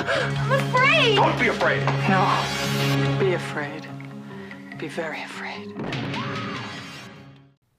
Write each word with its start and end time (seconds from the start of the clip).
I'm 0.00 0.52
afraid. 0.52 1.16
Don't 1.16 1.40
be 1.40 1.48
afraid. 1.48 1.84
No. 2.08 3.18
Be 3.18 3.32
afraid. 3.32 3.88
Be 4.78 4.86
very 4.86 5.20
afraid. 5.24 5.72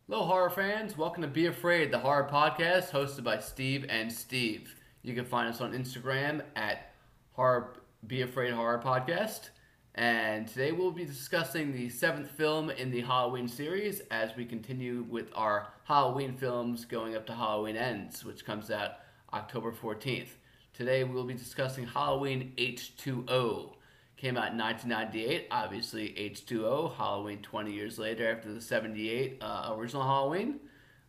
Hello, 0.06 0.26
horror 0.26 0.50
fans. 0.50 0.98
Welcome 0.98 1.22
to 1.22 1.30
Be 1.30 1.46
Afraid, 1.46 1.92
the 1.92 2.00
horror 2.00 2.28
podcast 2.30 2.90
hosted 2.90 3.24
by 3.24 3.40
Steve 3.40 3.86
and 3.88 4.12
Steve. 4.12 4.76
You 5.02 5.16
can 5.16 5.24
find 5.24 5.48
us 5.48 5.62
on 5.62 5.72
Instagram 5.72 6.42
at 6.58 6.92
horror 7.32 7.78
Be 8.06 8.24
Afraid 8.24 8.52
Horror 8.52 8.82
Podcast. 8.84 9.52
And 9.96 10.46
today 10.46 10.74
we'll 10.74 10.92
be 10.92 11.06
discussing 11.06 11.72
the 11.72 11.88
seventh 11.88 12.32
film 12.32 12.70
in 12.70 12.92
the 12.92 13.00
Halloween 13.00 13.48
series 13.48 14.02
as 14.12 14.36
we 14.36 14.44
continue 14.44 15.06
with 15.10 15.30
our 15.36 15.70
Halloween 15.86 16.36
films 16.36 16.84
going 16.84 17.16
up 17.16 17.26
to 17.28 17.34
Halloween 17.34 17.78
Ends, 17.78 18.26
which 18.26 18.44
comes 18.46 18.70
out 18.70 18.96
October 19.32 19.72
14th. 19.72 20.32
Today 20.80 21.04
we'll 21.04 21.26
be 21.26 21.34
discussing 21.34 21.86
Halloween 21.86 22.54
H2O. 22.58 23.74
Came 24.16 24.38
out 24.38 24.54
in 24.54 24.58
1998, 24.58 25.48
obviously 25.52 26.14
H2O, 26.18 26.96
Halloween 26.96 27.42
20 27.42 27.74
years 27.74 28.00
later 28.00 28.32
after 28.32 28.54
the 28.54 28.62
78 28.62 29.40
uh, 29.42 29.74
original 29.74 30.04
Halloween. 30.04 30.62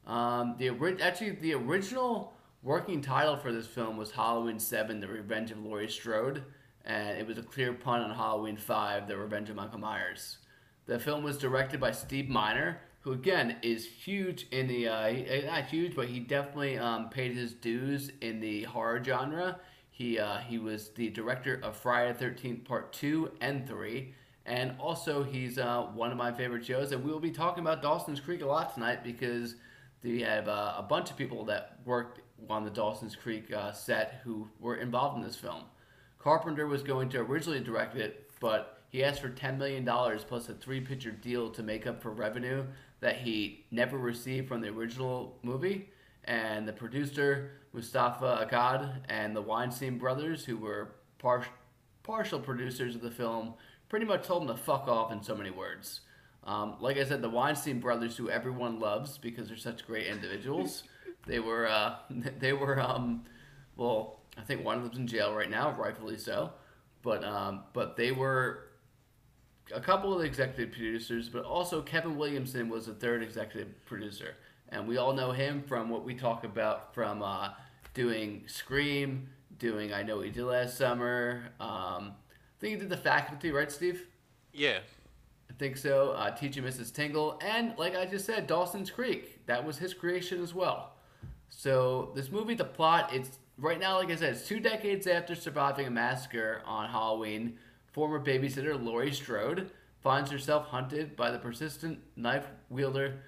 Um, 0.09 0.57
the 0.59 0.71
ori- 0.71 1.01
Actually, 1.01 1.37
the 1.37 1.55
original 1.55 2.33
working 2.65 3.01
title 3.01 3.37
for 3.37 3.53
this 3.53 3.69
film 3.69 3.97
was 3.97 4.11
Halloween 4.11 4.59
7 4.59 4.99
The 4.99 5.07
Revenge 5.07 5.53
of 5.53 5.65
Laurie 5.65 5.89
Strode, 5.89 6.43
and 6.85 7.17
it 7.17 7.25
was 7.25 7.39
a 7.39 7.43
clear 7.45 7.73
pun 7.73 8.01
on 8.01 8.11
Halloween 8.11 8.57
5 8.57 9.07
The 9.07 9.17
Revenge 9.17 9.51
of 9.51 9.55
Michael 9.55 9.79
Myers. 9.79 10.39
The 10.87 10.99
film 10.99 11.23
was 11.23 11.39
directed 11.39 11.79
by 11.79 11.93
Steve 11.93 12.29
Miner, 12.29 12.81
who 13.01 13.13
again 13.13 13.57
is 13.63 13.87
huge 13.87 14.47
in 14.51 14.67
the 14.67 14.89
uh, 14.89 15.09
he- 15.09 15.43
not 15.47 15.67
huge, 15.67 15.95
but 15.97 16.09
he 16.09 16.21
definitely 16.21 16.79
um, 16.79 17.09
paid 17.09 17.33
his 17.35 17.55
dues 17.55 18.11
in 18.21 18.41
the 18.41 18.65
horror 18.65 19.03
genre. 19.03 19.59
He 19.91 20.19
uh, 20.19 20.39
he 20.39 20.59
was 20.59 20.91
the 20.91 21.11
director 21.11 21.61
of 21.63 21.77
Friday 21.77 22.13
the 22.13 22.19
Thirteenth 22.19 22.65
Part 22.65 22.93
Two 22.93 23.33
and 23.41 23.67
Three, 23.67 24.15
and 24.47 24.75
also 24.79 25.23
he's 25.23 25.59
uh, 25.59 25.83
one 25.95 26.11
of 26.11 26.17
my 26.19 26.33
favorite 26.33 26.65
shows. 26.65 26.93
And 26.93 27.03
we 27.05 27.11
will 27.11 27.21
be 27.21 27.31
talking 27.31 27.63
about 27.63 27.83
Dawson's 27.83 28.21
Creek 28.21 28.43
a 28.43 28.47
lot 28.47 28.75
tonight 28.75 29.03
because 29.03 29.57
we 30.03 30.21
have 30.23 30.49
uh, 30.49 30.75
a 30.77 30.83
bunch 30.83 31.11
of 31.11 31.17
people 31.17 31.45
that 31.47 31.79
worked 31.85 32.21
on 32.49 32.65
the 32.65 32.71
Dawson's 32.71 33.17
Creek 33.17 33.53
uh, 33.53 33.73
set 33.73 34.21
who 34.25 34.49
were 34.61 34.77
involved 34.77 35.19
in 35.19 35.23
this 35.23 35.37
film. 35.37 35.65
Carpenter 36.19 36.67
was 36.67 36.83
going 36.83 37.09
to 37.11 37.19
originally 37.19 37.61
direct 37.61 37.97
it, 37.97 38.31
but 38.41 38.83
he 38.91 39.05
asked 39.05 39.21
for 39.21 39.31
$10 39.31 39.59
million 39.59 39.85
plus 40.27 40.49
a 40.49 40.55
three 40.55 40.81
picture 40.81 41.11
deal 41.11 41.51
to 41.51 41.63
make 41.63 41.87
up 41.87 42.03
for 42.03 42.11
revenue 42.11 42.65
that 43.01 43.17
he 43.17 43.65
never 43.71 43.99
received 43.99 44.49
from 44.49 44.61
the 44.61 44.69
original 44.69 45.39
movie. 45.43 45.89
And 46.25 46.69
the 46.69 46.73
producer, 46.73 47.53
Moustapha 47.73 48.47
Akkad, 48.47 49.01
and 49.09 49.35
the 49.35 49.43
Weinstein 49.43 49.99
brothers, 49.99 50.45
who 50.45 50.57
were 50.57 50.93
par- 51.19 51.47
partial 52.03 52.39
producers 52.39 52.95
of 52.95 53.01
the 53.01 53.11
film, 53.11 53.55
pretty 53.89 54.07
much 54.07 54.27
told 54.27 54.43
him 54.43 54.49
to 54.49 54.57
fuck 54.57 54.87
off 54.87 55.13
in 55.13 55.23
so 55.23 55.35
many 55.35 55.51
words. 55.51 56.01
Um, 56.45 56.77
like 56.81 56.99
I 56.99 57.05
said, 57.05 57.23
the 57.23 57.31
Weinstein 57.31 57.81
brothers, 57.81 58.17
who 58.17 58.31
everyone 58.31 58.81
loves 58.81 59.19
because 59.19 59.49
they're 59.49 59.57
such 59.57 59.87
great 59.87 60.07
individuals, 60.07 60.85
they 61.27 61.39
were 61.39 61.69
uh, 61.69 61.97
they 62.39 62.53
were 62.53 62.81
um, 62.81 63.25
well, 63.77 64.21
I 64.39 64.43
think 64.43 64.65
one 64.65 64.77
of 64.79 64.85
them's 64.85 64.97
in 64.97 65.07
jail 65.07 65.35
right 65.35 65.51
now, 65.51 65.73
rightfully 65.73 66.19
so, 66.19 66.53
but 67.03 67.25
um, 67.25 67.65
but 67.73 67.97
they 67.97 68.13
were 68.13 68.70
a 69.75 69.81
couple 69.81 70.13
of 70.13 70.21
the 70.21 70.27
executive 70.27 70.73
producers, 70.73 71.29
but 71.29 71.45
also 71.45 71.83
Kevin 71.83 72.17
Williamson 72.17 72.69
was 72.69 72.87
the 72.87 72.95
third 72.95 73.23
executive 73.23 73.69
producer, 73.85 74.35
and 74.69 74.87
we 74.87 74.97
all 74.97 75.13
know 75.13 75.33
him 75.33 75.63
from 75.63 75.89
what 75.89 76.05
we 76.05 76.15
talk 76.15 76.45
about 76.45 76.95
from 76.95 77.23
uh, 77.23 77.51
doing 77.95 78.45
Scream, 78.47 79.29
doing 79.59 79.93
I 79.93 80.03
Know 80.03 80.17
What 80.17 80.27
You 80.27 80.33
Did 80.33 80.45
Last 80.45 80.77
Summer. 80.77 81.43
Um, 81.61 82.13
I 82.13 82.61
think 82.61 82.75
he 82.75 82.81
did 82.81 82.89
the 82.89 82.97
Faculty, 82.97 83.51
right, 83.51 83.71
Steve? 83.71 84.07
Yeah. 84.53 84.79
I 85.49 85.53
think 85.55 85.77
so. 85.77 86.13
Uh, 86.13 86.31
Teaching 86.31 86.63
Mrs. 86.63 86.93
Tingle, 86.93 87.39
and 87.43 87.77
like 87.79 87.97
I 87.97 88.07
just 88.07 88.25
said, 88.25 88.47
Dawson's 88.47 88.91
Creek. 88.91 89.47
That 89.47 89.65
was 89.65 89.79
his 89.79 89.95
creation 89.95 90.43
as 90.43 90.55
well. 90.55 90.93
So 91.49 92.13
this 92.15 92.31
movie, 92.31 92.55
the 92.55 92.65
plot, 92.65 93.11
it's 93.13 93.39
right 93.59 93.79
now, 93.79 93.99
like 93.99 94.11
I 94.11 94.17
said, 94.17 94.35
it's 94.35 94.47
two 94.47 94.61
decades 94.61 95.07
after 95.07 95.35
surviving 95.35 95.87
a 95.87 95.91
massacre 95.91 96.63
on 96.65 96.89
Halloween. 96.89 97.59
Former 97.93 98.21
babysitter 98.21 98.83
Laurie 98.83 99.13
Strode 99.13 99.71
finds 100.03 100.31
herself 100.31 100.67
hunted 100.67 101.17
by 101.17 101.31
the 101.31 101.39
persistent 101.39 101.99
knife 102.17 102.47
wielder 102.69 103.23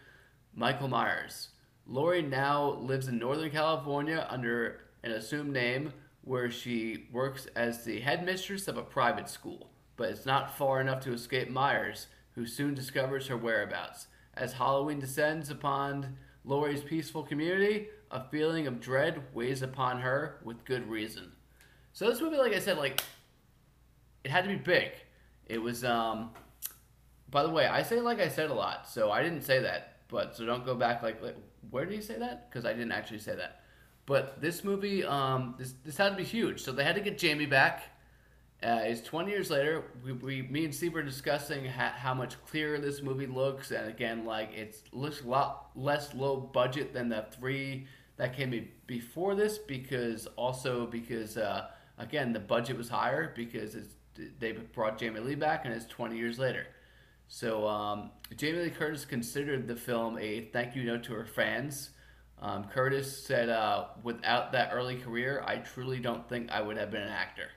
Michael 0.54 0.88
Myers. 0.88 1.48
Laurie 1.86 2.22
now 2.22 2.74
lives 2.74 3.08
in 3.08 3.18
Northern 3.18 3.50
California 3.50 4.26
under 4.30 4.80
an 5.02 5.10
assumed 5.10 5.52
name 5.52 5.92
where 6.22 6.50
she 6.50 7.08
works 7.12 7.46
as 7.56 7.84
the 7.84 8.00
headmistress 8.00 8.68
of 8.68 8.76
a 8.76 8.82
private 8.82 9.28
school, 9.28 9.70
but 9.96 10.10
it's 10.10 10.26
not 10.26 10.56
far 10.56 10.80
enough 10.80 11.00
to 11.00 11.12
escape 11.12 11.50
Myers, 11.50 12.06
who 12.36 12.46
soon 12.46 12.74
discovers 12.74 13.26
her 13.26 13.36
whereabouts. 13.36 14.06
As 14.34 14.52
Halloween 14.52 15.00
descends 15.00 15.50
upon 15.50 16.16
Laurie's 16.44 16.82
peaceful 16.82 17.24
community, 17.24 17.88
a 18.10 18.28
feeling 18.30 18.66
of 18.68 18.80
dread 18.80 19.22
weighs 19.34 19.62
upon 19.62 20.00
her 20.00 20.38
with 20.44 20.64
good 20.64 20.88
reason. 20.88 21.32
So 21.92 22.08
this 22.08 22.20
movie, 22.20 22.36
like 22.36 22.54
I 22.54 22.60
said, 22.60 22.78
like 22.78 23.02
it 24.24 24.30
had 24.30 24.44
to 24.44 24.50
be 24.50 24.56
big. 24.56 24.92
It 25.46 25.58
was 25.58 25.84
um 25.84 26.30
by 27.30 27.42
the 27.42 27.48
way, 27.50 27.66
I 27.66 27.82
say 27.82 28.00
like 28.00 28.20
I 28.20 28.28
said 28.28 28.50
a 28.50 28.54
lot, 28.54 28.88
so 28.88 29.10
I 29.10 29.22
didn't 29.22 29.42
say 29.42 29.60
that. 29.60 29.96
But 30.08 30.36
so 30.36 30.44
don't 30.44 30.64
go 30.66 30.74
back 30.74 31.02
like, 31.02 31.22
like 31.22 31.36
where 31.70 31.86
did 31.86 31.94
you 31.94 32.02
say 32.02 32.18
that? 32.18 32.50
Because 32.50 32.66
I 32.66 32.72
didn't 32.72 32.92
actually 32.92 33.20
say 33.20 33.34
that. 33.34 33.62
But 34.04 34.40
this 34.40 34.64
movie, 34.64 35.04
um, 35.04 35.54
this 35.58 35.74
this 35.84 35.96
had 35.96 36.10
to 36.10 36.16
be 36.16 36.24
huge. 36.24 36.60
So 36.62 36.72
they 36.72 36.84
had 36.84 36.94
to 36.96 37.00
get 37.00 37.18
Jamie 37.18 37.46
back. 37.46 37.84
Uh, 38.62 38.80
it's 38.84 39.00
20 39.00 39.30
years 39.30 39.50
later. 39.50 39.84
We, 40.04 40.12
we 40.12 40.42
me 40.42 40.64
and 40.64 40.74
Steve 40.74 40.92
were 40.92 41.02
discussing 41.02 41.64
ha- 41.64 41.94
how 41.96 42.14
much 42.14 42.36
clearer 42.46 42.78
this 42.78 43.02
movie 43.02 43.26
looks, 43.26 43.70
and 43.70 43.88
again, 43.88 44.24
like 44.24 44.52
it 44.54 44.80
looks 44.92 45.22
a 45.22 45.26
lot 45.26 45.70
less 45.74 46.14
low 46.14 46.36
budget 46.36 46.92
than 46.92 47.08
the 47.08 47.26
three 47.32 47.86
that 48.18 48.36
came 48.36 48.50
be- 48.50 48.70
before 48.86 49.34
this, 49.34 49.58
because 49.58 50.26
also 50.36 50.86
because 50.86 51.36
uh, 51.36 51.68
again 51.98 52.32
the 52.32 52.40
budget 52.40 52.76
was 52.76 52.88
higher 52.88 53.32
because 53.34 53.74
it's 53.74 53.94
they 54.38 54.52
brought 54.52 54.98
Jamie 54.98 55.20
Lee 55.20 55.34
back, 55.34 55.64
and 55.64 55.74
it's 55.74 55.86
20 55.86 56.16
years 56.16 56.38
later. 56.38 56.66
So 57.28 57.66
um, 57.66 58.10
Jamie 58.36 58.58
Lee 58.58 58.70
Curtis 58.70 59.04
considered 59.04 59.66
the 59.66 59.76
film 59.76 60.18
a 60.18 60.50
thank 60.52 60.76
you 60.76 60.84
note 60.84 61.04
to 61.04 61.14
her 61.14 61.24
fans. 61.24 61.90
Um, 62.40 62.64
Curtis 62.64 63.24
said, 63.24 63.48
uh, 63.48 63.86
"Without 64.02 64.52
that 64.52 64.70
early 64.72 64.96
career, 64.96 65.42
I 65.46 65.56
truly 65.56 65.98
don't 65.98 66.28
think 66.28 66.50
I 66.50 66.60
would 66.60 66.76
have 66.76 66.90
been 66.90 67.02
an 67.02 67.08
actor." 67.08 67.48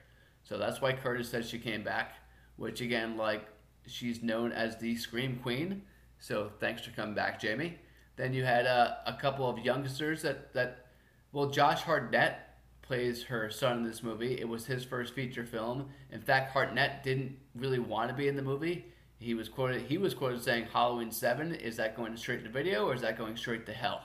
So 0.44 0.58
that's 0.58 0.80
why 0.80 0.92
Curtis 0.92 1.28
says 1.28 1.48
she 1.48 1.58
came 1.58 1.82
back, 1.82 2.14
which 2.56 2.80
again, 2.80 3.16
like 3.16 3.46
she's 3.86 4.22
known 4.22 4.52
as 4.52 4.76
the 4.78 4.96
Scream 4.96 5.40
Queen. 5.42 5.82
So 6.18 6.52
thanks 6.60 6.82
for 6.82 6.92
coming 6.92 7.14
back, 7.14 7.40
Jamie. 7.40 7.78
Then 8.16 8.32
you 8.32 8.44
had 8.44 8.66
uh, 8.66 8.94
a 9.06 9.12
couple 9.14 9.48
of 9.48 9.58
youngsters 9.58 10.22
that 10.22 10.54
that, 10.54 10.86
well, 11.32 11.50
Josh 11.50 11.82
Hartnett 11.82 12.45
plays 12.86 13.24
her 13.24 13.50
son 13.50 13.78
in 13.78 13.84
this 13.84 14.02
movie. 14.02 14.38
It 14.40 14.48
was 14.48 14.66
his 14.66 14.84
first 14.84 15.14
feature 15.14 15.44
film. 15.44 15.88
In 16.12 16.20
fact, 16.20 16.52
Hartnett 16.52 17.02
didn't 17.02 17.36
really 17.54 17.78
want 17.78 18.10
to 18.10 18.14
be 18.16 18.28
in 18.28 18.36
the 18.36 18.42
movie. 18.42 18.86
He 19.18 19.34
was 19.34 19.48
quoted. 19.48 19.82
He 19.82 19.98
was 19.98 20.14
quoted 20.14 20.42
saying, 20.42 20.66
"Halloween 20.72 21.10
Seven 21.10 21.54
is 21.54 21.76
that 21.76 21.96
going 21.96 22.16
straight 22.16 22.44
to 22.44 22.50
video 22.50 22.86
or 22.86 22.94
is 22.94 23.00
that 23.00 23.18
going 23.18 23.36
straight 23.36 23.66
to 23.66 23.72
hell?" 23.72 24.02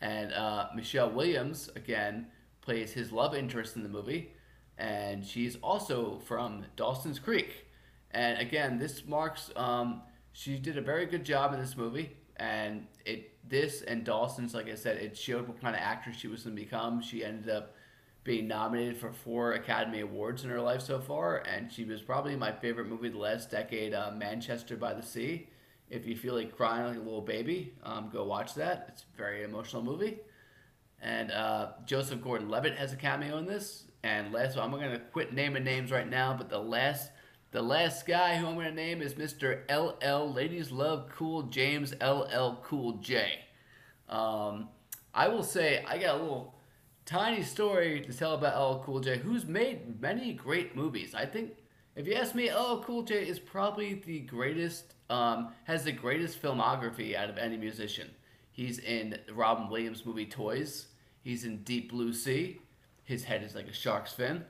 And 0.00 0.32
uh, 0.32 0.68
Michelle 0.74 1.10
Williams 1.10 1.70
again 1.74 2.28
plays 2.60 2.92
his 2.92 3.12
love 3.12 3.34
interest 3.34 3.76
in 3.76 3.82
the 3.82 3.88
movie, 3.88 4.32
and 4.78 5.24
she's 5.24 5.56
also 5.56 6.20
from 6.24 6.64
Dawson's 6.76 7.18
Creek. 7.18 7.66
And 8.12 8.38
again, 8.38 8.78
this 8.78 9.04
marks 9.04 9.50
um, 9.56 10.02
she 10.32 10.58
did 10.58 10.78
a 10.78 10.82
very 10.82 11.06
good 11.06 11.24
job 11.24 11.52
in 11.52 11.60
this 11.60 11.76
movie, 11.76 12.16
and 12.36 12.86
it 13.04 13.33
this 13.48 13.82
and 13.82 14.04
Dawson's, 14.04 14.54
like 14.54 14.68
I 14.68 14.74
said, 14.74 14.96
it 14.96 15.16
showed 15.16 15.48
what 15.48 15.60
kind 15.60 15.76
of 15.76 15.82
actress 15.82 16.16
she 16.16 16.28
was 16.28 16.44
going 16.44 16.56
to 16.56 16.62
become. 16.62 17.00
She 17.02 17.24
ended 17.24 17.50
up 17.50 17.74
being 18.24 18.48
nominated 18.48 18.96
for 18.96 19.12
four 19.12 19.52
Academy 19.52 20.00
Awards 20.00 20.44
in 20.44 20.50
her 20.50 20.60
life 20.60 20.80
so 20.80 20.98
far, 20.98 21.38
and 21.46 21.70
she 21.70 21.84
was 21.84 22.00
probably 22.00 22.36
my 22.36 22.52
favorite 22.52 22.88
movie 22.88 23.10
the 23.10 23.18
last 23.18 23.50
decade, 23.50 23.92
uh, 23.92 24.12
Manchester 24.16 24.76
by 24.76 24.94
the 24.94 25.02
Sea. 25.02 25.48
If 25.90 26.06
you 26.06 26.16
feel 26.16 26.34
like 26.34 26.56
crying 26.56 26.86
like 26.86 26.96
a 26.96 27.00
little 27.00 27.20
baby, 27.20 27.74
um, 27.82 28.08
go 28.10 28.24
watch 28.24 28.54
that. 28.54 28.86
It's 28.88 29.02
a 29.02 29.16
very 29.16 29.42
emotional 29.42 29.82
movie. 29.82 30.20
And 31.02 31.30
uh, 31.30 31.72
Joseph 31.84 32.22
Gordon-Levitt 32.22 32.76
has 32.76 32.94
a 32.94 32.96
cameo 32.96 33.36
in 33.36 33.44
this. 33.44 33.84
And 34.02 34.32
last, 34.32 34.56
I'm 34.56 34.70
gonna 34.70 35.00
quit 35.12 35.34
naming 35.34 35.64
names 35.64 35.90
right 35.90 36.08
now, 36.08 36.34
but 36.36 36.48
the 36.48 36.58
last, 36.58 37.10
the 37.54 37.62
last 37.62 38.04
guy 38.04 38.34
who 38.34 38.48
I'm 38.48 38.56
gonna 38.56 38.72
name 38.72 39.00
is 39.00 39.14
Mr. 39.14 39.60
LL. 39.70 40.28
Ladies 40.28 40.72
love 40.72 41.08
Cool 41.08 41.44
James 41.44 41.94
LL 42.02 42.58
Cool 42.64 42.94
J. 42.94 43.44
Um, 44.08 44.70
I 45.14 45.28
will 45.28 45.44
say 45.44 45.84
I 45.86 45.98
got 45.98 46.16
a 46.16 46.18
little 46.20 46.56
tiny 47.06 47.44
story 47.44 48.00
to 48.00 48.12
tell 48.12 48.34
about 48.34 48.60
LL 48.60 48.82
Cool 48.82 48.98
J, 48.98 49.18
who's 49.18 49.44
made 49.44 50.00
many 50.00 50.32
great 50.32 50.74
movies. 50.74 51.14
I 51.14 51.26
think, 51.26 51.52
if 51.94 52.08
you 52.08 52.14
ask 52.14 52.34
me, 52.34 52.52
LL 52.52 52.82
Cool 52.82 53.04
J 53.04 53.24
is 53.24 53.38
probably 53.38 54.02
the 54.04 54.18
greatest, 54.22 54.94
um, 55.08 55.52
has 55.62 55.84
the 55.84 55.92
greatest 55.92 56.42
filmography 56.42 57.14
out 57.14 57.30
of 57.30 57.38
any 57.38 57.56
musician. 57.56 58.10
He's 58.50 58.80
in 58.80 59.16
Robin 59.32 59.68
Williams' 59.68 60.04
movie 60.04 60.26
Toys. 60.26 60.88
He's 61.22 61.44
in 61.44 61.62
Deep 61.62 61.92
Blue 61.92 62.14
Sea. 62.14 62.60
His 63.04 63.22
head 63.22 63.44
is 63.44 63.54
like 63.54 63.68
a 63.68 63.72
shark's 63.72 64.12
fin. 64.12 64.44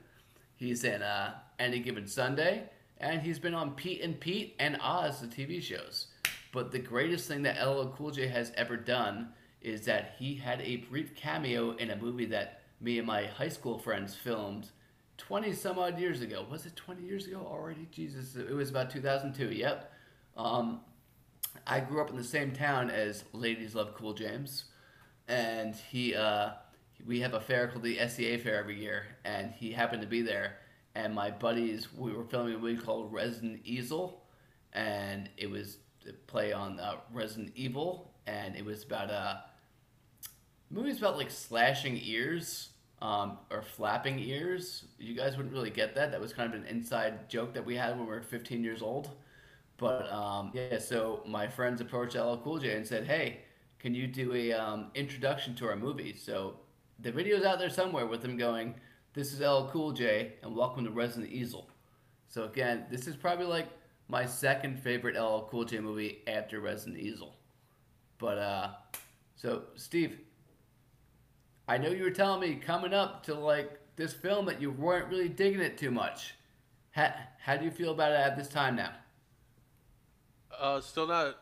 He's 0.55 0.83
in 0.83 1.03
uh, 1.03 1.35
Any 1.59 1.79
Given 1.79 2.07
Sunday, 2.07 2.69
and 3.05 3.21
he's 3.21 3.39
been 3.39 3.53
on 3.53 3.71
Pete 3.71 4.01
and 4.01 4.19
Pete 4.19 4.55
and 4.59 4.77
Oz, 4.81 5.21
the 5.21 5.27
TV 5.27 5.61
shows. 5.61 6.07
But 6.51 6.71
the 6.71 6.79
greatest 6.79 7.27
thing 7.27 7.43
that 7.43 7.63
LL 7.63 7.93
Cool 7.95 8.11
J 8.11 8.27
has 8.27 8.51
ever 8.57 8.77
done 8.77 9.29
is 9.61 9.85
that 9.85 10.15
he 10.17 10.35
had 10.35 10.61
a 10.61 10.77
brief 10.77 11.15
cameo 11.15 11.71
in 11.71 11.91
a 11.91 11.95
movie 11.95 12.25
that 12.25 12.61
me 12.81 12.97
and 12.97 13.05
my 13.05 13.25
high 13.25 13.49
school 13.49 13.77
friends 13.77 14.15
filmed 14.15 14.69
20 15.17 15.53
some 15.53 15.77
odd 15.77 15.99
years 15.99 16.21
ago. 16.21 16.45
Was 16.49 16.65
it 16.65 16.75
20 16.75 17.03
years 17.03 17.27
ago 17.27 17.45
already? 17.47 17.87
Jesus, 17.91 18.35
it 18.35 18.53
was 18.53 18.71
about 18.71 18.89
2002. 18.89 19.51
Yep. 19.51 19.91
Um, 20.35 20.81
I 21.67 21.81
grew 21.81 22.01
up 22.01 22.09
in 22.09 22.17
the 22.17 22.23
same 22.23 22.53
town 22.53 22.89
as 22.89 23.23
Ladies 23.33 23.75
Love 23.75 23.93
Cool 23.93 24.13
James, 24.13 24.65
and 25.27 25.75
he, 25.75 26.15
uh, 26.15 26.51
we 27.05 27.21
have 27.21 27.33
a 27.33 27.39
fair 27.39 27.67
called 27.67 27.83
the 27.83 27.99
SEA 28.07 28.37
Fair 28.37 28.57
every 28.57 28.79
year, 28.81 29.05
and 29.23 29.51
he 29.51 29.71
happened 29.71 30.01
to 30.01 30.07
be 30.07 30.21
there. 30.21 30.57
And 30.95 31.13
my 31.13 31.29
buddies, 31.29 31.93
we 31.93 32.13
were 32.13 32.23
filming 32.23 32.55
a 32.55 32.57
movie 32.57 32.81
called 32.81 33.11
Resident 33.11 33.59
Evil, 33.65 34.23
and 34.73 35.29
it 35.37 35.49
was 35.49 35.77
a 36.07 36.13
play 36.13 36.53
on 36.53 36.79
uh, 36.79 36.95
Resident 37.11 37.51
Evil, 37.55 38.13
and 38.27 38.55
it 38.55 38.63
was 38.63 38.83
about 38.83 39.09
a 39.09 39.43
movie's 40.69 40.97
about 40.99 41.17
like 41.17 41.29
slashing 41.29 41.99
ears 42.01 42.69
um, 43.01 43.37
or 43.51 43.61
flapping 43.61 44.19
ears. 44.19 44.85
You 44.97 45.15
guys 45.15 45.35
wouldn't 45.37 45.53
really 45.53 45.69
get 45.69 45.95
that. 45.95 46.11
That 46.11 46.21
was 46.21 46.33
kind 46.33 46.53
of 46.53 46.59
an 46.59 46.65
inside 46.67 47.29
joke 47.29 47.53
that 47.53 47.65
we 47.65 47.75
had 47.75 47.91
when 47.97 48.07
we 48.07 48.13
were 48.13 48.21
15 48.21 48.63
years 48.63 48.81
old. 48.81 49.09
But 49.77 50.11
um, 50.11 50.51
yeah, 50.53 50.79
so 50.79 51.21
my 51.27 51.47
friends 51.47 51.81
approached 51.81 52.15
LL 52.15 52.37
Cool 52.37 52.59
J 52.59 52.75
and 52.75 52.87
said, 52.87 53.05
"Hey, 53.05 53.39
can 53.79 53.93
you 53.93 54.07
do 54.07 54.33
a 54.33 54.53
um, 54.53 54.91
introduction 54.95 55.55
to 55.55 55.67
our 55.67 55.75
movie?" 55.75 56.15
So 56.15 56.55
the 56.99 57.11
video's 57.11 57.43
out 57.43 57.59
there 57.59 57.69
somewhere 57.69 58.05
with 58.05 58.21
them 58.21 58.37
going, 58.37 58.75
"This 59.15 59.31
is 59.31 59.39
LL 59.39 59.69
Cool 59.71 59.93
J, 59.93 60.33
and 60.43 60.53
welcome 60.53 60.83
to 60.83 60.91
Resident 60.91 61.31
Evil." 61.31 61.69
So 62.27 62.43
again, 62.43 62.85
this 62.91 63.07
is 63.07 63.15
probably 63.15 63.45
like 63.45 63.69
my 64.09 64.25
second 64.25 64.77
favorite 64.77 65.15
LL 65.15 65.47
Cool 65.49 65.63
J 65.63 65.79
movie 65.79 66.19
after 66.27 66.59
Resident 66.59 66.97
Evil. 66.97 67.37
But 68.17 68.37
uh, 68.37 68.69
so 69.37 69.63
Steve, 69.75 70.19
I 71.65 71.77
know 71.77 71.89
you 71.89 72.03
were 72.03 72.11
telling 72.11 72.41
me 72.41 72.55
coming 72.55 72.93
up 72.93 73.23
to 73.23 73.33
like 73.35 73.79
this 73.95 74.13
film 74.13 74.45
that 74.47 74.61
you 74.61 74.69
weren't 74.71 75.07
really 75.07 75.29
digging 75.29 75.61
it 75.61 75.77
too 75.77 75.91
much. 75.91 76.35
How, 76.91 77.13
how 77.39 77.55
do 77.55 77.63
you 77.63 77.71
feel 77.71 77.91
about 77.91 78.11
it 78.11 78.19
at 78.19 78.35
this 78.35 78.49
time 78.49 78.75
now? 78.75 78.91
Uh, 80.59 80.81
still 80.81 81.07
not 81.07 81.37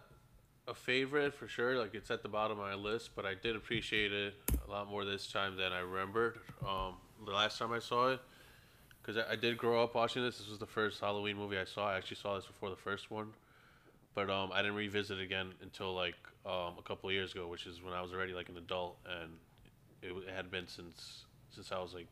a 0.68 0.74
favorite 0.74 1.34
for 1.34 1.48
sure. 1.48 1.78
Like 1.78 1.94
it's 1.94 2.10
at 2.12 2.24
the 2.24 2.30
bottom 2.30 2.60
of 2.60 2.66
my 2.66 2.76
list, 2.76 3.12
but 3.16 3.26
I 3.26 3.34
did 3.34 3.56
appreciate 3.56 4.12
it 4.12 4.36
a 4.68 4.72
lot 4.72 4.88
more 4.88 5.06
this 5.06 5.28
time 5.28 5.58
than 5.58 5.72
I 5.72 5.80
remembered. 5.80 6.40
Um, 6.68 6.96
the 7.26 7.32
last 7.32 7.58
time 7.60 7.72
I 7.72 7.80
saw 7.80 8.10
it, 8.10 8.20
because 9.02 9.18
I, 9.18 9.34
I, 9.34 9.36
did 9.36 9.58
grow 9.58 9.84
up 9.84 9.96
watching 9.96 10.24
this. 10.24 10.38
This 10.38 10.50
was 10.50 10.60
the 10.60 10.66
first 10.66 11.00
Halloween 11.00 11.38
movie 11.38 11.58
I 11.58 11.66
saw. 11.66 11.90
I 11.90 11.98
actually 11.98 12.18
saw 12.18 12.36
this 12.36 12.46
before 12.46 12.70
the 12.70 12.76
first 12.76 13.12
one, 13.12 13.30
but 14.16 14.30
um, 14.30 14.52
I 14.54 14.62
didn't 14.62 14.76
revisit 14.76 15.20
it 15.20 15.24
again 15.24 15.54
until 15.62 15.94
like 15.94 16.16
um, 16.46 16.74
a 16.78 16.84
couple 16.84 17.12
years 17.12 17.34
ago, 17.34 17.48
which 17.48 17.66
is 17.66 17.82
when 17.82 17.94
I 17.94 18.02
was 18.02 18.14
already 18.14 18.34
like 18.34 18.50
an 18.50 18.58
adult, 18.58 18.98
and 19.22 19.32
it, 20.02 20.12
it 20.28 20.34
had 20.34 20.52
been 20.52 20.68
since 20.68 21.26
since 21.52 21.72
I 21.72 21.80
was 21.80 21.94
like 21.94 22.08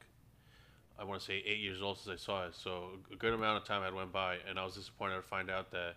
I 1.01 1.03
want 1.03 1.19
to 1.19 1.25
say 1.25 1.43
eight 1.45 1.59
years 1.59 1.81
old 1.81 1.97
since 1.97 2.21
I 2.21 2.23
saw 2.23 2.45
it. 2.45 2.55
So 2.55 2.89
a 3.11 3.15
good 3.15 3.33
amount 3.33 3.57
of 3.57 3.67
time 3.67 3.81
had 3.81 3.93
went 3.93 4.11
by, 4.11 4.37
and 4.47 4.59
I 4.59 4.63
was 4.63 4.75
disappointed 4.75 5.15
to 5.15 5.21
find 5.23 5.49
out 5.49 5.71
that 5.71 5.95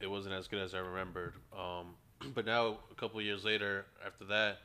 it 0.00 0.08
wasn't 0.08 0.34
as 0.34 0.48
good 0.48 0.60
as 0.60 0.74
I 0.74 0.78
remembered. 0.78 1.34
Um, 1.56 1.94
but 2.34 2.44
now, 2.44 2.78
a 2.90 2.94
couple 2.96 3.20
years 3.22 3.44
later, 3.44 3.86
after 4.04 4.24
that, 4.24 4.58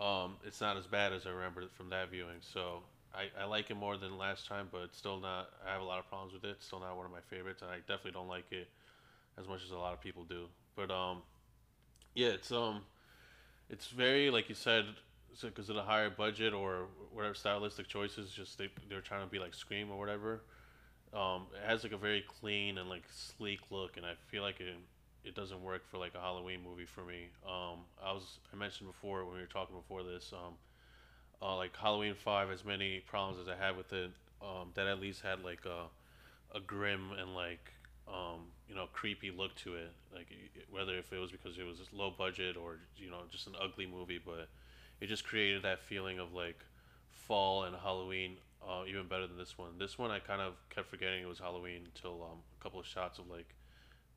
um, 0.00 0.36
it's 0.44 0.60
not 0.60 0.76
as 0.76 0.86
bad 0.86 1.12
as 1.12 1.24
I 1.24 1.30
remembered 1.30 1.70
from 1.70 1.88
that 1.90 2.10
viewing. 2.10 2.38
So 2.40 2.82
I, 3.16 3.42
I 3.42 3.44
like 3.46 3.70
it 3.70 3.76
more 3.76 3.96
than 3.96 4.18
last 4.18 4.46
time, 4.46 4.68
but 4.70 4.94
still 4.94 5.18
not. 5.18 5.50
I 5.66 5.72
have 5.72 5.80
a 5.80 5.84
lot 5.84 5.98
of 5.98 6.08
problems 6.08 6.34
with 6.34 6.44
it. 6.44 6.62
Still 6.62 6.80
not 6.80 6.96
one 6.96 7.06
of 7.06 7.12
my 7.12 7.20
favorites, 7.30 7.62
and 7.62 7.70
I 7.70 7.78
definitely 7.78 8.12
don't 8.12 8.28
like 8.28 8.52
it 8.52 8.68
as 9.38 9.48
much 9.48 9.64
as 9.64 9.70
a 9.70 9.76
lot 9.76 9.92
of 9.92 10.00
people 10.00 10.24
do. 10.24 10.46
But 10.74 10.90
um, 10.90 11.22
yeah, 12.14 12.28
it's 12.28 12.52
um, 12.52 12.82
it's 13.70 13.88
very 13.88 14.30
like 14.30 14.48
you 14.48 14.54
said, 14.54 14.84
because 15.42 15.68
of 15.68 15.76
the 15.76 15.82
higher 15.82 16.10
budget 16.10 16.52
or 16.52 16.86
whatever 17.12 17.34
stylistic 17.34 17.88
choices. 17.88 18.30
Just 18.30 18.58
they 18.58 18.68
they're 18.88 19.00
trying 19.00 19.24
to 19.24 19.30
be 19.30 19.38
like 19.38 19.54
Scream 19.54 19.90
or 19.90 19.98
whatever. 19.98 20.42
Um, 21.14 21.46
it 21.54 21.66
has 21.66 21.82
like 21.82 21.92
a 21.92 21.96
very 21.96 22.22
clean 22.40 22.78
and 22.78 22.88
like 22.88 23.04
sleek 23.10 23.60
look, 23.70 23.96
and 23.96 24.04
I 24.04 24.12
feel 24.30 24.42
like 24.42 24.60
it 24.60 24.74
it 25.24 25.34
doesn't 25.34 25.62
work 25.62 25.82
for 25.90 25.98
like 25.98 26.14
a 26.14 26.20
Halloween 26.20 26.60
movie 26.62 26.84
for 26.84 27.04
me. 27.04 27.28
Um, 27.46 27.80
I 28.02 28.12
was 28.12 28.38
I 28.52 28.56
mentioned 28.56 28.88
before 28.88 29.24
when 29.24 29.34
we 29.34 29.40
were 29.40 29.46
talking 29.46 29.76
before 29.76 30.02
this, 30.02 30.32
um, 30.32 30.54
uh, 31.42 31.56
like 31.56 31.76
Halloween 31.76 32.14
Five, 32.14 32.50
as 32.50 32.64
many 32.64 33.00
problems 33.00 33.40
as 33.40 33.48
I 33.48 33.62
had 33.62 33.76
with 33.76 33.92
it, 33.92 34.10
um, 34.42 34.70
that 34.74 34.86
at 34.86 35.00
least 35.00 35.22
had 35.22 35.44
like 35.44 35.64
a 35.64 35.86
a 36.56 36.60
grim 36.60 37.12
and 37.18 37.34
like 37.34 37.72
um, 38.08 38.46
you 38.68 38.74
know 38.74 38.86
creepy 38.92 39.30
look 39.30 39.54
to 39.56 39.74
it. 39.74 39.92
Like 40.14 40.28
whether 40.70 40.96
if 40.96 41.12
it 41.12 41.18
was 41.18 41.30
because 41.30 41.58
it 41.58 41.64
was 41.64 41.78
low 41.92 42.10
budget 42.10 42.56
or 42.56 42.78
you 42.96 43.10
know 43.10 43.20
just 43.30 43.46
an 43.46 43.54
ugly 43.60 43.86
movie, 43.86 44.20
but 44.24 44.48
it 45.00 45.06
just 45.06 45.24
created 45.24 45.62
that 45.62 45.82
feeling 45.82 46.18
of 46.18 46.32
like 46.32 46.58
fall 47.10 47.64
and 47.64 47.76
Halloween 47.76 48.36
uh, 48.66 48.82
even 48.88 49.06
better 49.06 49.26
than 49.26 49.36
this 49.36 49.58
one. 49.58 49.70
This 49.78 49.98
one 49.98 50.10
I 50.10 50.18
kind 50.18 50.40
of 50.40 50.54
kept 50.70 50.88
forgetting 50.88 51.22
it 51.22 51.28
was 51.28 51.38
Halloween 51.38 51.82
until 51.94 52.22
um, 52.22 52.38
a 52.58 52.62
couple 52.62 52.80
of 52.80 52.86
shots 52.86 53.18
of 53.18 53.28
like 53.28 53.54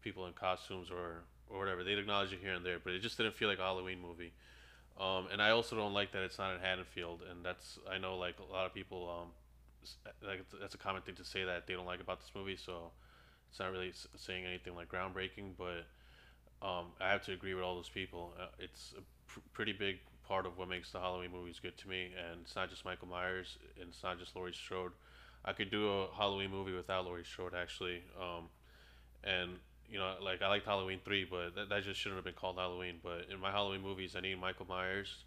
people 0.01 0.25
in 0.27 0.33
costumes 0.33 0.89
or 0.89 1.23
or 1.49 1.59
whatever. 1.59 1.83
They'd 1.83 1.97
acknowledge 1.99 2.31
it 2.31 2.39
here 2.41 2.53
and 2.53 2.65
there, 2.65 2.79
but 2.79 2.93
it 2.93 2.99
just 2.99 3.17
didn't 3.17 3.35
feel 3.35 3.49
like 3.49 3.59
a 3.59 3.63
Halloween 3.63 3.99
movie. 4.01 4.31
Um, 4.99 5.27
and 5.31 5.41
I 5.41 5.51
also 5.51 5.75
don't 5.75 5.93
like 5.93 6.11
that 6.11 6.23
it's 6.23 6.37
not 6.37 6.53
in 6.53 6.59
Haddonfield, 6.59 7.21
and 7.29 7.43
that's 7.43 7.79
I 7.89 7.97
know 7.97 8.17
like 8.17 8.35
a 8.39 8.51
lot 8.51 8.65
of 8.65 8.73
people 8.73 9.09
um, 9.21 9.29
like 10.27 10.43
that's 10.59 10.75
a 10.75 10.77
common 10.77 11.01
thing 11.03 11.15
to 11.15 11.23
say 11.23 11.45
that 11.45 11.67
they 11.67 11.73
don't 11.73 11.85
like 11.85 12.01
about 12.01 12.19
this 12.19 12.31
movie. 12.35 12.57
So 12.57 12.91
it's 13.49 13.59
not 13.59 13.71
really 13.71 13.93
saying 14.15 14.45
anything 14.45 14.75
like 14.75 14.89
groundbreaking, 14.89 15.51
but 15.57 15.85
um, 16.65 16.87
I 16.99 17.09
have 17.09 17.23
to 17.25 17.33
agree 17.33 17.53
with 17.53 17.63
all 17.63 17.75
those 17.75 17.89
people. 17.89 18.33
Uh, 18.39 18.47
it's 18.59 18.93
a 18.97 19.01
pr- 19.27 19.39
pretty 19.53 19.71
big 19.73 19.99
part 20.27 20.45
of 20.45 20.57
what 20.57 20.67
makes 20.67 20.91
the 20.91 20.99
Halloween 20.99 21.31
movies 21.31 21.59
good 21.61 21.77
to 21.77 21.89
me. 21.89 22.11
And 22.17 22.41
it's 22.43 22.55
not 22.55 22.69
just 22.69 22.85
Michael 22.85 23.07
Myers, 23.07 23.57
and 23.79 23.89
it's 23.89 24.03
not 24.03 24.19
just 24.19 24.35
Laurie 24.35 24.53
Strode. 24.53 24.91
I 25.45 25.53
could 25.53 25.71
do 25.71 25.89
a 25.89 26.07
Halloween 26.15 26.51
movie 26.51 26.73
without 26.73 27.05
Laurie 27.05 27.23
Strode 27.23 27.55
actually. 27.55 28.03
Um, 28.19 28.49
and 29.23 29.51
you 29.91 29.97
know, 29.97 30.15
like 30.21 30.41
I 30.41 30.47
liked 30.47 30.65
Halloween 30.65 30.99
three, 31.03 31.25
but 31.25 31.55
that, 31.55 31.69
that 31.69 31.83
just 31.83 31.99
shouldn't 31.99 32.17
have 32.17 32.25
been 32.25 32.33
called 32.33 32.57
Halloween. 32.57 32.95
But 33.03 33.25
in 33.31 33.39
my 33.39 33.51
Halloween 33.51 33.81
movies, 33.81 34.15
I 34.15 34.21
need 34.21 34.39
Michael 34.39 34.67
Myers, 34.67 35.23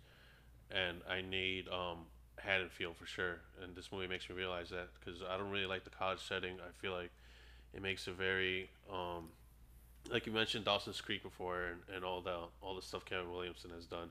and 0.71 0.99
I 1.09 1.21
need 1.21 1.69
um, 1.69 2.07
Haddonfield 2.39 2.97
for 2.97 3.07
sure. 3.07 3.41
And 3.63 3.75
this 3.75 3.91
movie 3.93 4.07
makes 4.07 4.29
me 4.29 4.37
realize 4.37 4.71
that 4.71 4.89
because 4.99 5.21
I 5.23 5.37
don't 5.37 5.51
really 5.51 5.67
like 5.67 5.85
the 5.85 5.91
college 5.91 6.21
setting. 6.21 6.55
I 6.55 6.71
feel 6.81 6.93
like 6.93 7.11
it 7.75 7.83
makes 7.83 8.07
a 8.07 8.13
very 8.13 8.71
um, 8.93 9.29
like 10.11 10.27
you 10.27 10.33
mentioned 10.33 10.65
Dawson's 10.65 11.01
Creek 11.01 11.23
before, 11.23 11.65
and, 11.65 11.81
and 11.95 12.05
all 12.05 12.21
the 12.21 12.37
all 12.61 12.75
the 12.75 12.83
stuff 12.83 13.05
Kevin 13.05 13.31
Williamson 13.31 13.71
has 13.71 13.87
done. 13.87 14.11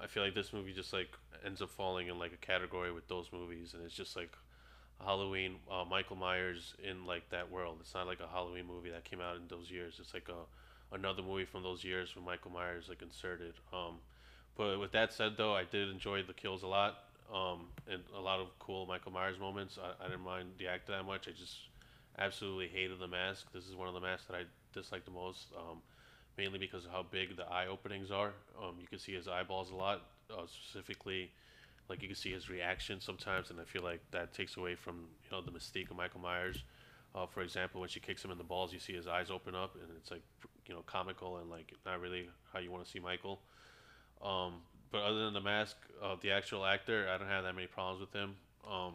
I 0.00 0.06
feel 0.06 0.22
like 0.22 0.34
this 0.34 0.52
movie 0.52 0.72
just 0.72 0.92
like 0.92 1.10
ends 1.44 1.60
up 1.60 1.70
falling 1.70 2.08
in 2.08 2.18
like 2.18 2.32
a 2.32 2.36
category 2.46 2.92
with 2.92 3.08
those 3.08 3.26
movies, 3.32 3.74
and 3.74 3.82
it's 3.84 3.94
just 3.94 4.16
like 4.16 4.32
Halloween, 5.04 5.56
uh, 5.70 5.84
Michael 5.84 6.16
Myers 6.16 6.74
in 6.82 7.06
like 7.06 7.28
that 7.30 7.50
world. 7.50 7.78
It's 7.80 7.94
not 7.94 8.06
like 8.06 8.20
a 8.20 8.28
Halloween 8.28 8.66
movie 8.66 8.90
that 8.90 9.04
came 9.04 9.20
out 9.20 9.36
in 9.36 9.42
those 9.48 9.70
years. 9.70 9.98
It's 10.00 10.14
like 10.14 10.28
a 10.28 10.94
another 10.94 11.22
movie 11.22 11.44
from 11.46 11.62
those 11.62 11.82
years 11.84 12.14
when 12.14 12.24
Michael 12.24 12.50
Myers 12.50 12.86
like 12.88 13.02
inserted. 13.02 13.54
Um, 13.72 13.96
but 14.56 14.78
with 14.78 14.92
that 14.92 15.12
said, 15.12 15.32
though, 15.36 15.54
I 15.54 15.64
did 15.64 15.88
enjoy 15.88 16.22
the 16.22 16.34
kills 16.34 16.62
a 16.62 16.66
lot, 16.66 17.04
um, 17.32 17.68
and 17.90 18.02
a 18.16 18.20
lot 18.20 18.40
of 18.40 18.48
cool 18.58 18.86
Michael 18.86 19.12
Myers 19.12 19.38
moments. 19.38 19.78
I, 19.82 20.04
I 20.04 20.08
didn't 20.08 20.24
mind 20.24 20.50
the 20.58 20.68
actor 20.68 20.92
that 20.92 21.04
much. 21.04 21.28
I 21.28 21.32
just 21.32 21.56
absolutely 22.18 22.68
hated 22.68 22.98
the 22.98 23.08
mask. 23.08 23.46
This 23.52 23.66
is 23.66 23.74
one 23.74 23.88
of 23.88 23.94
the 23.94 24.00
masks 24.00 24.26
that 24.26 24.36
I 24.36 24.42
dislike 24.74 25.04
the 25.04 25.10
most. 25.10 25.46
Um, 25.56 25.78
mainly 26.38 26.58
because 26.58 26.84
of 26.84 26.90
how 26.90 27.04
big 27.10 27.36
the 27.36 27.44
eye 27.44 27.66
openings 27.66 28.10
are. 28.10 28.32
Um, 28.60 28.76
you 28.80 28.86
can 28.86 28.98
see 28.98 29.14
his 29.14 29.28
eyeballs 29.28 29.70
a 29.70 29.74
lot, 29.74 30.02
uh, 30.30 30.46
specifically, 30.46 31.30
like 31.92 32.02
you 32.02 32.08
can 32.08 32.16
see 32.16 32.32
his 32.32 32.48
reaction 32.48 33.00
sometimes, 33.00 33.50
and 33.50 33.60
I 33.60 33.64
feel 33.64 33.82
like 33.82 34.00
that 34.10 34.32
takes 34.32 34.56
away 34.56 34.74
from 34.74 34.96
you 35.24 35.30
know 35.30 35.42
the 35.42 35.50
mystique 35.50 35.90
of 35.90 35.96
Michael 35.96 36.20
Myers. 36.20 36.64
Uh, 37.14 37.26
for 37.26 37.42
example, 37.42 37.80
when 37.80 37.90
she 37.90 38.00
kicks 38.00 38.24
him 38.24 38.30
in 38.30 38.38
the 38.38 38.44
balls, 38.44 38.72
you 38.72 38.78
see 38.78 38.94
his 38.94 39.06
eyes 39.06 39.30
open 39.30 39.54
up, 39.54 39.74
and 39.74 39.84
it's 39.96 40.10
like 40.10 40.22
you 40.66 40.74
know 40.74 40.82
comical 40.86 41.36
and 41.36 41.50
like 41.50 41.72
not 41.84 42.00
really 42.00 42.28
how 42.52 42.58
you 42.58 42.70
want 42.70 42.84
to 42.84 42.90
see 42.90 42.98
Michael. 42.98 43.40
Um, 44.24 44.54
but 44.90 45.02
other 45.02 45.24
than 45.24 45.34
the 45.34 45.40
mask, 45.40 45.76
uh, 46.02 46.16
the 46.20 46.30
actual 46.30 46.64
actor, 46.64 47.08
I 47.12 47.18
don't 47.18 47.28
have 47.28 47.44
that 47.44 47.54
many 47.54 47.66
problems 47.66 48.00
with 48.00 48.12
him. 48.12 48.36
Um, 48.70 48.94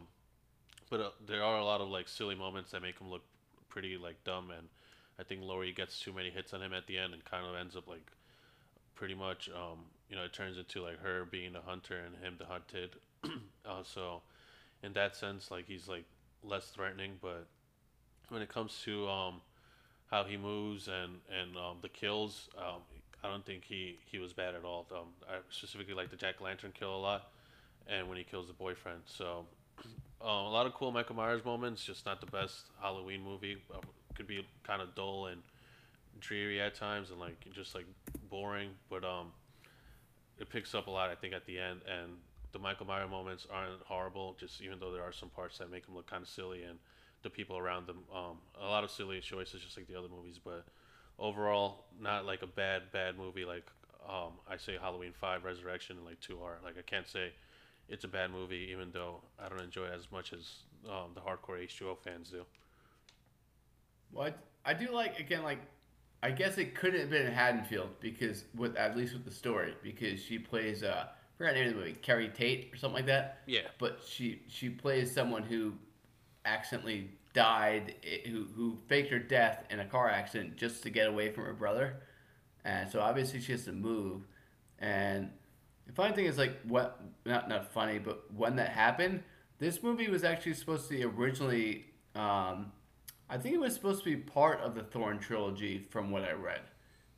but 0.90 1.00
uh, 1.00 1.10
there 1.26 1.44
are 1.44 1.58
a 1.58 1.64
lot 1.64 1.80
of 1.80 1.88
like 1.88 2.08
silly 2.08 2.34
moments 2.34 2.70
that 2.72 2.82
make 2.82 2.98
him 2.98 3.10
look 3.10 3.22
pretty 3.68 3.96
like 3.96 4.24
dumb 4.24 4.50
and 4.50 4.66
I 5.18 5.24
think 5.24 5.42
Laurie 5.42 5.72
gets 5.72 5.98
too 5.98 6.12
many 6.12 6.30
hits 6.30 6.54
on 6.54 6.62
him 6.62 6.72
at 6.72 6.86
the 6.86 6.96
end 6.96 7.12
and 7.12 7.24
kind 7.24 7.44
of 7.44 7.56
ends 7.56 7.74
up 7.76 7.88
like 7.88 8.06
pretty 8.94 9.14
much, 9.14 9.50
um, 9.50 9.80
you 10.08 10.16
know, 10.16 10.24
it 10.24 10.32
turns 10.32 10.56
into 10.56 10.82
like 10.82 11.00
her 11.02 11.24
being 11.24 11.52
the 11.52 11.60
hunter 11.60 11.98
and 11.98 12.16
him 12.24 12.36
the 12.38 12.46
hunted. 12.46 12.96
uh, 13.66 13.82
so 13.82 14.22
in 14.82 14.92
that 14.94 15.16
sense, 15.16 15.50
like 15.50 15.66
he's 15.66 15.88
like 15.88 16.04
less 16.42 16.66
threatening, 16.68 17.12
but 17.20 17.46
when 18.28 18.42
it 18.42 18.48
comes 18.48 18.80
to 18.84 19.08
um, 19.08 19.40
how 20.10 20.24
he 20.24 20.36
moves 20.36 20.88
and 20.88 21.18
and 21.40 21.56
um, 21.56 21.78
the 21.82 21.88
kills, 21.88 22.48
um, 22.58 22.80
I 23.22 23.28
don't 23.28 23.44
think 23.44 23.64
he 23.64 23.98
he 24.04 24.18
was 24.18 24.32
bad 24.32 24.54
at 24.54 24.64
all. 24.64 24.86
Um, 24.92 25.08
I 25.28 25.38
specifically 25.50 25.94
like 25.94 26.10
the 26.10 26.16
Jack 26.16 26.40
Lantern 26.40 26.72
kill 26.78 26.94
a 26.94 26.98
lot, 26.98 27.30
and 27.86 28.08
when 28.08 28.16
he 28.18 28.24
kills 28.24 28.46
the 28.46 28.52
boyfriend. 28.52 29.00
So 29.06 29.46
uh, 30.24 30.28
a 30.28 30.50
lot 30.50 30.66
of 30.66 30.74
cool 30.74 30.92
Michael 30.92 31.16
Myers 31.16 31.44
moments. 31.44 31.84
Just 31.84 32.06
not 32.06 32.20
the 32.20 32.26
best 32.26 32.66
Halloween 32.80 33.22
movie. 33.22 33.58
Uh, 33.74 33.80
could 34.14 34.26
be 34.26 34.44
kind 34.64 34.82
of 34.82 34.94
dull 34.94 35.26
and 35.26 35.42
dreary 36.20 36.60
at 36.60 36.74
times, 36.74 37.10
and 37.10 37.20
like 37.20 37.44
just 37.52 37.74
like 37.74 37.86
boring. 38.30 38.70
But 38.88 39.04
um, 39.04 39.32
it 40.38 40.50
picks 40.50 40.74
up 40.74 40.86
a 40.86 40.90
lot, 40.90 41.10
I 41.10 41.14
think, 41.14 41.34
at 41.34 41.46
the 41.46 41.58
end. 41.58 41.80
And 41.86 42.12
the 42.52 42.58
Michael 42.58 42.86
Myers 42.86 43.10
moments 43.10 43.46
aren't 43.50 43.82
horrible. 43.84 44.36
Just 44.38 44.62
even 44.62 44.78
though 44.78 44.92
there 44.92 45.02
are 45.02 45.12
some 45.12 45.28
parts 45.28 45.58
that 45.58 45.70
make 45.70 45.86
him 45.86 45.94
look 45.94 46.08
kind 46.08 46.22
of 46.22 46.28
silly, 46.28 46.62
and 46.62 46.78
the 47.22 47.30
people 47.30 47.58
around 47.58 47.86
them, 47.86 47.98
um, 48.14 48.38
a 48.60 48.66
lot 48.66 48.84
of 48.84 48.90
silly 48.90 49.20
choices, 49.20 49.62
just 49.62 49.76
like 49.76 49.88
the 49.88 49.98
other 49.98 50.08
movies. 50.08 50.38
But 50.42 50.64
overall, 51.18 51.86
not 52.00 52.24
like 52.24 52.42
a 52.42 52.46
bad 52.46 52.92
bad 52.92 53.18
movie 53.18 53.44
like 53.44 53.64
um, 54.08 54.32
I 54.48 54.56
say 54.56 54.76
Halloween 54.80 55.12
Five 55.12 55.44
Resurrection 55.44 55.96
and 55.96 56.06
like 56.06 56.20
two 56.20 56.40
are. 56.42 56.58
Like 56.64 56.78
I 56.78 56.82
can't 56.82 57.08
say 57.08 57.32
it's 57.88 58.04
a 58.04 58.08
bad 58.08 58.30
movie, 58.30 58.68
even 58.70 58.90
though 58.92 59.20
I 59.38 59.48
don't 59.48 59.60
enjoy 59.60 59.84
it 59.84 59.94
as 59.94 60.10
much 60.10 60.32
as 60.32 60.48
um, 60.88 61.10
the 61.14 61.20
hardcore 61.20 61.62
H2O 61.62 61.98
fans 61.98 62.30
do. 62.30 62.44
Well, 64.12 64.28
I, 64.64 64.70
I 64.70 64.74
do 64.74 64.90
like 64.92 65.18
again 65.18 65.42
like 65.42 65.58
I 66.22 66.30
guess 66.30 66.58
it 66.58 66.74
couldn't 66.74 67.00
have 67.00 67.10
been 67.10 67.30
Haddonfield 67.30 68.00
because 68.00 68.44
with 68.56 68.76
at 68.76 68.96
least 68.96 69.12
with 69.12 69.24
the 69.24 69.30
story 69.30 69.74
because 69.82 70.22
she 70.22 70.38
plays 70.38 70.82
uh 70.82 71.06
I 71.06 71.36
forgot 71.36 71.54
the 71.54 71.60
name 71.60 71.68
of 71.68 71.74
the 71.74 71.80
movie 71.80 71.92
Carrie 72.02 72.28
Tate 72.28 72.70
or 72.72 72.76
something 72.76 72.96
like 72.96 73.06
that. 73.06 73.38
Yeah. 73.46 73.60
But 73.78 74.00
she 74.06 74.42
she 74.48 74.68
plays 74.68 75.12
someone 75.12 75.44
who 75.44 75.74
accidentally 76.44 77.10
died 77.32 77.94
eh, 78.04 78.28
who 78.28 78.46
who 78.56 78.76
faked 78.88 79.10
her 79.10 79.18
death 79.18 79.64
in 79.70 79.78
a 79.80 79.84
car 79.84 80.08
accident 80.08 80.56
just 80.56 80.82
to 80.82 80.90
get 80.90 81.06
away 81.06 81.30
from 81.30 81.44
her 81.44 81.52
brother, 81.52 82.02
and 82.64 82.90
so 82.90 83.00
obviously 83.00 83.40
she 83.40 83.52
has 83.52 83.64
to 83.66 83.72
move. 83.72 84.22
And 84.80 85.30
the 85.86 85.92
funny 85.92 86.14
thing 86.14 86.24
is 86.24 86.38
like 86.38 86.60
what 86.62 87.00
not 87.24 87.48
not 87.48 87.72
funny 87.72 87.98
but 87.98 88.24
when 88.34 88.56
that 88.56 88.70
happened, 88.70 89.22
this 89.58 89.82
movie 89.82 90.08
was 90.08 90.24
actually 90.24 90.54
supposed 90.54 90.88
to 90.88 90.96
be 90.96 91.04
originally. 91.04 91.84
Um, 92.16 92.72
I 93.30 93.36
think 93.36 93.54
it 93.54 93.60
was 93.60 93.74
supposed 93.74 94.04
to 94.04 94.10
be 94.10 94.16
part 94.16 94.60
of 94.60 94.74
the 94.74 94.82
Thorn 94.82 95.18
trilogy 95.18 95.86
from 95.90 96.10
what 96.10 96.22
I 96.22 96.32
read. 96.32 96.62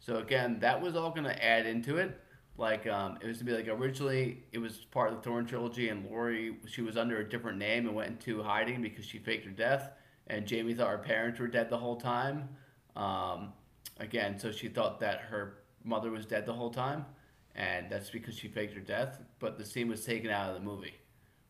So 0.00 0.16
again, 0.16 0.58
that 0.60 0.80
was 0.80 0.96
all 0.96 1.10
going 1.10 1.24
to 1.24 1.44
add 1.44 1.66
into 1.66 1.98
it. 1.98 2.20
Like 2.56 2.86
um, 2.86 3.18
it 3.22 3.26
was 3.26 3.38
to 3.38 3.44
be 3.44 3.52
like 3.52 3.68
originally 3.68 4.42
it 4.52 4.58
was 4.58 4.78
part 4.90 5.10
of 5.12 5.16
the 5.16 5.22
Thorn 5.22 5.46
trilogy, 5.46 5.88
and 5.88 6.04
Laurie 6.10 6.56
she 6.66 6.82
was 6.82 6.96
under 6.96 7.20
a 7.20 7.28
different 7.28 7.58
name 7.58 7.86
and 7.86 7.94
went 7.94 8.10
into 8.10 8.42
hiding 8.42 8.82
because 8.82 9.04
she 9.04 9.18
faked 9.18 9.46
her 9.46 9.50
death, 9.50 9.92
and 10.26 10.46
Jamie 10.46 10.74
thought 10.74 10.90
her 10.90 10.98
parents 10.98 11.40
were 11.40 11.46
dead 11.46 11.70
the 11.70 11.78
whole 11.78 11.96
time. 11.96 12.48
Um, 12.96 13.52
again, 13.98 14.38
so 14.38 14.52
she 14.52 14.68
thought 14.68 15.00
that 15.00 15.20
her 15.20 15.62
mother 15.84 16.10
was 16.10 16.26
dead 16.26 16.44
the 16.44 16.52
whole 16.52 16.70
time, 16.70 17.06
and 17.54 17.88
that's 17.88 18.10
because 18.10 18.36
she 18.36 18.48
faked 18.48 18.74
her 18.74 18.80
death. 18.80 19.20
But 19.38 19.56
the 19.56 19.64
scene 19.64 19.88
was 19.88 20.04
taken 20.04 20.30
out 20.30 20.50
of 20.50 20.54
the 20.56 20.60
movie 20.60 20.94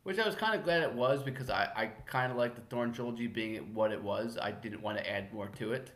which 0.02 0.18
I 0.18 0.26
was 0.26 0.34
kind 0.34 0.54
of 0.54 0.64
glad 0.64 0.82
it 0.82 0.92
was 0.92 1.22
because 1.22 1.50
I, 1.50 1.68
I 1.76 1.86
kind 2.06 2.32
of 2.32 2.38
like 2.38 2.54
the 2.54 2.62
Thorn 2.62 2.92
trilogy 2.92 3.26
being 3.26 3.74
what 3.74 3.92
it 3.92 4.02
was. 4.02 4.38
I 4.40 4.50
didn't 4.50 4.82
want 4.82 4.98
to 4.98 5.10
add 5.10 5.32
more 5.32 5.48
to 5.58 5.72
it. 5.72 5.92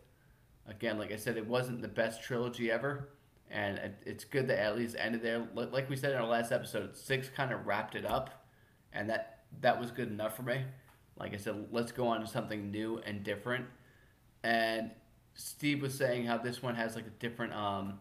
Again, 0.66 0.98
like 0.98 1.12
I 1.12 1.16
said, 1.16 1.36
it 1.36 1.46
wasn't 1.46 1.82
the 1.82 1.88
best 1.88 2.22
trilogy 2.22 2.70
ever, 2.70 3.10
and 3.50 3.78
it, 3.78 3.94
it's 4.06 4.24
good 4.24 4.48
that 4.48 4.58
at 4.58 4.76
least 4.76 4.96
ended 4.98 5.22
there. 5.22 5.46
Like 5.54 5.90
we 5.90 5.96
said 5.96 6.12
in 6.12 6.18
our 6.18 6.26
last 6.26 6.52
episode, 6.52 6.96
six 6.96 7.28
kind 7.28 7.52
of 7.52 7.66
wrapped 7.66 7.94
it 7.94 8.06
up, 8.06 8.46
and 8.92 9.08
that 9.10 9.44
that 9.60 9.78
was 9.78 9.90
good 9.90 10.08
enough 10.08 10.36
for 10.36 10.42
me. 10.42 10.62
Like 11.16 11.34
I 11.34 11.36
said, 11.36 11.66
let's 11.70 11.92
go 11.92 12.08
on 12.08 12.20
to 12.20 12.26
something 12.26 12.70
new 12.70 13.00
and 13.06 13.22
different. 13.22 13.66
And 14.42 14.90
Steve 15.34 15.82
was 15.82 15.94
saying 15.94 16.26
how 16.26 16.38
this 16.38 16.62
one 16.62 16.74
has 16.74 16.96
like 16.96 17.06
a 17.06 17.10
different, 17.20 17.52
um, 17.52 17.98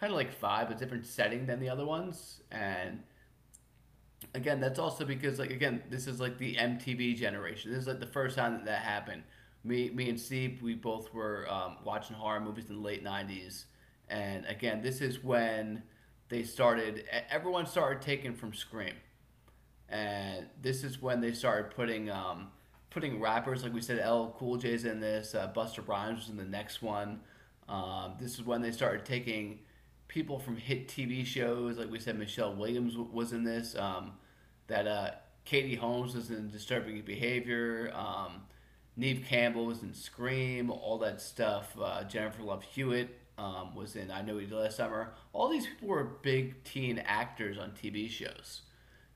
kind 0.00 0.12
of 0.12 0.16
like 0.16 0.40
vibe, 0.40 0.70
a 0.70 0.74
different 0.74 1.06
setting 1.06 1.46
than 1.46 1.60
the 1.60 1.68
other 1.68 1.84
ones, 1.84 2.42
and 2.50 3.00
again, 4.34 4.60
that's 4.60 4.78
also 4.78 5.04
because 5.04 5.38
like 5.38 5.50
again, 5.50 5.82
this 5.90 6.06
is 6.06 6.20
like 6.20 6.38
the 6.38 6.56
MTV 6.56 7.16
generation. 7.16 7.70
This 7.70 7.80
is 7.82 7.86
like 7.86 8.00
the 8.00 8.06
first 8.06 8.36
time 8.36 8.54
that 8.54 8.64
that 8.66 8.82
happened. 8.82 9.22
Me, 9.64 9.90
me 9.90 10.08
and 10.08 10.18
Steve, 10.18 10.62
we 10.62 10.74
both 10.74 11.12
were 11.12 11.46
um, 11.50 11.78
watching 11.84 12.16
horror 12.16 12.40
movies 12.40 12.68
in 12.68 12.76
the 12.76 12.82
late 12.82 13.04
'90s, 13.04 13.64
and 14.08 14.44
again, 14.46 14.82
this 14.82 15.00
is 15.00 15.22
when 15.22 15.82
they 16.28 16.42
started. 16.42 17.04
Everyone 17.30 17.66
started 17.66 18.00
taking 18.02 18.34
from 18.34 18.54
Scream, 18.54 18.94
and 19.88 20.46
this 20.60 20.84
is 20.84 21.00
when 21.02 21.20
they 21.20 21.32
started 21.32 21.70
putting 21.74 22.10
um, 22.10 22.48
putting 22.90 23.20
rappers 23.20 23.62
like 23.62 23.74
we 23.74 23.80
said. 23.80 23.98
L 23.98 24.34
Cool 24.38 24.56
J's 24.56 24.84
in 24.84 25.00
this. 25.00 25.34
Uh, 25.34 25.50
Busta 25.54 25.86
Rhymes 25.86 26.20
was 26.20 26.28
in 26.28 26.36
the 26.36 26.44
next 26.44 26.82
one. 26.82 27.20
Um, 27.68 28.14
this 28.18 28.34
is 28.34 28.44
when 28.44 28.62
they 28.62 28.70
started 28.70 29.04
taking 29.04 29.58
people 30.08 30.38
from 30.38 30.56
hit 30.56 30.88
TV 30.88 31.24
shows. 31.24 31.78
Like 31.78 31.90
we 31.90 32.00
said, 32.00 32.18
Michelle 32.18 32.54
Williams 32.54 32.94
w- 32.94 33.10
was 33.12 33.32
in 33.32 33.44
this. 33.44 33.76
Um, 33.76 34.12
that 34.66 34.86
uh, 34.86 35.10
Katie 35.44 35.76
Holmes 35.76 36.14
was 36.14 36.30
in 36.30 36.50
Disturbing 36.50 37.00
Behavior. 37.02 37.92
Um, 37.94 38.42
Neve 38.96 39.24
Campbell 39.26 39.66
was 39.66 39.82
in 39.82 39.94
Scream. 39.94 40.70
All 40.70 40.98
that 40.98 41.20
stuff. 41.20 41.76
Uh, 41.80 42.04
Jennifer 42.04 42.42
Love 42.42 42.64
Hewitt 42.64 43.16
um, 43.38 43.74
was 43.74 43.96
in 43.96 44.10
I 44.10 44.22
Know 44.22 44.38
You 44.38 44.46
Did 44.46 44.56
Last 44.56 44.76
Summer. 44.76 45.12
All 45.32 45.48
these 45.48 45.66
people 45.66 45.88
were 45.88 46.04
big 46.04 46.64
teen 46.64 46.98
actors 46.98 47.58
on 47.58 47.70
TV 47.70 48.10
shows. 48.10 48.62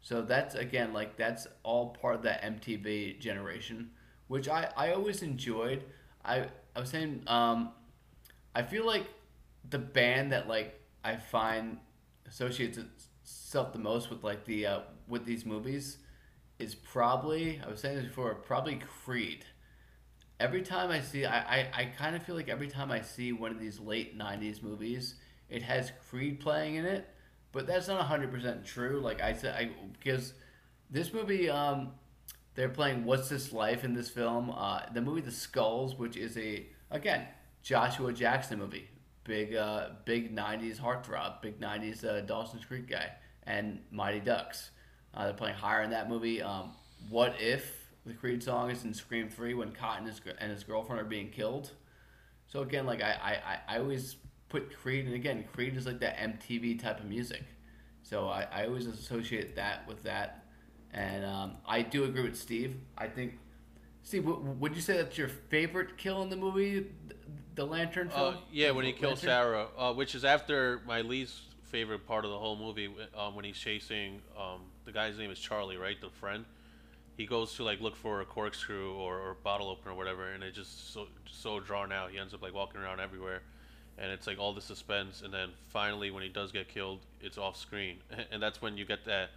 So 0.01 0.23
that's 0.23 0.55
again 0.55 0.93
like 0.93 1.17
that's 1.17 1.47
all 1.63 1.91
part 1.91 2.17
of 2.17 2.23
that 2.23 2.43
MTV 2.43 3.21
generation, 3.21 3.91
which 4.29 4.49
I, 4.49 4.69
I 4.77 4.93
always 4.93 5.23
enjoyed. 5.23 5.85
I 6.25 6.49
I 6.75 6.81
was 6.81 6.91
saying 6.91 7.23
um, 7.27 7.71
I 8.55 8.63
feel 8.63 8.85
like 8.87 9.07
the 9.69 9.79
band 9.79 10.33
that 10.33 10.49
like 10.49 10.81
I 11.04 11.16
find 11.16 11.78
associates 12.26 12.78
itself 12.78 13.73
the 13.73 13.78
most 13.78 14.11
with 14.11 14.25
like 14.25 14.44
the 14.44 14.66
uh, 14.66 14.80
with 15.09 15.25
these 15.25 15.44
movies 15.44 15.99
is 16.59 16.75
probably 16.75 17.61
I 17.64 17.68
was 17.68 17.80
saying 17.80 17.97
this 17.97 18.06
before 18.06 18.35
probably 18.35 18.80
Creed. 19.04 19.44
Every 20.40 20.62
time 20.62 20.90
I 20.90 21.00
see 21.00 21.25
I, 21.25 21.38
I, 21.38 21.68
I 21.75 21.85
kind 21.85 22.16
of 22.16 22.23
feel 22.23 22.35
like 22.35 22.49
every 22.49 22.68
time 22.68 22.90
I 22.90 23.00
see 23.00 23.32
one 23.32 23.50
of 23.50 23.61
these 23.61 23.78
late 23.80 24.18
'90s 24.18 24.62
movies, 24.62 25.16
it 25.49 25.62
has 25.62 25.92
Creed 26.09 26.40
playing 26.40 26.76
in 26.76 26.85
it, 26.85 27.09
but 27.52 27.66
that's 27.66 27.88
not 27.88 28.06
hundred 28.06 28.32
percent 28.32 28.64
true. 28.64 29.00
Like 29.00 29.21
I 29.21 29.32
said, 29.32 29.54
I 29.54 29.71
because 29.92 30.35
this 30.90 31.12
movie 31.12 31.50
um, 31.50 31.92
they're 32.54 32.68
playing 32.68 33.04
"What's 33.04 33.28
This 33.28 33.52
Life" 33.52 33.85
in 33.85 33.94
this 33.94 34.09
film. 34.09 34.50
Uh, 34.50 34.82
the 34.92 35.00
movie 35.00 35.21
The 35.21 35.32
Skulls, 35.32 35.97
which 35.97 36.16
is 36.16 36.37
a 36.37 36.66
again 36.90 37.26
Joshua 37.62 38.12
Jackson 38.12 38.59
movie 38.59 38.88
big 39.25 39.55
uh, 39.55 39.91
big 40.05 40.35
'90s 40.35 40.79
heartthrob, 40.79 41.43
big 41.43 41.61
'90s 41.61 42.05
uh, 42.05 42.21
Dawson's 42.23 42.64
Creek 42.64 42.88
guy, 42.88 43.11
and 43.45 43.81
Mighty 43.91 44.21
Ducks. 44.21 44.71
Uh, 45.14 45.26
they're 45.26 45.35
playing 45.35 45.57
higher 45.57 45.83
in 45.83 45.91
that 45.91 46.09
movie. 46.09 46.43
Um, 46.43 46.73
what 47.09 47.35
if 47.41 47.88
the 48.07 48.14
Creed 48.14 48.43
song 48.43 48.71
is 48.71 48.85
in 48.85 48.95
Scream 48.95 49.29
Three 49.29 49.55
when 49.55 49.73
Cotton 49.73 50.07
and 50.07 50.09
his, 50.09 50.21
and 50.38 50.50
his 50.50 50.64
girlfriend 50.64 51.00
are 51.00 51.05
being 51.07 51.31
killed? 51.31 51.71
So 52.49 52.62
again, 52.62 52.87
like 52.87 53.02
I, 53.02 53.41
I, 53.69 53.76
I 53.76 53.79
always 53.79 54.17
put 54.49 54.76
Creed, 54.76 55.07
and 55.07 55.14
again, 55.14 55.45
Creed 55.52 55.76
is 55.76 55.87
like 55.87 56.00
that 56.00 56.17
MTV 56.19 56.81
type 56.81 57.00
of 57.00 57.07
music. 57.07 57.43
So 58.02 58.29
I, 58.29 58.47
I 58.52 58.67
always 58.67 58.87
associate 58.87 59.57
that 59.57 59.87
with 59.88 60.02
that, 60.02 60.45
and 60.93 61.25
um, 61.25 61.52
I 61.67 61.83
do 61.83 62.05
agree 62.05 62.23
with 62.23 62.37
Steve. 62.37 62.76
I 62.99 63.07
think 63.07 63.38
Steve, 64.02 64.26
would 64.26 64.75
you 64.75 64.83
say 64.83 64.97
that's 64.97 65.17
your 65.17 65.29
favorite 65.29 65.97
kill 65.97 66.23
in 66.23 66.29
the 66.29 66.37
movie, 66.37 66.87
the 67.54 67.64
Lantern 67.66 68.09
Uh, 68.09 68.32
film? 68.32 68.37
yeah, 68.52 68.71
when 68.71 68.85
he 68.85 68.92
kills 68.92 69.21
Sarah, 69.21 69.68
uh, 69.76 69.92
which 69.92 70.14
is 70.14 70.25
after 70.25 70.80
my 70.87 71.00
least 71.02 71.35
favorite 71.64 72.06
part 72.06 72.25
of 72.25 72.30
the 72.30 72.38
whole 72.38 72.56
movie, 72.56 72.90
um, 73.16 73.35
when 73.35 73.44
he's 73.44 73.59
chasing 73.59 74.21
um, 74.38 74.61
the 74.85 74.92
guy's 74.92 75.18
name 75.18 75.30
is 75.30 75.38
Charlie, 75.38 75.76
right? 75.76 76.00
The 76.00 76.11
friend. 76.11 76.44
He 77.16 77.26
goes 77.26 77.54
to 77.56 77.62
like 77.64 77.80
look 77.80 77.94
for 77.94 78.23
a 78.23 78.25
corkscrew 78.25 78.94
or, 78.94 79.18
or 79.18 79.35
bottle 79.44 79.68
opener 79.68 79.92
or 79.92 79.97
whatever, 79.97 80.30
and 80.32 80.42
it 80.42 80.54
just 80.54 80.92
so 80.92 81.06
so 81.30 81.61
drawn 81.61 81.92
out. 81.92 82.11
He 82.11 82.18
ends 82.18 82.32
up 82.35 82.42
like 82.42 82.54
walking 82.54 82.80
around 82.80 83.00
everywhere, 83.00 83.42
and 83.99 84.11
it's 84.11 84.26
like 84.26 84.38
all 84.38 84.54
the 84.54 84.62
suspense. 84.62 85.21
And 85.23 85.32
then 85.32 85.50
finally, 85.68 86.11
when 86.11 86.23
he 86.23 86.30
does 86.30 86.52
get 86.52 86.68
killed, 86.68 87.00
it's 87.21 87.37
off 87.37 87.56
screen, 87.56 87.99
and 88.32 88.42
that's 88.42 88.62
when 88.62 88.76
you 88.78 88.85
get 88.87 89.04
that 89.04 89.30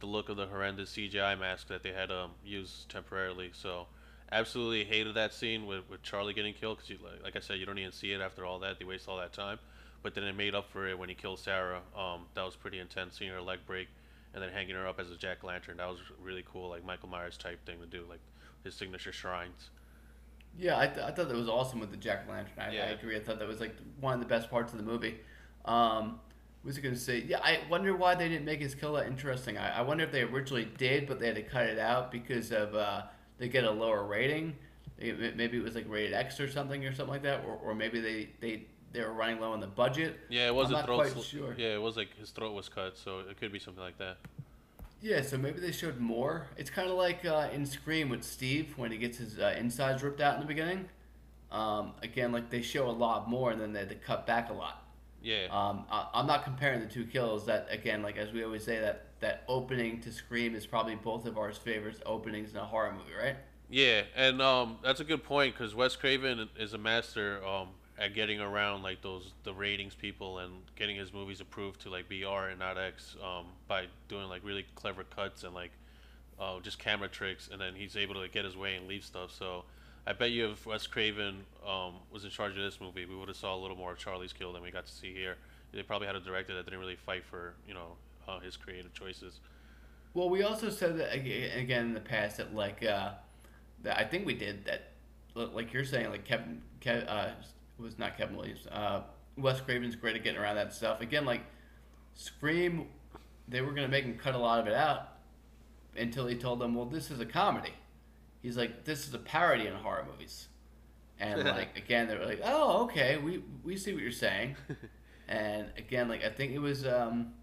the 0.00 0.06
look 0.06 0.28
of 0.28 0.36
the 0.36 0.46
horrendous 0.46 0.90
CGI 0.92 1.38
mask 1.38 1.68
that 1.68 1.82
they 1.82 1.92
had 1.92 2.10
um, 2.10 2.30
used 2.44 2.88
temporarily. 2.88 3.50
So 3.52 3.86
absolutely 4.32 4.84
hated 4.84 5.14
that 5.14 5.32
scene 5.32 5.66
with, 5.66 5.88
with 5.90 6.02
Charlie 6.02 6.34
getting 6.34 6.54
killed 6.54 6.78
because, 6.78 7.02
like, 7.02 7.22
like 7.22 7.36
I 7.36 7.40
said, 7.40 7.58
you 7.58 7.66
don't 7.66 7.78
even 7.78 7.92
see 7.92 8.12
it 8.12 8.20
after 8.20 8.44
all 8.44 8.58
that. 8.60 8.78
They 8.78 8.84
waste 8.84 9.08
all 9.08 9.18
that 9.18 9.32
time. 9.32 9.58
But 10.02 10.14
then 10.14 10.24
it 10.24 10.36
made 10.36 10.54
up 10.54 10.70
for 10.70 10.86
it 10.86 10.98
when 10.98 11.08
he 11.08 11.14
killed 11.14 11.40
Sarah. 11.40 11.80
Um, 11.96 12.26
that 12.34 12.44
was 12.44 12.54
pretty 12.54 12.78
intense, 12.78 13.18
seeing 13.18 13.30
her 13.32 13.40
leg 13.40 13.60
break 13.66 13.88
and 14.34 14.42
then 14.42 14.50
hanging 14.50 14.76
her 14.76 14.86
up 14.86 15.00
as 15.00 15.10
a 15.10 15.16
jack 15.16 15.42
lantern. 15.42 15.78
That 15.78 15.88
was 15.88 15.98
really 16.22 16.44
cool, 16.50 16.68
like 16.68 16.84
Michael 16.84 17.08
Myers 17.08 17.36
type 17.36 17.64
thing 17.66 17.80
to 17.80 17.86
do, 17.86 18.04
like 18.08 18.20
his 18.62 18.74
signature 18.74 19.12
shrines. 19.12 19.70
Yeah, 20.58 20.78
I, 20.78 20.86
th- 20.86 20.98
I 20.98 21.10
thought 21.10 21.28
that 21.28 21.36
was 21.36 21.48
awesome 21.48 21.78
with 21.78 21.90
the 21.90 21.96
Jack 21.96 22.28
Lantern. 22.28 22.52
I, 22.58 22.66
I 22.68 22.90
agree. 22.90 23.16
I 23.16 23.20
thought 23.20 23.38
that 23.38 23.46
was 23.46 23.60
like 23.60 23.76
one 24.00 24.14
of 24.14 24.20
the 24.20 24.26
best 24.26 24.50
parts 24.50 24.72
of 24.72 24.78
the 24.78 24.84
movie. 24.84 25.18
Um, 25.64 26.20
what 26.62 26.70
was 26.70 26.78
I 26.78 26.80
going 26.80 26.94
to 26.94 27.00
say? 27.00 27.24
Yeah, 27.26 27.38
I 27.42 27.60
wonder 27.70 27.94
why 27.94 28.16
they 28.16 28.28
didn't 28.28 28.44
make 28.44 28.60
his 28.60 28.74
kill 28.74 28.94
that 28.94 29.06
interesting. 29.06 29.56
I, 29.56 29.78
I 29.78 29.82
wonder 29.82 30.02
if 30.02 30.10
they 30.10 30.22
originally 30.22 30.68
did, 30.76 31.06
but 31.06 31.20
they 31.20 31.26
had 31.26 31.36
to 31.36 31.42
cut 31.42 31.66
it 31.66 31.78
out 31.78 32.10
because 32.10 32.50
of 32.50 32.74
uh, 32.74 33.02
they 33.38 33.48
get 33.48 33.64
a 33.64 33.70
lower 33.70 34.04
rating. 34.04 34.56
It- 34.98 35.36
Maybe 35.36 35.58
it 35.58 35.62
was 35.64 35.74
like 35.74 35.88
rated 35.88 36.12
X 36.12 36.40
or 36.40 36.48
something 36.48 36.84
or 36.84 36.92
something 36.92 37.12
like 37.12 37.22
that, 37.22 37.44
or, 37.46 37.54
or 37.64 37.74
maybe 37.74 38.00
they, 38.00 38.28
they 38.40 38.62
they 38.92 39.00
were 39.02 39.12
running 39.12 39.38
low 39.40 39.52
on 39.52 39.60
the 39.60 39.66
budget. 39.66 40.18
Yeah, 40.28 40.46
it 40.48 40.54
was 40.54 40.70
I'm 40.70 40.76
a 40.76 40.82
throat. 40.84 41.12
quite 41.12 41.24
sure. 41.24 41.54
Yeah, 41.58 41.74
it 41.74 41.82
was 41.82 41.96
like 41.96 42.16
his 42.16 42.30
throat 42.30 42.52
was 42.54 42.68
cut, 42.68 42.96
so 42.96 43.20
it 43.20 43.38
could 43.38 43.52
be 43.52 43.58
something 43.58 43.82
like 43.82 43.98
that. 43.98 44.16
Yeah, 45.00 45.22
so 45.22 45.38
maybe 45.38 45.60
they 45.60 45.70
showed 45.70 46.00
more. 46.00 46.48
It's 46.56 46.70
kind 46.70 46.88
of 46.90 46.96
like 46.96 47.24
uh, 47.24 47.48
in 47.52 47.64
Scream 47.66 48.08
with 48.08 48.24
Steve 48.24 48.72
when 48.76 48.90
he 48.90 48.98
gets 48.98 49.18
his 49.18 49.38
uh, 49.38 49.54
insides 49.58 50.02
ripped 50.02 50.20
out 50.20 50.34
in 50.34 50.40
the 50.40 50.46
beginning. 50.46 50.88
Um, 51.52 51.92
again, 52.02 52.32
like 52.32 52.50
they 52.50 52.62
show 52.62 52.88
a 52.88 52.92
lot 52.92 53.28
more, 53.30 53.52
and 53.52 53.60
then 53.60 53.72
they, 53.72 53.84
they 53.84 53.94
cut 53.94 54.26
back 54.26 54.50
a 54.50 54.54
lot. 54.54 54.82
Yeah. 55.22 55.46
Um, 55.50 55.84
I, 55.90 56.08
I'm 56.14 56.26
not 56.26 56.42
comparing 56.44 56.80
the 56.80 56.86
two 56.86 57.04
kills. 57.04 57.46
That 57.46 57.68
again, 57.70 58.02
like 58.02 58.16
as 58.16 58.32
we 58.32 58.42
always 58.42 58.64
say, 58.64 58.80
that 58.80 59.04
that 59.20 59.44
opening 59.48 60.00
to 60.00 60.12
Scream 60.12 60.54
is 60.54 60.66
probably 60.66 60.94
both 60.94 61.26
of 61.26 61.38
our 61.38 61.52
favorite 61.52 62.00
openings 62.06 62.52
in 62.52 62.56
a 62.56 62.64
horror 62.64 62.92
movie, 62.92 63.16
right? 63.20 63.36
Yeah, 63.70 64.02
and 64.16 64.40
um, 64.40 64.78
that's 64.82 65.00
a 65.00 65.04
good 65.04 65.22
point 65.22 65.54
because 65.56 65.74
Wes 65.74 65.96
Craven 65.96 66.48
is 66.58 66.72
a 66.72 66.78
master 66.78 67.44
um, 67.46 67.68
at 67.98 68.14
getting 68.14 68.40
around 68.40 68.82
like 68.82 69.02
those 69.02 69.32
the 69.44 69.52
ratings 69.52 69.94
people 69.94 70.38
and 70.38 70.52
getting 70.76 70.96
his 70.96 71.12
movies 71.12 71.40
approved 71.40 71.80
to 71.82 71.90
like 71.90 72.08
BR 72.08 72.48
and 72.50 72.58
not 72.58 72.78
X 72.78 73.16
um, 73.22 73.46
by 73.66 73.86
doing 74.08 74.28
like 74.28 74.42
really 74.44 74.64
clever 74.74 75.04
cuts 75.04 75.44
and 75.44 75.54
like 75.54 75.72
uh, 76.40 76.60
just 76.60 76.78
camera 76.78 77.08
tricks, 77.08 77.48
and 77.52 77.60
then 77.60 77.74
he's 77.74 77.96
able 77.96 78.14
to 78.14 78.28
get 78.28 78.44
his 78.44 78.56
way 78.56 78.76
and 78.76 78.86
leave 78.86 79.04
stuff. 79.04 79.32
So 79.32 79.64
I 80.06 80.12
bet 80.12 80.30
you 80.30 80.50
if 80.52 80.64
Wes 80.64 80.86
Craven 80.86 81.44
um, 81.66 81.94
was 82.10 82.24
in 82.24 82.30
charge 82.30 82.52
of 82.52 82.62
this 82.62 82.80
movie, 82.80 83.04
we 83.04 83.16
would 83.16 83.28
have 83.28 83.36
saw 83.36 83.54
a 83.54 83.60
little 83.60 83.76
more 83.76 83.92
of 83.92 83.98
Charlie's 83.98 84.32
Kill 84.32 84.52
than 84.52 84.62
we 84.62 84.70
got 84.70 84.86
to 84.86 84.92
see 84.92 85.12
here. 85.12 85.36
They 85.72 85.82
probably 85.82 86.06
had 86.06 86.16
a 86.16 86.20
director 86.20 86.54
that 86.54 86.64
didn't 86.64 86.80
really 86.80 86.96
fight 86.96 87.24
for 87.24 87.54
you 87.66 87.74
know 87.74 87.96
uh, 88.28 88.40
his 88.40 88.56
creative 88.56 88.92
choices. 88.92 89.40
Well, 90.14 90.28
we 90.28 90.42
also 90.42 90.70
said 90.70 90.98
that 90.98 91.14
again 91.14 91.86
in 91.86 91.94
the 91.94 92.00
past 92.00 92.36
that 92.36 92.54
like 92.54 92.84
uh, 92.84 93.12
that 93.82 93.98
I 93.98 94.04
think 94.04 94.26
we 94.26 94.34
did 94.34 94.64
that, 94.66 94.92
like 95.34 95.72
you're 95.72 95.84
saying, 95.84 96.10
like 96.10 96.24
Kevin, 96.24 96.62
Kev, 96.80 97.08
uh, 97.08 97.30
was 97.78 97.98
not 97.98 98.16
Kevin 98.16 98.36
Williams. 98.36 98.66
Uh, 98.70 99.02
Wes 99.36 99.60
Craven's 99.60 99.94
great 99.94 100.16
at 100.16 100.24
getting 100.24 100.40
around 100.40 100.56
that 100.56 100.72
stuff. 100.72 101.00
Again, 101.00 101.24
like 101.24 101.42
Scream, 102.14 102.86
they 103.46 103.60
were 103.60 103.72
gonna 103.72 103.88
make 103.88 104.04
him 104.04 104.18
cut 104.18 104.34
a 104.34 104.38
lot 104.38 104.60
of 104.60 104.66
it 104.66 104.74
out 104.74 105.18
until 105.96 106.26
he 106.26 106.36
told 106.36 106.58
them, 106.58 106.74
"Well, 106.74 106.86
this 106.86 107.10
is 107.10 107.20
a 107.20 107.26
comedy." 107.26 107.74
He's 108.42 108.56
like, 108.56 108.84
"This 108.84 109.06
is 109.06 109.14
a 109.14 109.18
parody 109.18 109.66
in 109.66 109.74
horror 109.74 110.06
movies," 110.10 110.48
and 111.20 111.44
like 111.44 111.76
again, 111.76 112.08
they 112.08 112.16
were 112.16 112.26
like, 112.26 112.40
"Oh, 112.42 112.84
okay, 112.84 113.18
we 113.18 113.42
we 113.62 113.76
see 113.76 113.92
what 113.92 114.02
you're 114.02 114.10
saying." 114.10 114.56
and 115.28 115.70
again, 115.76 116.08
like 116.08 116.24
I 116.24 116.30
think 116.30 116.52
it 116.52 116.58
was 116.58 116.86
um, 116.86 117.34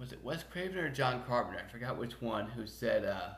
was 0.00 0.12
it 0.12 0.24
Wes 0.24 0.42
Craven 0.42 0.78
or 0.78 0.88
John 0.90 1.22
Carpenter? 1.28 1.62
I 1.64 1.70
forgot 1.70 1.98
which 1.98 2.20
one 2.20 2.46
who 2.48 2.66
said. 2.66 3.04
Uh, 3.04 3.34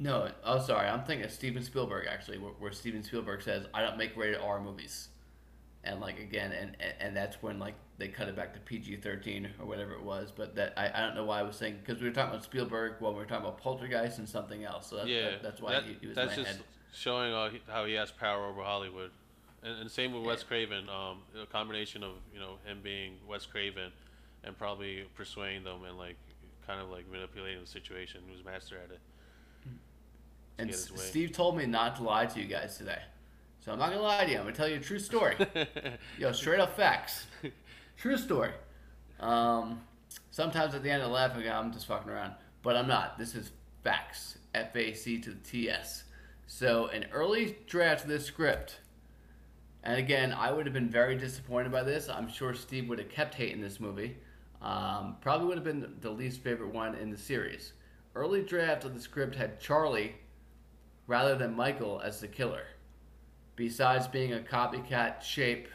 no, 0.00 0.28
oh 0.42 0.58
sorry, 0.60 0.88
I'm 0.88 1.04
thinking 1.04 1.24
of 1.24 1.30
Steven 1.30 1.62
Spielberg 1.62 2.06
actually, 2.10 2.38
where, 2.38 2.52
where 2.58 2.72
Steven 2.72 3.02
Spielberg 3.02 3.42
says, 3.42 3.66
"I 3.72 3.82
don't 3.82 3.96
make 3.96 4.16
rated 4.16 4.40
R 4.40 4.60
movies," 4.60 5.08
and 5.84 6.00
like 6.00 6.18
again, 6.18 6.50
and, 6.52 6.76
and 6.80 6.94
and 6.98 7.16
that's 7.16 7.40
when 7.42 7.58
like 7.60 7.74
they 7.98 8.08
cut 8.08 8.26
it 8.28 8.34
back 8.34 8.52
to 8.54 8.60
PG-13 8.60 9.50
or 9.60 9.66
whatever 9.66 9.92
it 9.92 10.02
was. 10.02 10.32
But 10.34 10.56
that 10.56 10.72
I, 10.76 10.90
I 10.92 11.00
don't 11.06 11.14
know 11.14 11.24
why 11.24 11.38
I 11.38 11.42
was 11.42 11.54
saying 11.54 11.76
because 11.84 12.02
we 12.02 12.08
were 12.08 12.14
talking 12.14 12.32
about 12.32 12.42
Spielberg 12.44 12.94
while 12.98 13.12
we 13.12 13.18
were 13.18 13.24
talking 13.26 13.44
about 13.46 13.58
Poltergeist 13.58 14.18
and 14.18 14.28
something 14.28 14.64
else. 14.64 14.88
So 14.88 14.96
that, 14.96 15.06
yeah, 15.06 15.30
that- 15.30 15.42
that's 15.44 15.60
why 15.60 15.72
that- 15.74 15.84
he, 15.84 15.96
he 16.00 16.06
was 16.08 16.16
that's 16.16 16.34
just 16.34 16.48
head. 16.48 16.60
showing 16.92 17.32
uh, 17.32 17.50
how 17.68 17.84
he 17.84 17.92
has 17.94 18.10
power 18.10 18.46
over 18.46 18.62
Hollywood, 18.62 19.12
and, 19.62 19.78
and 19.82 19.88
same 19.90 20.12
with 20.12 20.24
Wes 20.24 20.42
Craven. 20.42 20.88
Um, 20.88 21.18
a 21.40 21.46
combination 21.46 22.02
of 22.02 22.14
you 22.32 22.40
know 22.40 22.56
him 22.64 22.80
being 22.82 23.12
Wes 23.28 23.46
Craven, 23.46 23.92
and 24.44 24.56
probably 24.56 25.04
persuading 25.14 25.64
them 25.64 25.84
and 25.88 25.98
like 25.98 26.16
kind 26.66 26.80
of 26.80 26.90
like 26.90 27.10
manipulating 27.10 27.60
the 27.60 27.66
situation. 27.66 28.22
He 28.26 28.32
was 28.32 28.44
master 28.44 28.76
at 28.82 28.90
it. 28.90 29.00
And 30.58 30.70
S- 30.70 30.90
Steve 30.94 31.32
told 31.32 31.56
me 31.56 31.66
not 31.66 31.96
to 31.96 32.02
lie 32.04 32.26
to 32.26 32.40
you 32.40 32.46
guys 32.46 32.78
today, 32.78 33.02
so 33.64 33.72
I'm 33.72 33.78
not 33.78 33.90
gonna 33.90 34.02
lie 34.02 34.24
to 34.24 34.30
you. 34.30 34.38
I'm 34.38 34.44
gonna 34.44 34.54
tell 34.54 34.68
you 34.68 34.76
a 34.76 34.80
true 34.80 35.00
story. 35.00 35.36
Yo, 36.18 36.32
straight 36.32 36.60
up 36.60 36.76
facts. 36.76 37.26
True 37.96 38.16
story. 38.16 38.50
Um, 39.20 39.80
sometimes 40.30 40.74
at 40.74 40.82
the 40.82 40.90
end 40.90 41.02
of 41.02 41.10
laugh 41.10 41.36
and 41.36 41.48
I'm 41.48 41.72
just 41.72 41.86
fucking 41.86 42.10
around. 42.10 42.34
But 42.62 42.76
I'm 42.76 42.88
not. 42.88 43.18
This 43.18 43.34
is 43.34 43.50
facts. 43.82 44.38
F 44.54 44.74
A 44.76 44.92
C 44.94 45.18
to 45.20 45.30
the 45.30 45.40
T 45.40 45.68
S. 45.68 46.04
So, 46.46 46.86
an 46.88 47.06
early 47.12 47.56
draft 47.66 48.02
of 48.04 48.08
this 48.08 48.24
script, 48.24 48.78
and 49.82 49.98
again, 49.98 50.32
I 50.32 50.52
would 50.52 50.66
have 50.66 50.72
been 50.72 50.90
very 50.90 51.16
disappointed 51.16 51.72
by 51.72 51.82
this. 51.82 52.08
I'm 52.08 52.28
sure 52.28 52.54
Steve 52.54 52.88
would 52.88 52.98
have 52.98 53.08
kept 53.08 53.34
hating 53.34 53.60
this 53.60 53.80
movie. 53.80 54.16
Um, 54.64 55.16
probably 55.20 55.46
would 55.46 55.58
have 55.58 55.64
been 55.64 55.94
the 56.00 56.10
least 56.10 56.40
favorite 56.40 56.72
one 56.72 56.94
in 56.94 57.10
the 57.10 57.18
series. 57.18 57.74
Early 58.14 58.42
draft 58.42 58.84
of 58.84 58.94
the 58.94 59.00
script 59.00 59.36
had 59.36 59.60
Charlie 59.60 60.14
rather 61.06 61.36
than 61.36 61.54
Michael 61.54 62.00
as 62.00 62.18
the 62.20 62.28
killer. 62.28 62.64
Besides 63.56 64.08
being 64.08 64.32
a 64.32 64.38
copycat 64.38 65.20
shape, 65.20 65.68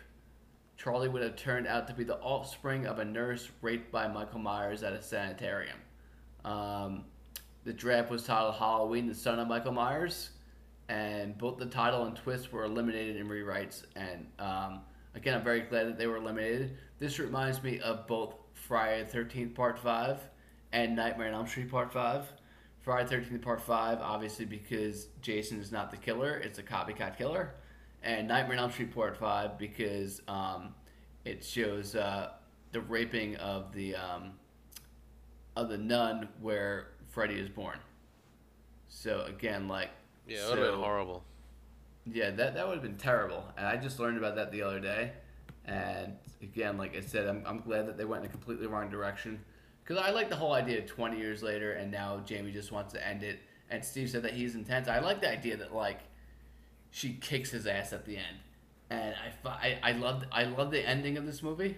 Charlie 0.76 1.08
would 1.08 1.22
have 1.22 1.36
turned 1.36 1.68
out 1.68 1.88
to 1.88 1.94
be 1.94 2.04
the 2.04 2.18
offspring 2.18 2.88
of 2.88 2.98
a 2.98 3.06
nurse 3.06 3.50
raped 3.62 3.92
by 3.92 4.08
Michael 4.08 4.40
Myers 4.40 4.82
at 4.82 4.94
a 4.94 5.02
sanitarium. 5.04 5.78
Um, 6.44 7.06
the 7.66 7.74
draft 7.74 8.10
was 8.10 8.24
titled 8.24 8.56
Halloween, 8.56 9.06
the 9.06 9.14
Son 9.14 9.38
of 9.38 9.48
Michael 9.48 9.74
Myers, 9.74 10.32
and 10.88 11.38
both 11.38 11.60
the 11.60 11.68
title 11.68 12.06
and 12.06 12.16
twist 12.16 12.52
were 12.52 12.64
eliminated 12.64 13.18
in 13.18 13.28
rewrites. 13.28 13.84
And 13.96 14.26
um, 14.40 14.80
again, 15.20 15.36
I'm 15.36 15.44
very 15.44 15.62
glad 15.62 15.88
that 15.88 15.98
they 15.98 16.08
were 16.08 16.16
eliminated. 16.16 16.78
This 16.98 17.20
reminds 17.20 17.62
me 17.62 17.80
of 17.82 18.08
both 18.08 18.36
Friday 18.54 19.04
the 19.04 19.18
13th 19.18 19.54
Part 19.54 19.78
5 19.78 20.18
and 20.72 20.96
Nightmare 20.96 21.28
on 21.28 21.34
Elm 21.34 21.48
Street 21.48 21.70
Part 21.70 21.92
5. 21.92 22.26
Friday 22.80 23.10
the 23.10 23.16
13th 23.18 23.42
Part 23.42 23.62
5, 23.62 24.00
obviously, 24.00 24.46
because 24.46 25.08
Jason 25.22 25.60
is 25.60 25.74
not 25.74 25.92
the 25.92 25.98
killer, 25.98 26.38
it's 26.38 26.58
a 26.58 26.64
copycat 26.64 27.18
killer. 27.18 27.54
And 28.02 28.30
Nightmare 28.30 28.58
on 28.58 28.64
Elm 28.64 28.72
Street 28.72 28.96
Part 28.96 29.18
5, 29.18 29.58
because 29.58 30.22
um, 30.30 30.74
it 31.26 31.44
shows 31.44 31.98
uh, 31.98 32.32
the 32.72 32.80
raping 32.80 33.36
of 33.36 33.74
the, 33.74 33.96
um, 33.96 34.32
of 35.58 35.68
the 35.68 35.78
nun 35.78 36.30
where 36.40 36.92
Freddy 37.10 37.36
is 37.36 37.50
born. 37.50 37.78
So, 38.88 39.26
again, 39.28 39.68
like. 39.68 39.90
yeah, 40.26 40.38
it 40.46 40.50
would 40.50 40.60
have 40.60 40.72
been 40.72 40.80
horrible. 40.80 41.26
Yeah, 42.12 42.32
that 42.32 42.56
that 42.56 42.68
would 42.68 42.76
have 42.76 42.84
been 42.84 42.98
terrible. 42.98 43.44
And 43.58 43.66
I 43.66 43.78
just 43.78 44.00
learned 44.00 44.18
about 44.18 44.36
that 44.36 44.52
the 44.52 44.62
other 44.62 44.80
day. 44.80 45.12
And 45.66 46.16
again, 46.42 46.78
like 46.78 46.96
I 46.96 47.02
said, 47.02 47.28
I'm, 47.28 47.44
I'm 47.46 47.60
glad 47.60 47.88
that 47.88 47.98
they 47.98 48.06
went 48.06 48.24
in 48.24 48.30
a 48.30 48.32
completely 48.32 48.68
wrong 48.68 48.90
direction. 48.90 49.40
Because 49.84 50.04
I 50.04 50.12
like 50.12 50.30
the 50.30 50.36
whole 50.36 50.54
idea 50.54 50.80
of 50.80 50.86
20 50.86 51.18
years 51.18 51.42
later, 51.42 51.74
and 51.74 51.92
now 51.92 52.20
Jamie 52.26 52.52
just 52.52 52.72
wants 52.72 52.94
to 52.94 53.08
end 53.08 53.24
it. 53.24 53.40
And 53.70 53.84
Steve 53.84 54.10
said 54.10 54.24
that 54.24 54.34
he's 54.34 54.56
intense. 54.56 54.88
I 54.88 55.00
like 55.00 55.22
the 55.22 55.30
idea 55.30 55.58
that 55.58 55.74
like 55.74 56.00
she 56.92 57.14
kicks 57.14 57.52
his 57.52 57.68
ass 57.68 57.94
at 57.94 58.06
the 58.06 58.18
end. 58.18 58.38
And 58.90 59.16
I, 59.46 59.50
I, 59.50 59.80
I 59.84 59.92
love 59.94 60.24
I 60.32 60.44
love 60.46 60.72
the 60.72 60.88
ending 60.88 61.18
of 61.18 61.26
this 61.26 61.44
movie, 61.44 61.78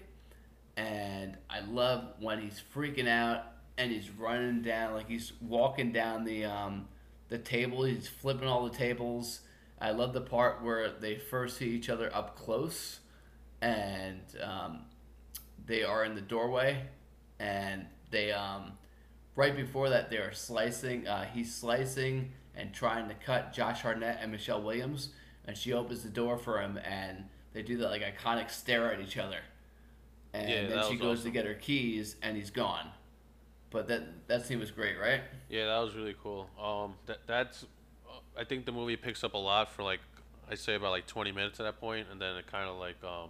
and 0.78 1.38
I 1.50 1.60
love 1.60 2.14
when 2.20 2.40
he's 2.40 2.62
freaking 2.74 3.10
out 3.10 3.44
and 3.78 3.92
he's 3.92 4.10
running 4.12 4.62
down 4.62 4.94
like 4.94 5.10
he's 5.10 5.34
walking 5.42 5.92
down 5.92 6.24
the 6.24 6.46
um, 6.46 6.88
the 7.30 7.38
table. 7.38 7.84
He's 7.84 8.08
flipping 8.08 8.48
all 8.48 8.64
the 8.64 8.76
tables. 8.76 9.42
I 9.82 9.92
love 9.92 10.14
the 10.14 10.22
part 10.22 10.62
where 10.64 10.90
they 10.92 11.16
first 11.18 11.58
see 11.58 11.70
each 11.70 11.90
other 11.90 12.14
up 12.16 12.36
close, 12.38 13.00
and 13.62 14.22
um, 14.42 14.82
they 15.66 15.84
are 15.84 16.04
in 16.06 16.16
the 16.16 16.22
doorway, 16.22 16.84
and 17.40 17.88
they 18.12 18.32
um, 18.32 18.74
right 19.36 19.56
before 19.56 19.90
that 19.90 20.10
they 20.10 20.18
are 20.18 20.34
slicing. 20.34 21.08
Uh, 21.08 21.26
he's 21.34 21.54
slicing 21.54 22.32
and 22.56 22.74
trying 22.74 23.08
to 23.08 23.16
cut 23.16 23.54
Josh 23.54 23.82
Hartnett 23.82 24.20
and 24.22 24.32
Michelle 24.32 24.62
Williams, 24.62 25.10
and 25.46 25.58
she 25.58 25.74
opens 25.74 26.04
the 26.04 26.10
door 26.10 26.38
for 26.38 26.62
him, 26.62 26.78
and 26.86 27.26
they 27.54 27.64
do 27.64 27.78
that 27.78 27.90
like 27.90 28.04
iconic 28.04 28.50
stare 28.52 28.92
at 28.94 29.00
each 29.02 29.18
other, 29.18 29.40
and 30.34 30.50
Yeah, 30.50 30.68
then 30.68 30.84
she 30.90 30.96
goes 30.98 31.20
awesome. 31.20 31.32
to 31.32 31.38
get 31.38 31.46
her 31.46 31.54
keys, 31.56 32.16
and 32.22 32.38
he's 32.38 32.52
gone. 32.52 32.88
But 33.72 33.88
that 33.88 34.28
that 34.28 34.46
scene 34.46 34.60
was 34.60 34.70
great, 34.70 35.00
right? 35.00 35.22
Yeah, 35.50 35.66
that 35.68 35.80
was 35.80 35.96
really 35.96 36.16
cool. 36.22 36.50
Um, 36.62 36.96
that 37.06 37.20
that's, 37.26 37.66
I 38.42 38.44
think 38.44 38.66
the 38.66 38.72
movie 38.72 38.96
picks 38.96 39.24
up 39.24 39.36
a 39.36 39.38
lot 39.38 39.70
for 39.70 39.84
like, 39.84 40.00
I 40.50 40.56
say 40.56 40.74
about 40.74 40.90
like 40.90 41.06
20 41.06 41.32
minutes 41.32 41.60
at 41.60 41.64
that 41.64 41.80
point, 41.80 42.08
and 42.12 42.20
then 42.20 42.36
it 42.38 42.48
kind 42.48 42.68
of 42.68 42.78
like 42.78 42.96
um, 43.04 43.30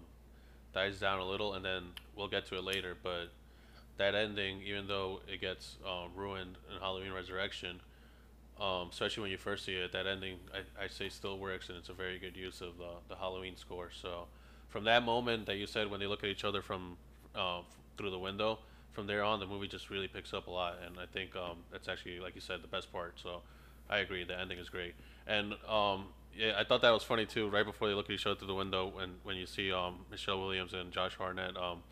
dies 0.74 1.02
down 1.02 1.20
a 1.20 1.26
little, 1.26 1.54
and 1.54 1.66
then 1.66 1.84
we'll 2.16 2.30
get 2.30 2.46
to 2.46 2.56
it 2.56 2.64
later. 2.64 2.96
But 3.04 3.26
that 3.98 4.16
ending, 4.16 4.62
even 4.62 4.88
though 4.88 5.20
it 5.28 5.42
gets 5.42 5.76
um, 5.86 6.12
ruined 6.16 6.58
in 6.74 6.80
Halloween 6.80 7.12
Resurrection, 7.12 7.82
um, 8.58 8.88
especially 8.90 9.24
when 9.24 9.32
you 9.32 9.38
first 9.38 9.66
see 9.66 9.74
it, 9.74 9.92
that 9.92 10.08
ending 10.08 10.38
I, 10.54 10.86
I 10.86 10.88
say 10.88 11.10
still 11.10 11.38
works, 11.38 11.68
and 11.68 11.78
it's 11.78 11.90
a 11.90 11.94
very 11.94 12.18
good 12.18 12.38
use 12.38 12.62
of 12.62 12.78
the, 12.78 12.92
the 13.10 13.18
Halloween 13.18 13.58
score. 13.58 13.90
So 13.92 14.28
from 14.70 14.86
that 14.86 15.04
moment 15.04 15.46
that 15.48 15.58
you 15.58 15.68
said 15.68 15.92
when 15.92 16.00
they 16.00 16.08
look 16.08 16.24
at 16.24 16.30
each 16.30 16.46
other 16.46 16.62
from 16.62 16.96
uh, 17.36 17.64
through 17.98 18.12
the 18.12 18.20
window, 18.20 18.60
from 18.94 19.08
there 19.08 19.26
on 19.26 19.42
the 19.42 19.46
movie 19.46 19.68
just 19.68 19.90
really 19.90 20.08
picks 20.08 20.34
up 20.34 20.48
a 20.48 20.52
lot, 20.52 20.78
and 20.86 20.98
I 20.98 21.06
think 21.06 21.36
um, 21.36 21.58
that's 21.70 21.90
actually 21.90 22.22
like 22.22 22.34
you 22.34 22.42
said 22.42 22.64
the 22.64 22.70
best 22.70 22.94
part. 22.94 23.20
So 23.22 23.42
I 23.92 24.00
agree, 24.00 24.24
the 24.24 24.40
ending 24.40 24.58
is 24.58 24.70
great, 24.70 24.96
and 25.28 25.54
um, 25.68 26.06
yeah, 26.36 26.54
I 26.58 26.64
thought 26.64 26.82
that 26.82 26.92
was 26.92 27.04
funny 27.04 27.26
too. 27.26 27.50
Right 27.50 27.66
before 27.66 27.88
they 27.88 27.94
look 27.94 28.06
at 28.06 28.14
each 28.14 28.26
other 28.26 28.36
through 28.36 28.48
the 28.48 28.56
window, 28.56 28.88
when 28.88 29.16
when 29.24 29.36
you 29.36 29.46
see 29.46 29.72
um, 29.72 30.06
Michelle 30.10 30.40
Williams 30.40 30.74
and 30.74 30.92
Josh 30.92 31.16
Hartnett. 31.16 31.58
Um, 31.58 31.84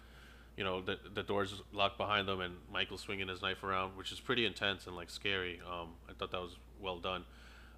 you 0.60 0.66
know 0.66 0.82
the 0.82 1.00
the 1.14 1.24
doors 1.24 1.62
locked 1.72 1.98
behind 1.98 2.28
them 2.28 2.42
and 2.42 2.56
Michael 2.70 2.98
swinging 2.98 3.30
his 3.30 3.42
knife 3.42 3.64
around, 3.64 3.96
which 3.96 4.12
is 4.12 4.20
pretty 4.20 4.46
intense 4.46 4.88
and 4.88 4.96
like 4.96 5.10
scary. 5.10 5.62
Um, 5.66 5.92
I 6.10 6.14
thought 6.14 6.32
that 6.32 6.42
was 6.42 6.58
well 6.82 6.98
done. 6.98 7.24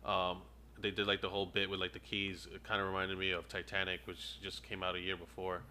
Um, 0.03 0.39
they 0.81 0.89
did 0.89 1.05
like 1.05 1.21
the 1.21 1.29
whole 1.29 1.45
bit 1.45 1.69
with 1.69 1.79
like 1.79 1.93
the 1.93 1.99
keys. 1.99 2.47
It 2.51 2.63
kind 2.63 2.81
of 2.81 2.88
reminded 2.88 3.19
me 3.19 3.31
of 3.31 3.47
Titanic, 3.47 3.99
which 4.05 4.41
just 4.41 4.63
came 4.63 4.81
out 4.81 4.95
a 4.95 4.99
year 4.99 5.15
before, 5.15 5.62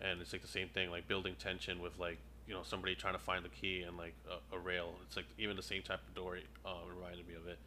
and 0.00 0.20
it's 0.20 0.32
like 0.32 0.42
the 0.42 0.48
same 0.48 0.68
thing, 0.68 0.90
like 0.90 1.06
building 1.06 1.36
tension 1.38 1.80
with 1.80 2.00
like 2.00 2.18
you 2.48 2.54
know 2.54 2.62
somebody 2.64 2.96
trying 2.96 3.14
to 3.14 3.20
find 3.20 3.44
the 3.44 3.48
key 3.48 3.82
and 3.82 3.96
like 3.96 4.14
a, 4.28 4.56
a 4.56 4.58
rail. 4.58 4.94
It's 5.06 5.14
like 5.14 5.26
even 5.38 5.54
the 5.54 5.62
same 5.62 5.82
type 5.82 6.00
of 6.08 6.14
door 6.16 6.38
uh, 6.64 6.70
reminded 6.92 7.28
me 7.28 7.34
of 7.34 7.46
it. 7.46 7.60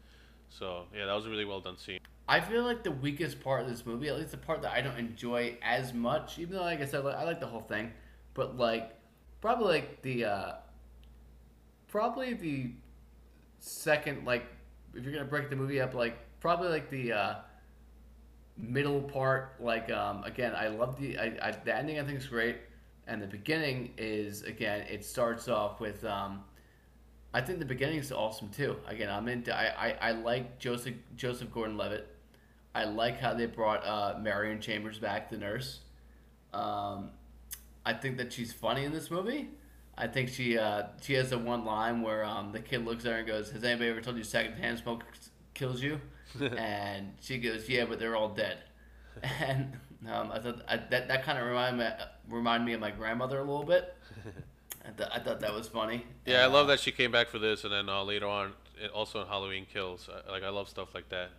So 0.50 0.84
yeah, 0.94 1.06
that 1.06 1.14
was 1.14 1.26
a 1.26 1.30
really 1.30 1.44
well 1.44 1.60
done 1.60 1.78
scene. 1.78 2.00
I 2.28 2.40
feel 2.40 2.62
like 2.62 2.84
the 2.84 2.90
weakest 2.90 3.40
part 3.42 3.62
of 3.62 3.68
this 3.68 3.84
movie, 3.86 4.08
at 4.08 4.16
least 4.16 4.30
the 4.32 4.36
part 4.36 4.62
that 4.62 4.72
I 4.72 4.82
don't 4.82 4.96
enjoy 4.98 5.56
as 5.62 5.92
much, 5.92 6.38
even 6.38 6.56
though 6.56 6.62
like 6.62 6.80
I 6.80 6.84
said, 6.84 7.04
like, 7.04 7.16
I 7.16 7.24
like 7.24 7.40
the 7.40 7.46
whole 7.46 7.62
thing, 7.62 7.92
but 8.34 8.56
like 8.56 8.94
probably 9.40 9.66
like 9.66 10.02
the 10.02 10.24
uh, 10.24 10.52
probably 11.88 12.34
the 12.34 12.72
second 13.58 14.24
like 14.24 14.44
if 14.94 15.04
you're 15.04 15.12
gonna 15.12 15.24
break 15.24 15.50
the 15.50 15.56
movie 15.56 15.80
up, 15.80 15.94
like 15.94 16.18
probably 16.40 16.68
like 16.68 16.90
the 16.90 17.12
uh, 17.12 17.34
middle 18.56 19.00
part. 19.00 19.56
Like 19.60 19.90
um, 19.90 20.24
again, 20.24 20.52
I 20.54 20.68
love 20.68 21.00
the 21.00 21.18
I, 21.18 21.36
I, 21.42 21.50
the 21.52 21.74
ending. 21.74 21.98
I 21.98 22.04
think 22.04 22.18
is 22.18 22.26
great, 22.26 22.58
and 23.06 23.22
the 23.22 23.26
beginning 23.26 23.92
is 23.96 24.42
again. 24.42 24.86
It 24.88 25.04
starts 25.04 25.48
off 25.48 25.80
with. 25.80 26.04
Um, 26.04 26.44
I 27.32 27.40
think 27.40 27.58
the 27.60 27.64
beginning 27.64 27.98
is 27.98 28.10
awesome 28.10 28.48
too. 28.48 28.76
Again, 28.86 29.08
I'm 29.08 29.28
into. 29.28 29.56
I, 29.56 29.88
I, 29.88 30.08
I 30.08 30.12
like 30.12 30.58
Joseph 30.58 30.94
Joseph 31.16 31.52
Gordon-Levitt. 31.52 32.08
I 32.74 32.84
like 32.84 33.20
how 33.20 33.34
they 33.34 33.46
brought 33.46 33.84
uh, 33.84 34.18
Marion 34.20 34.60
Chambers 34.60 34.98
back, 34.98 35.30
the 35.30 35.38
nurse. 35.38 35.80
Um, 36.52 37.10
I 37.84 37.92
think 37.92 38.16
that 38.18 38.32
she's 38.32 38.52
funny 38.52 38.84
in 38.84 38.92
this 38.92 39.10
movie. 39.10 39.48
I 39.96 40.06
think 40.06 40.28
she 40.28 40.58
uh, 40.58 40.84
she 41.00 41.14
has 41.14 41.30
the 41.30 41.38
one 41.38 41.64
line 41.64 42.02
where 42.02 42.24
um, 42.24 42.52
the 42.52 42.60
kid 42.60 42.84
looks 42.84 43.04
at 43.04 43.12
her 43.12 43.18
and 43.18 43.26
goes, 43.26 43.50
"Has 43.50 43.62
anybody 43.62 43.90
ever 43.90 44.00
told 44.00 44.16
you 44.16 44.24
secondhand 44.24 44.78
smoke 44.78 45.04
kills 45.54 45.82
you?" 45.82 46.00
and 46.56 47.12
she 47.20 47.38
goes, 47.38 47.68
"Yeah, 47.68 47.84
but 47.84 47.98
they're 47.98 48.16
all 48.16 48.30
dead." 48.30 48.58
And 49.22 49.78
um, 50.10 50.30
I 50.32 50.38
thought 50.38 50.62
I, 50.66 50.78
that 50.78 51.08
that 51.08 51.24
kind 51.24 51.38
of 51.38 51.46
reminded 51.46 51.78
me 51.78 52.04
reminded 52.28 52.66
me 52.66 52.72
of 52.72 52.80
my 52.80 52.90
grandmother 52.90 53.38
a 53.38 53.44
little 53.44 53.64
bit. 53.64 53.94
I, 54.84 54.90
th- 54.90 55.10
I 55.12 55.18
thought 55.18 55.40
that 55.40 55.52
was 55.54 55.68
funny. 55.68 56.04
Yeah, 56.26 56.36
And, 56.36 56.42
I 56.44 56.46
love 56.46 56.66
uh, 56.66 56.70
that 56.70 56.80
she 56.80 56.90
came 56.92 57.10
back 57.12 57.28
for 57.28 57.38
this, 57.38 57.64
and 57.64 57.72
then 57.72 57.88
uh, 57.88 58.02
later 58.02 58.26
on, 58.26 58.52
also 58.94 59.20
in 59.20 59.26
Halloween 59.26 59.66
Kills. 59.72 60.08
Like 60.28 60.42
I 60.42 60.48
love 60.48 60.68
stuff 60.68 60.94
like 60.94 61.08
that. 61.10 61.30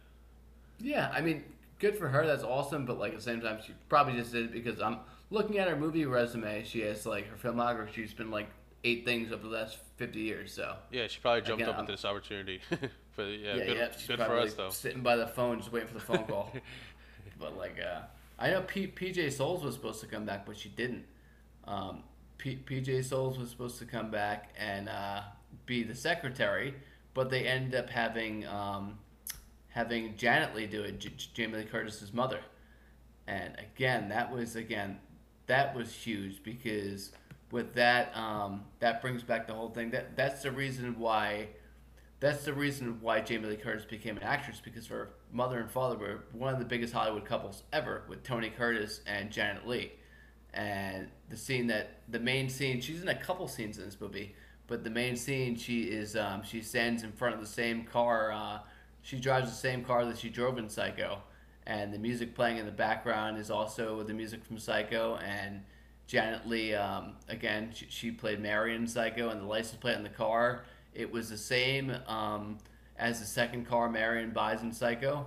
Yeah, 0.79 1.11
I 1.13 1.21
mean, 1.21 1.43
good 1.79 1.97
for 1.97 2.07
her. 2.07 2.25
That's 2.25 2.43
awesome. 2.43 2.85
But 2.85 2.99
like 2.99 3.11
at 3.13 3.17
the 3.17 3.23
same 3.23 3.41
time, 3.41 3.59
she 3.65 3.73
probably 3.89 4.13
just 4.13 4.31
did 4.31 4.45
it 4.45 4.51
because 4.53 4.79
I'm 4.81 4.99
looking 5.31 5.57
at 5.59 5.67
her 5.67 5.75
movie 5.75 6.05
resume. 6.05 6.63
She 6.63 6.81
has 6.81 7.05
like 7.05 7.27
her 7.29 7.35
filmography. 7.35 7.93
She's 7.93 8.13
been 8.13 8.31
like 8.31 8.47
eight 8.83 9.05
things 9.05 9.31
over 9.31 9.43
the 9.47 9.53
last 9.55 9.77
fifty 9.97 10.19
years. 10.21 10.53
So 10.53 10.75
Yeah, 10.91 11.07
she 11.07 11.19
probably 11.19 11.41
jumped 11.41 11.61
Again, 11.61 11.69
up 11.69 11.75
I'm- 11.75 11.81
into 11.85 11.93
this 11.93 12.05
opportunity. 12.05 12.61
but 13.15 13.23
yeah, 13.23 13.55
yeah, 13.55 13.65
good, 13.65 13.77
yeah. 13.77 13.87
She's 13.97 14.07
good 14.07 14.19
for 14.19 14.25
probably 14.25 14.47
us 14.47 14.53
though. 14.55 14.69
sitting 14.69 15.01
by 15.01 15.15
the 15.15 15.27
phone 15.27 15.57
just 15.59 15.71
waiting 15.71 15.87
for 15.87 15.95
the 15.95 15.99
phone 15.99 16.25
call. 16.25 16.51
but 17.39 17.57
like, 17.57 17.77
uh, 17.79 18.01
I 18.39 18.51
know 18.51 18.61
P- 18.61 18.87
PJ 18.87 19.31
Soles 19.33 19.63
was 19.63 19.75
supposed 19.75 19.99
to 20.01 20.07
come 20.07 20.25
back, 20.25 20.45
but 20.45 20.57
she 20.57 20.69
didn't. 20.69 21.05
Um, 21.67 22.03
P- 22.41 22.59
PJ 22.65 23.05
Soles 23.05 23.37
was 23.37 23.51
supposed 23.51 23.77
to 23.77 23.85
come 23.85 24.09
back 24.09 24.49
and 24.57 24.89
uh, 24.89 25.21
be 25.67 25.83
the 25.83 25.93
secretary, 25.93 26.73
but 27.13 27.29
they 27.29 27.45
ended 27.45 27.75
up 27.75 27.87
having 27.87 28.47
um, 28.47 28.97
having 29.69 30.17
Janet 30.17 30.55
Leigh 30.55 30.65
do 30.65 30.81
it, 30.81 30.99
J- 30.99 31.13
Jamie 31.35 31.59
Lee 31.59 31.65
Curtis's 31.65 32.11
mother. 32.11 32.39
And 33.27 33.55
again, 33.59 34.09
that 34.09 34.31
was 34.31 34.55
again 34.55 34.97
that 35.45 35.75
was 35.75 35.93
huge 35.93 36.41
because 36.41 37.11
with 37.51 37.75
that 37.75 38.17
um, 38.17 38.65
that 38.79 39.03
brings 39.03 39.21
back 39.21 39.45
the 39.45 39.53
whole 39.53 39.69
thing. 39.69 39.91
That 39.91 40.17
that's 40.17 40.41
the 40.41 40.51
reason 40.51 40.97
why 40.97 41.49
that's 42.19 42.43
the 42.43 42.53
reason 42.53 42.97
why 43.01 43.21
Jamie 43.21 43.49
Lee 43.49 43.55
Curtis 43.55 43.85
became 43.85 44.17
an 44.17 44.23
actress 44.23 44.59
because 44.63 44.87
her 44.87 45.09
mother 45.31 45.59
and 45.59 45.69
father 45.69 45.95
were 45.95 46.23
one 46.33 46.51
of 46.51 46.57
the 46.57 46.65
biggest 46.65 46.91
Hollywood 46.91 47.25
couples 47.25 47.61
ever 47.71 48.01
with 48.09 48.23
Tony 48.23 48.49
Curtis 48.49 49.01
and 49.05 49.29
Janet 49.29 49.67
Leigh. 49.67 49.91
And 50.53 51.07
the 51.29 51.37
scene 51.37 51.67
that 51.67 52.01
the 52.09 52.19
main 52.19 52.49
scene, 52.49 52.81
she's 52.81 53.01
in 53.01 53.07
a 53.07 53.15
couple 53.15 53.47
scenes 53.47 53.77
in 53.77 53.85
this 53.85 53.99
movie, 53.99 54.35
but 54.67 54.83
the 54.83 54.89
main 54.89 55.15
scene 55.15 55.55
she 55.55 55.83
is 55.83 56.15
um, 56.15 56.43
she 56.43 56.61
stands 56.61 57.03
in 57.03 57.11
front 57.11 57.35
of 57.35 57.41
the 57.41 57.47
same 57.47 57.83
car. 57.83 58.31
Uh, 58.31 58.59
she 59.01 59.19
drives 59.19 59.49
the 59.49 59.55
same 59.55 59.83
car 59.83 60.05
that 60.05 60.17
she 60.17 60.29
drove 60.29 60.57
in 60.57 60.69
Psycho, 60.69 61.19
and 61.65 61.93
the 61.93 61.97
music 61.99 62.35
playing 62.35 62.57
in 62.57 62.65
the 62.65 62.71
background 62.71 63.37
is 63.37 63.49
also 63.49 64.03
the 64.03 64.13
music 64.13 64.43
from 64.43 64.57
Psycho. 64.57 65.15
And 65.17 65.61
Janet 66.05 66.47
Leigh, 66.47 66.75
um, 66.75 67.13
again, 67.29 67.71
she, 67.73 67.85
she 67.89 68.11
played 68.11 68.41
Mary 68.41 68.75
in 68.75 68.85
Psycho, 68.85 69.29
and 69.29 69.41
the 69.41 69.45
license 69.45 69.79
plate 69.79 69.95
on 69.95 70.03
the 70.03 70.09
car 70.09 70.63
it 70.93 71.11
was 71.11 71.29
the 71.29 71.37
same 71.37 71.95
um, 72.07 72.57
as 72.97 73.19
the 73.19 73.25
second 73.25 73.65
car 73.65 73.89
Marion 73.89 74.31
buys 74.31 74.61
in 74.61 74.71
Psycho. 74.71 75.25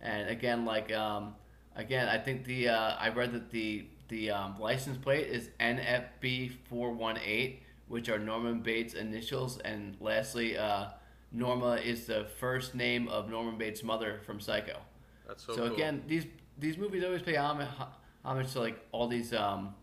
And 0.00 0.28
again, 0.28 0.64
like 0.64 0.92
um, 0.92 1.34
again, 1.76 2.08
I 2.08 2.18
think 2.18 2.44
the 2.44 2.68
uh, 2.68 2.96
I 2.98 3.08
read 3.10 3.32
that 3.32 3.50
the 3.50 3.86
the 4.08 4.30
um, 4.30 4.58
license 4.60 4.98
plate 4.98 5.28
is 5.28 5.50
NFB 5.60 6.52
four 6.68 6.92
one 6.92 7.18
eight, 7.24 7.62
which 7.88 8.08
are 8.08 8.18
Norman 8.18 8.60
Bates' 8.60 8.94
initials, 8.94 9.58
and 9.58 9.96
lastly, 10.00 10.56
uh, 10.56 10.86
Norma 11.32 11.74
is 11.76 12.06
the 12.06 12.26
first 12.38 12.74
name 12.74 13.08
of 13.08 13.28
Norman 13.28 13.58
Bates' 13.58 13.82
mother 13.82 14.20
from 14.24 14.40
Psycho. 14.40 14.78
That's 15.26 15.44
so, 15.44 15.54
So, 15.56 15.66
cool. 15.66 15.74
again, 15.74 16.02
these 16.06 16.26
these 16.58 16.76
movies 16.78 17.02
always 17.04 17.22
pay 17.22 17.36
homage, 17.36 17.68
homage 18.24 18.52
to 18.52 18.60
like 18.60 18.84
all 18.92 19.08
these 19.08 19.32
um, 19.32 19.74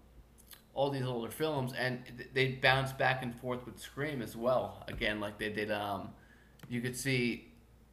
all 0.74 0.90
these 0.90 1.06
older 1.06 1.30
films, 1.30 1.74
and 1.74 2.00
they 2.34 2.54
bounce 2.54 2.92
back 2.94 3.24
and 3.24 3.36
forth 3.36 3.66
with 3.66 3.80
Scream 3.80 4.22
as 4.22 4.36
well. 4.36 4.84
Again, 4.88 5.20
like 5.20 5.38
they 5.38 5.50
did. 5.50 5.72
Um, 5.72 6.10
you 6.70 6.80
could 6.80 6.96
see 6.96 7.52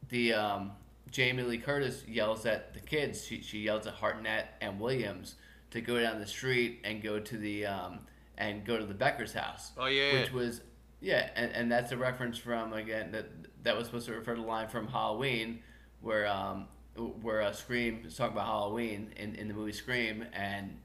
the 0.09 0.33
um, 0.33 0.71
Jamie 1.11 1.43
Lee 1.43 1.57
Curtis 1.57 2.03
yells 2.07 2.45
at 2.45 2.73
the 2.73 2.79
kids. 2.79 3.25
She 3.25 3.41
she 3.41 3.59
yells 3.59 3.87
at 3.87 3.95
Hartnett 3.95 4.53
and 4.61 4.79
Williams 4.79 5.35
to 5.71 5.81
go 5.81 5.99
down 5.99 6.19
the 6.19 6.27
street 6.27 6.81
and 6.83 7.01
go 7.01 7.19
to 7.19 7.37
the 7.37 7.65
um, 7.65 7.99
and 8.37 8.65
go 8.65 8.77
to 8.77 8.85
the 8.85 8.93
Becker's 8.93 9.33
house. 9.33 9.71
Oh, 9.77 9.87
yeah. 9.87 10.21
which 10.21 10.31
was 10.31 10.61
yeah, 11.01 11.29
and, 11.35 11.51
and 11.51 11.71
that's 11.71 11.91
a 11.91 11.97
reference 11.97 12.37
from 12.37 12.73
again 12.73 13.11
that 13.11 13.29
that 13.63 13.77
was 13.77 13.85
supposed 13.85 14.07
to 14.07 14.13
refer 14.13 14.35
to 14.35 14.41
the 14.41 14.47
line 14.47 14.67
from 14.67 14.87
Halloween, 14.87 15.59
where 16.01 16.27
um 16.27 16.67
where 17.21 17.41
uh, 17.41 17.51
Scream 17.53 18.03
is 18.05 18.15
talking 18.15 18.33
about 18.33 18.47
Halloween 18.47 19.13
in, 19.15 19.35
in 19.35 19.47
the 19.47 19.53
movie 19.53 19.71
Scream, 19.71 20.25
and 20.33 20.77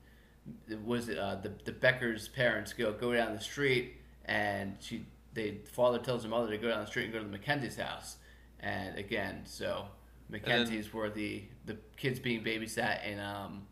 it 0.68 0.84
was 0.84 1.08
uh, 1.08 1.40
the 1.42 1.52
the 1.64 1.72
Becker's 1.72 2.28
parents 2.28 2.72
go 2.72 2.92
go 2.92 3.12
down 3.12 3.34
the 3.34 3.40
street, 3.40 3.94
and 4.24 4.76
she 4.80 5.06
they 5.32 5.58
father 5.72 5.98
tells 5.98 6.22
the 6.22 6.28
mother 6.28 6.50
to 6.50 6.58
go 6.58 6.68
down 6.68 6.80
the 6.80 6.86
street 6.86 7.04
and 7.04 7.12
go 7.12 7.18
to 7.18 7.24
the 7.24 7.32
Mackenzie's 7.32 7.76
house, 7.76 8.16
and 8.60 8.96
again 8.96 9.42
so 9.44 9.86
Mackenzie's 10.28 10.92
were 10.92 11.10
the 11.10 11.42
the 11.66 11.76
kids 11.96 12.20
being 12.20 12.44
babysat 12.44 13.04
in 13.04 13.18
um 13.18 13.66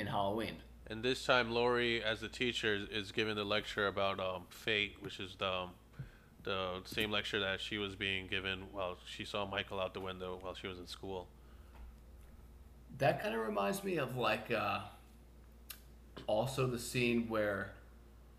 in 0.00 0.06
Halloween. 0.06 0.56
And 0.86 1.02
this 1.04 1.24
time, 1.24 1.50
Laurie, 1.52 2.02
as 2.02 2.22
a 2.22 2.28
teacher, 2.28 2.74
is- 2.74 2.88
is 2.88 3.12
giving 3.12 3.36
the 3.36 3.44
lecture 3.44 3.86
about 3.86 4.18
um, 4.18 4.46
fate, 4.50 4.96
which 5.00 5.20
is 5.20 5.36
the 5.36 5.46
um, 5.48 5.70
the 6.42 6.80
same 6.84 7.10
lecture 7.10 7.38
that 7.38 7.60
she 7.60 7.76
was 7.78 7.94
being 7.94 8.26
given 8.26 8.62
while 8.72 8.96
she 9.04 9.24
saw 9.24 9.46
Michael 9.46 9.78
out 9.78 9.92
the 9.92 10.00
window 10.00 10.38
while 10.40 10.54
she 10.54 10.66
was 10.66 10.78
in 10.78 10.86
school. 10.86 11.28
That 12.98 13.22
kind 13.22 13.34
of 13.34 13.42
reminds 13.46 13.84
me 13.84 13.98
of 13.98 14.16
like 14.16 14.50
uh, 14.50 14.80
also 16.26 16.66
the 16.66 16.78
scene 16.78 17.28
where 17.28 17.72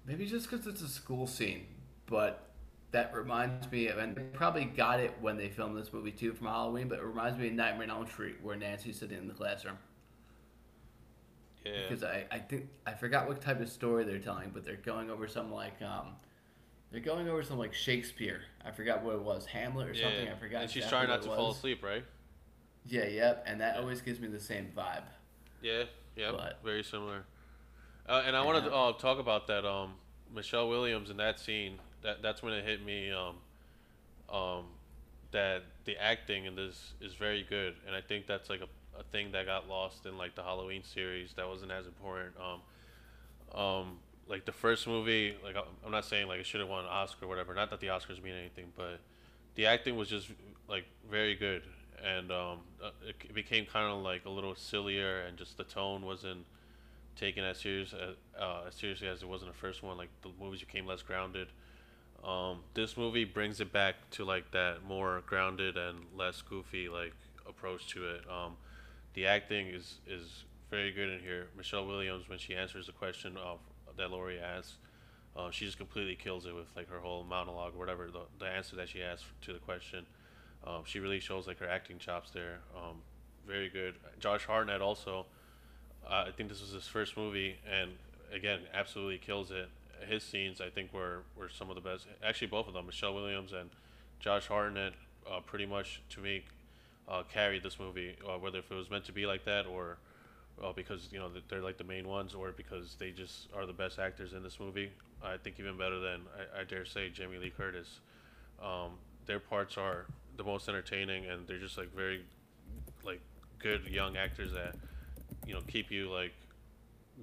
maybe 0.05 0.25
just 0.25 0.49
because 0.49 0.65
it's 0.67 0.81
a 0.81 0.87
school 0.87 1.27
scene, 1.27 1.67
but 2.07 2.49
that 2.91 3.13
reminds 3.13 3.71
me 3.71 3.87
of, 3.87 3.97
and 3.99 4.15
they 4.15 4.23
probably 4.23 4.65
got 4.65 4.99
it 4.99 5.13
when 5.21 5.37
they 5.37 5.47
filmed 5.47 5.77
this 5.77 5.93
movie 5.93 6.11
too 6.11 6.33
from 6.33 6.47
Halloween, 6.47 6.87
but 6.89 6.99
it 6.99 7.05
reminds 7.05 7.37
me 7.37 7.47
of 7.47 7.53
Nightmare 7.53 7.83
on 7.83 7.91
Elm 7.91 8.07
Street 8.07 8.35
where 8.41 8.55
Nancy's 8.55 8.99
sitting 8.99 9.17
in 9.17 9.27
the 9.27 9.33
classroom. 9.33 9.77
Yeah. 11.65 11.71
Because 11.87 12.03
I, 12.03 12.25
I 12.31 12.39
think 12.39 12.67
I 12.85 12.93
forgot 12.93 13.27
what 13.27 13.41
type 13.41 13.61
of 13.61 13.69
story 13.69 14.03
they're 14.03 14.19
telling, 14.19 14.49
but 14.53 14.65
they're 14.65 14.77
going 14.77 15.09
over 15.09 15.27
some 15.27 15.51
like 15.51 15.79
um, 15.81 16.15
they're 16.91 17.01
going 17.01 17.29
over 17.29 17.43
some 17.43 17.57
like 17.57 17.73
Shakespeare. 17.73 18.41
I 18.65 18.71
forgot 18.71 19.03
what 19.03 19.15
it 19.15 19.21
was, 19.21 19.45
Hamlet 19.45 19.89
or 19.89 19.93
yeah. 19.93 20.03
something. 20.03 20.27
I 20.27 20.35
forgot. 20.35 20.61
And 20.63 20.71
she's 20.71 20.87
trying 20.87 21.07
not 21.07 21.21
to 21.23 21.31
it 21.31 21.35
fall 21.35 21.51
asleep, 21.51 21.83
right? 21.83 22.03
Yeah, 22.87 23.05
yep, 23.05 23.43
and 23.47 23.61
that 23.61 23.77
always 23.77 24.01
gives 24.01 24.19
me 24.19 24.27
the 24.27 24.39
same 24.39 24.69
vibe. 24.75 25.03
Yeah. 25.61 25.83
Yeah. 26.15 26.31
But- 26.31 26.59
Very 26.63 26.83
similar. 26.83 27.23
Uh, 28.09 28.23
and 28.25 28.35
I 28.35 28.43
want 28.43 28.65
to 28.65 28.73
uh, 28.73 28.93
talk 28.93 29.19
about 29.19 29.47
that. 29.47 29.65
Um, 29.65 29.93
Michelle 30.33 30.67
Williams 30.67 31.09
in 31.09 31.17
that 31.17 31.39
scene. 31.39 31.79
That 32.01 32.21
that's 32.23 32.41
when 32.41 32.53
it 32.53 32.65
hit 32.65 32.83
me. 32.83 33.11
Um, 33.11 33.35
um, 34.35 34.65
that 35.31 35.63
the 35.85 35.97
acting 35.97 36.45
in 36.45 36.55
this 36.55 36.93
is 36.99 37.13
very 37.13 37.43
good, 37.43 37.75
and 37.85 37.95
I 37.95 38.01
think 38.01 38.27
that's 38.27 38.49
like 38.49 38.61
a, 38.61 38.67
a 38.99 39.03
thing 39.03 39.31
that 39.31 39.45
got 39.45 39.67
lost 39.67 40.05
in 40.05 40.17
like 40.17 40.35
the 40.35 40.43
Halloween 40.43 40.83
series 40.83 41.33
that 41.33 41.47
wasn't 41.47 41.71
as 41.71 41.85
important. 41.85 42.33
Um, 42.39 43.59
um, 43.59 43.99
like 44.27 44.45
the 44.45 44.51
first 44.51 44.87
movie, 44.87 45.35
like 45.43 45.55
I'm 45.85 45.91
not 45.91 46.05
saying 46.05 46.27
like 46.27 46.39
it 46.39 46.45
should 46.45 46.61
have 46.61 46.69
won 46.69 46.85
an 46.85 46.89
Oscar 46.89 47.25
or 47.25 47.27
whatever. 47.27 47.53
Not 47.53 47.69
that 47.69 47.79
the 47.79 47.87
Oscars 47.87 48.23
mean 48.23 48.33
anything, 48.33 48.71
but 48.77 48.99
the 49.55 49.65
acting 49.65 49.95
was 49.97 50.07
just 50.07 50.29
like 50.69 50.85
very 51.09 51.35
good, 51.35 51.63
and 52.03 52.31
um, 52.31 52.59
uh, 52.81 52.91
it, 53.07 53.33
became 53.33 53.65
kind 53.65 53.91
of 53.91 54.01
like 54.01 54.25
a 54.25 54.29
little 54.29 54.55
sillier, 54.55 55.21
and 55.21 55.37
just 55.37 55.57
the 55.57 55.65
tone 55.65 56.03
wasn't 56.03 56.45
taken 57.17 57.43
as 57.43 57.57
serious 57.59 57.93
as, 57.93 58.15
uh, 58.39 58.61
as 58.67 58.75
seriously 58.75 59.07
as 59.07 59.21
it 59.21 59.27
was 59.27 59.41
in 59.41 59.49
the 59.49 59.53
first 59.53 59.83
one. 59.83 59.97
Like 59.97 60.09
the 60.21 60.29
movies 60.39 60.61
became 60.61 60.85
less 60.85 61.01
grounded. 61.01 61.49
Um, 62.23 62.59
this 62.73 62.97
movie 62.97 63.25
brings 63.25 63.59
it 63.59 63.73
back 63.73 63.95
to 64.11 64.23
like 64.23 64.51
that 64.51 64.83
more 64.87 65.23
grounded 65.25 65.75
and 65.75 65.99
less 66.15 66.41
goofy 66.41 66.87
like 66.87 67.13
approach 67.47 67.87
to 67.89 68.07
it. 68.07 68.21
Um, 68.29 68.55
the 69.13 69.25
acting 69.27 69.67
is 69.67 69.99
is 70.07 70.45
very 70.69 70.91
good 70.91 71.09
in 71.09 71.19
here. 71.19 71.47
Michelle 71.57 71.85
Williams 71.85 72.29
when 72.29 72.39
she 72.39 72.55
answers 72.55 72.85
the 72.87 72.93
question 72.93 73.37
of 73.37 73.59
that 73.97 74.09
Laurie 74.11 74.39
asks, 74.39 74.77
Uh, 75.35 75.49
she 75.51 75.65
just 75.65 75.77
completely 75.77 76.15
kills 76.15 76.45
it 76.45 76.53
with 76.53 76.67
like 76.75 76.89
her 76.89 76.99
whole 76.99 77.23
monologue, 77.23 77.73
or 77.75 77.79
whatever 77.79 78.09
the, 78.09 78.21
the 78.39 78.45
answer 78.45 78.75
that 78.75 78.89
she 78.89 79.01
asks 79.01 79.25
to 79.41 79.53
the 79.53 79.59
question. 79.59 80.05
Um, 80.65 80.83
she 80.85 80.99
really 80.99 81.19
shows 81.19 81.47
like 81.47 81.59
her 81.59 81.67
acting 81.67 81.97
chops 81.99 82.31
there. 82.31 82.59
Um, 82.75 82.97
very 83.47 83.69
good. 83.69 83.95
Josh 84.19 84.45
Hartnett 84.45 84.81
also. 84.81 85.25
Uh, 86.05 86.25
I 86.27 86.31
think 86.31 86.49
this 86.49 86.61
was 86.61 86.71
his 86.71 86.87
first 86.87 87.17
movie, 87.17 87.55
and 87.69 87.91
again, 88.33 88.61
absolutely 88.73 89.17
kills 89.17 89.51
it. 89.51 89.69
His 90.07 90.23
scenes, 90.23 90.61
I 90.61 90.69
think, 90.69 90.93
were, 90.93 91.23
were 91.35 91.49
some 91.49 91.69
of 91.69 91.75
the 91.75 91.81
best. 91.81 92.07
Actually, 92.23 92.47
both 92.47 92.67
of 92.67 92.73
them, 92.73 92.85
Michelle 92.87 93.13
Williams 93.13 93.53
and 93.53 93.69
Josh 94.19 94.47
Hartnett, 94.47 94.93
uh, 95.31 95.39
pretty 95.41 95.65
much 95.65 96.01
to 96.09 96.19
me, 96.19 96.43
uh, 97.11 97.23
carried 97.31 97.61
this 97.61 97.79
movie. 97.79 98.15
Uh, 98.27 98.37
whether 98.37 98.59
if 98.59 98.71
it 98.71 98.75
was 98.75 98.89
meant 98.89 99.05
to 99.05 99.11
be 99.11 99.25
like 99.25 99.43
that, 99.45 99.67
or 99.67 99.97
uh, 100.63 100.71
because 100.73 101.09
you 101.11 101.19
know 101.19 101.29
they're 101.49 101.61
like 101.61 101.77
the 101.77 101.83
main 101.83 102.07
ones, 102.07 102.33
or 102.33 102.51
because 102.51 102.95
they 102.97 103.11
just 103.11 103.49
are 103.55 103.65
the 103.65 103.73
best 103.73 103.99
actors 103.99 104.33
in 104.33 104.41
this 104.41 104.59
movie. 104.59 104.89
I 105.23 105.37
think 105.37 105.59
even 105.59 105.77
better 105.77 105.99
than 105.99 106.21
I, 106.55 106.61
I 106.61 106.63
dare 106.63 106.85
say 106.85 107.09
Jamie 107.09 107.37
Lee 107.37 107.51
Curtis. 107.55 107.99
Um, 108.63 108.91
their 109.25 109.39
parts 109.39 109.77
are 109.77 110.05
the 110.37 110.43
most 110.43 110.69
entertaining, 110.69 111.25
and 111.25 111.45
they're 111.47 111.59
just 111.59 111.77
like 111.77 111.93
very 111.93 112.23
like 113.03 113.19
good 113.59 113.85
young 113.87 114.15
actors 114.17 114.51
that 114.53 114.75
you 115.45 115.53
know 115.53 115.61
keep 115.67 115.91
you 115.91 116.09
like 116.09 116.33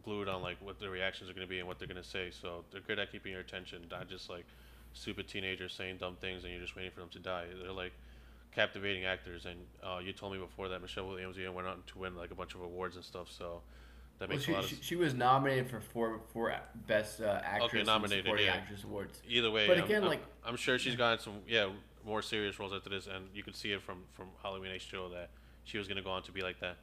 glued 0.04 0.28
on 0.28 0.42
like 0.42 0.56
what 0.60 0.78
their 0.78 0.90
reactions 0.90 1.30
are 1.30 1.32
going 1.32 1.46
to 1.46 1.50
be 1.50 1.58
and 1.58 1.66
what 1.66 1.78
they're 1.78 1.88
going 1.88 2.02
to 2.02 2.08
say. 2.08 2.30
So 2.30 2.64
they're 2.70 2.82
good 2.82 2.98
at 2.98 3.10
keeping 3.10 3.32
your 3.32 3.40
attention, 3.40 3.86
not 3.90 4.08
just 4.08 4.28
like 4.28 4.44
stupid 4.92 5.28
teenagers 5.28 5.74
saying 5.74 5.96
dumb 5.96 6.16
things 6.20 6.44
and 6.44 6.52
you're 6.52 6.62
just 6.62 6.76
waiting 6.76 6.90
for 6.90 7.00
them 7.00 7.08
to 7.10 7.18
die. 7.18 7.46
They're 7.62 7.72
like 7.72 7.92
captivating 8.54 9.04
actors. 9.04 9.46
And 9.46 9.58
uh, 9.82 9.98
you 9.98 10.12
told 10.12 10.32
me 10.32 10.38
before 10.38 10.68
that 10.68 10.80
Michelle 10.82 11.06
Williams 11.08 11.38
even 11.38 11.54
went 11.54 11.66
on 11.68 11.82
to 11.86 11.98
win 11.98 12.16
like 12.16 12.30
a 12.30 12.34
bunch 12.34 12.54
of 12.54 12.60
awards 12.62 12.96
and 12.96 13.04
stuff. 13.04 13.30
So 13.30 13.62
that 14.18 14.28
Well, 14.28 14.36
makes 14.36 14.44
she, 14.46 14.52
a 14.52 14.54
lot 14.56 14.64
of 14.64 14.70
she, 14.70 14.76
she 14.80 14.96
was 14.96 15.14
nominated 15.14 15.68
for 15.70 15.80
four 15.80 16.20
four 16.32 16.54
best 16.86 17.20
uh, 17.20 17.40
actress 17.44 17.70
Okay, 17.74 17.82
nominated, 17.84 18.24
supporting 18.24 18.46
yeah. 18.46 18.54
actress 18.54 18.84
awards. 18.84 19.22
either 19.28 19.50
way. 19.50 19.66
But 19.66 19.76
I'm- 19.78 19.84
again, 19.86 20.02
I'm, 20.02 20.08
like- 20.08 20.24
I'm 20.44 20.56
sure 20.56 20.78
she's 20.78 20.96
gotten 20.96 21.18
some 21.18 21.34
yeah 21.46 21.68
more 22.04 22.22
serious 22.22 22.58
roles 22.58 22.72
after 22.72 22.88
this, 22.90 23.06
and 23.06 23.26
you 23.34 23.42
could 23.42 23.54
see 23.56 23.72
it 23.72 23.82
from 23.82 24.04
from 24.14 24.26
Halloween 24.42 24.70
H 24.72 24.90
two 24.90 24.98
O 24.98 25.08
that 25.10 25.30
she 25.64 25.78
was 25.78 25.86
going 25.88 25.96
to 25.98 26.02
go 26.02 26.10
on 26.10 26.22
to 26.22 26.32
be 26.32 26.40
like 26.42 26.58
that. 26.60 26.76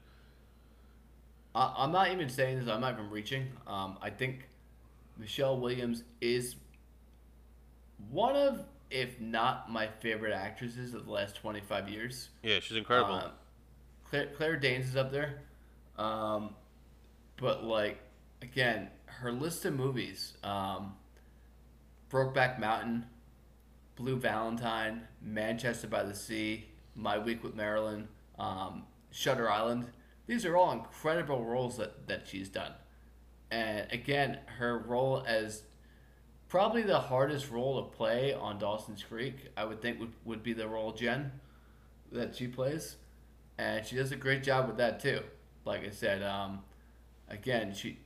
I, 1.56 1.74
I'm 1.78 1.92
not 1.92 2.12
even 2.12 2.30
saying 2.30 2.60
this. 2.60 2.68
I'm 2.68 2.82
not 2.82 2.94
even 2.94 3.10
reaching. 3.10 3.48
Um, 3.66 3.98
I 4.02 4.10
think 4.10 4.48
Michelle 5.18 5.58
Williams 5.60 6.04
is 6.22 6.58
one 8.12 8.36
of, 8.36 8.66
if 8.90 9.20
not 9.20 9.72
my 9.72 9.88
favorite 9.88 10.34
actresses 10.34 10.94
of 10.94 11.06
the 11.06 11.12
last 11.12 11.36
25 11.36 11.90
years. 11.90 12.30
Yeah, 12.44 12.60
she's 12.60 12.78
incredible. 12.78 13.16
Uh, 13.16 13.30
Claire, 14.10 14.28
Claire 14.36 14.58
Danes 14.58 14.88
is 14.88 14.96
up 14.96 15.12
there. 15.12 15.42
Um, 15.98 16.56
but, 17.38 17.64
like, 17.64 18.00
again, 18.42 18.90
her 19.06 19.32
list 19.32 19.66
of 19.66 19.74
movies 19.74 20.34
um, 20.44 20.94
Brokeback 22.10 22.60
Mountain, 22.60 23.06
Blue 23.96 24.18
Valentine, 24.18 25.08
Manchester 25.22 25.88
by 25.88 26.04
the 26.04 26.14
Sea, 26.14 26.66
My 26.96 27.18
Week 27.18 27.44
with 27.44 27.56
Marilyn, 27.56 28.08
um, 28.38 28.84
Shutter 29.12 29.50
Island. 29.50 29.88
These 30.28 30.46
are 30.46 30.56
all 30.56 30.72
incredible 30.72 31.44
roles 31.46 31.78
that, 31.78 32.08
that 32.08 32.28
she's 32.28 32.50
done. 32.50 32.74
And 33.52 33.92
again, 33.92 34.40
her 34.58 34.80
role 34.80 35.24
as 35.28 35.64
probably 36.48 36.84
the 36.84 37.00
hardest 37.00 37.50
role 37.50 37.84
to 37.84 37.96
play 37.96 38.34
on 38.34 38.60
Dawson's 38.60 39.04
Creek, 39.04 39.50
I 39.58 39.66
would 39.66 39.82
think 39.82 40.00
would, 40.00 40.14
would 40.24 40.44
be 40.44 40.54
the 40.54 40.68
role 40.68 40.92
Jen 40.92 41.32
that 42.12 42.36
she 42.36 42.48
plays. 42.48 42.96
And 43.58 43.86
she 43.86 43.96
does 43.96 44.12
a 44.12 44.16
great 44.16 44.44
job 44.44 44.68
with 44.68 44.78
that 44.78 45.00
too. 45.00 45.22
Like 45.64 45.86
I 45.86 45.90
said, 45.90 46.22
um, 46.22 46.62
again, 47.30 47.74
she 47.74 48.00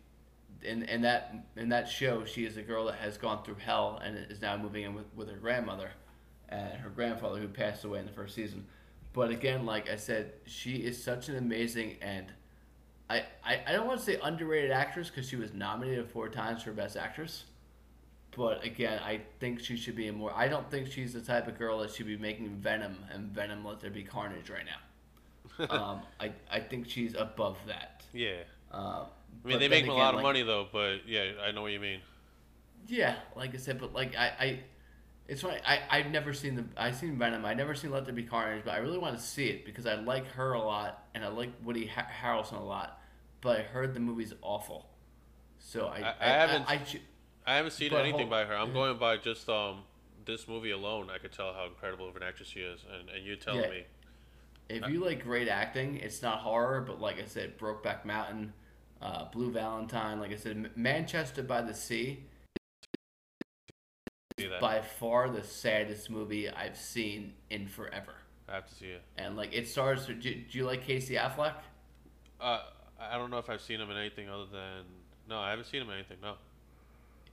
in, 0.61 0.83
in 0.83 1.01
that 1.01 1.33
in 1.55 1.69
that 1.69 1.87
show, 1.87 2.25
she 2.25 2.45
is 2.45 2.57
a 2.57 2.61
girl 2.61 2.85
that 2.85 2.95
has 2.95 3.17
gone 3.17 3.43
through 3.43 3.55
hell 3.55 3.99
and 4.03 4.17
is 4.29 4.41
now 4.41 4.57
moving 4.57 4.83
in 4.83 4.93
with, 4.93 5.05
with 5.15 5.29
her 5.29 5.37
grandmother 5.37 5.91
and 6.49 6.73
her 6.79 6.89
grandfather 6.89 7.39
who 7.39 7.47
passed 7.47 7.83
away 7.83 7.99
in 7.99 8.05
the 8.05 8.11
first 8.11 8.35
season. 8.35 8.65
But 9.13 9.31
again, 9.31 9.65
like 9.65 9.89
I 9.89 9.95
said, 9.95 10.33
she 10.45 10.77
is 10.77 11.01
such 11.01 11.29
an 11.29 11.37
amazing 11.37 11.97
and 12.01 12.27
I, 13.09 13.23
I, 13.43 13.61
I 13.67 13.71
don't 13.71 13.87
want 13.87 13.99
to 13.99 14.05
say 14.05 14.19
underrated 14.21 14.71
actress 14.71 15.09
because 15.09 15.27
she 15.27 15.35
was 15.35 15.51
nominated 15.53 16.07
four 16.09 16.29
times 16.29 16.61
for 16.61 16.71
Best 16.71 16.95
Actress. 16.95 17.45
But 18.35 18.63
again, 18.63 18.99
I 19.03 19.21
think 19.39 19.59
she 19.59 19.75
should 19.75 19.95
be 19.95 20.07
a 20.07 20.13
more. 20.13 20.31
I 20.35 20.47
don't 20.47 20.69
think 20.69 20.91
she's 20.91 21.13
the 21.13 21.21
type 21.21 21.47
of 21.47 21.57
girl 21.57 21.79
that 21.79 21.91
should 21.93 22.05
be 22.05 22.17
making 22.17 22.49
Venom 22.57 22.97
and 23.11 23.31
Venom 23.31 23.65
Let 23.65 23.79
There 23.79 23.89
Be 23.89 24.03
Carnage 24.03 24.49
right 24.49 24.65
now. 24.65 25.65
um, 25.69 26.01
I, 26.19 26.31
I 26.51 26.59
think 26.59 26.87
she's 26.89 27.15
above 27.15 27.57
that. 27.67 28.03
yeah. 28.13 28.41
Um, 28.71 29.07
I 29.43 29.47
mean, 29.47 29.59
they 29.59 29.67
make 29.67 29.87
a 29.87 29.91
lot 29.93 30.09
of 30.13 30.17
like- 30.17 30.23
money 30.23 30.43
though, 30.43 30.67
but 30.71 31.07
yeah, 31.07 31.31
I 31.43 31.51
know 31.51 31.63
what 31.63 31.71
you 31.71 31.79
mean. 31.79 32.01
Yeah, 32.87 33.15
like 33.35 33.53
I 33.53 33.57
said, 33.57 33.79
but 33.79 33.93
like 33.93 34.15
I, 34.15 34.27
I 34.39 34.59
it's 35.27 35.41
funny. 35.41 35.59
I 35.65 35.79
I've 35.89 36.11
never 36.11 36.33
seen 36.33 36.55
the 36.55 36.65
I've 36.77 36.95
seen 36.95 37.17
Venom. 37.17 37.45
I've 37.45 37.57
never 37.57 37.73
seen 37.73 37.91
Let 37.91 38.05
There 38.05 38.13
Be 38.13 38.23
Carnage, 38.23 38.63
but 38.63 38.73
I 38.75 38.77
really 38.77 38.97
want 38.99 39.17
to 39.17 39.23
see 39.23 39.47
it 39.47 39.65
because 39.65 39.85
I 39.87 39.95
like 39.95 40.27
her 40.33 40.53
a 40.53 40.61
lot 40.61 41.03
and 41.15 41.23
I 41.25 41.29
like 41.29 41.49
Woody 41.63 41.87
ha- 41.87 42.07
Harrelson 42.23 42.59
a 42.59 42.63
lot. 42.63 43.01
But 43.41 43.59
I 43.59 43.63
heard 43.63 43.93
the 43.95 43.99
movie's 43.99 44.33
awful, 44.41 44.87
so 45.57 45.87
I 45.87 45.99
I- 45.99 46.15
I 46.19 46.25
haven't- 46.27 46.69
I, 46.69 46.81
I 47.49 47.55
haven't 47.55 47.71
seen 47.71 47.89
But 47.89 48.01
anything 48.01 48.19
hold- 48.27 48.29
by 48.29 48.45
her. 48.45 48.55
I'm 48.55 48.67
yeah. 48.69 48.73
going 48.73 48.97
by 48.97 49.17
just 49.17 49.49
um 49.49 49.83
this 50.25 50.47
movie 50.47 50.71
alone. 50.71 51.09
I 51.09 51.17
could 51.17 51.31
tell 51.31 51.53
how 51.53 51.65
incredible 51.65 52.07
of 52.07 52.15
an 52.15 52.23
actress 52.23 52.47
she 52.49 52.59
is, 52.61 52.81
and 52.91 53.09
and 53.09 53.25
you 53.25 53.35
telling 53.35 53.61
Yeah. 53.63 53.69
me. 53.69 53.83
if 54.69 54.87
you 54.87 55.03
like 55.03 55.23
great 55.23 55.47
acting, 55.47 55.97
it's 55.97 56.21
not 56.21 56.39
horror, 56.39 56.81
but 56.81 56.99
like 57.01 57.19
I 57.19 57.25
said, 57.25 57.57
Brokeback 57.57 58.05
Mountain, 58.05 58.53
uh, 59.01 59.25
Blue 59.25 59.51
Valentine, 59.51 60.19
like 60.19 60.31
I 60.31 60.35
said, 60.35 60.51
M- 60.57 60.71
Manchester 60.75 61.41
by 61.41 61.61
the 61.63 61.73
Sea, 61.73 62.23
by 64.61 64.81
far 64.81 65.29
the 65.29 65.43
saddest 65.43 66.09
movie 66.11 66.47
I've 66.49 66.77
seen 66.77 67.33
in 67.49 67.67
forever. 67.67 68.13
I 68.47 68.53
have 68.55 68.67
to 68.67 68.75
see 68.75 68.87
it. 68.87 69.01
And 69.17 69.35
like 69.35 69.53
it 69.53 69.67
stars. 69.67 70.05
Do, 70.05 70.13
do 70.15 70.43
you 70.51 70.65
like 70.65 70.83
Casey 70.83 71.15
Affleck? 71.15 71.55
Uh, 72.39 72.61
I 72.99 73.17
don't 73.17 73.31
know 73.31 73.37
if 73.39 73.49
I've 73.49 73.61
seen 73.61 73.81
him 73.81 73.89
in 73.91 73.97
anything 73.97 74.29
other 74.29 74.45
than 74.45 74.85
no, 75.27 75.39
I 75.39 75.49
haven't 75.49 75.65
seen 75.65 75.81
him 75.81 75.89
in 75.89 75.95
anything. 75.95 76.17
No. 76.21 76.35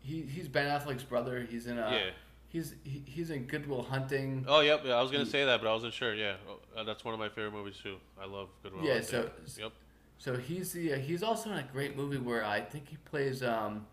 He 0.07 0.23
he's 0.23 0.47
Ben 0.49 0.67
Affleck's 0.69 1.03
brother. 1.03 1.47
He's 1.51 1.67
in 1.67 1.79
a. 1.79 1.91
Yeah. 1.91 2.11
He's 2.49 2.75
he, 2.85 3.03
he's 3.07 3.31
in 3.31 3.45
Good 3.47 3.67
Will 3.69 3.83
Hunting. 3.83 4.45
Oh, 4.49 4.61
yep. 4.61 4.83
Yeah, 4.85 4.95
I 4.95 5.03
was 5.03 5.11
gonna 5.11 5.25
He- 5.25 5.31
say 5.31 5.45
that, 5.45 5.61
but 5.61 5.69
I 5.69 5.73
wasn't 5.73 5.93
sure. 5.93 6.15
Yeah, 6.15 6.37
Oh, 6.49 6.61
uh, 6.81 6.85
that's 6.85 7.05
one 7.05 7.13
of 7.13 7.19
my 7.21 7.29
favorite 7.29 7.53
movies 7.53 7.77
too. 7.83 7.97
I 8.21 8.27
love 8.27 8.49
Good 8.63 8.73
Will. 8.75 8.85
Yeah, 8.85 8.95
Hunting. 8.95 9.31
so- 9.47 9.63
yep. 9.65 9.73
So 10.19 10.37
he's 10.37 10.73
the 10.73 10.95
uh, 10.95 10.97
he's 10.99 11.23
also 11.23 11.51
in 11.51 11.59
a 11.59 11.63
great 11.73 11.97
movie 11.97 12.19
where 12.19 12.45
I 12.45 12.61
think 12.61 12.89
he 12.89 12.97
plays 13.05 13.43
um 13.43 13.87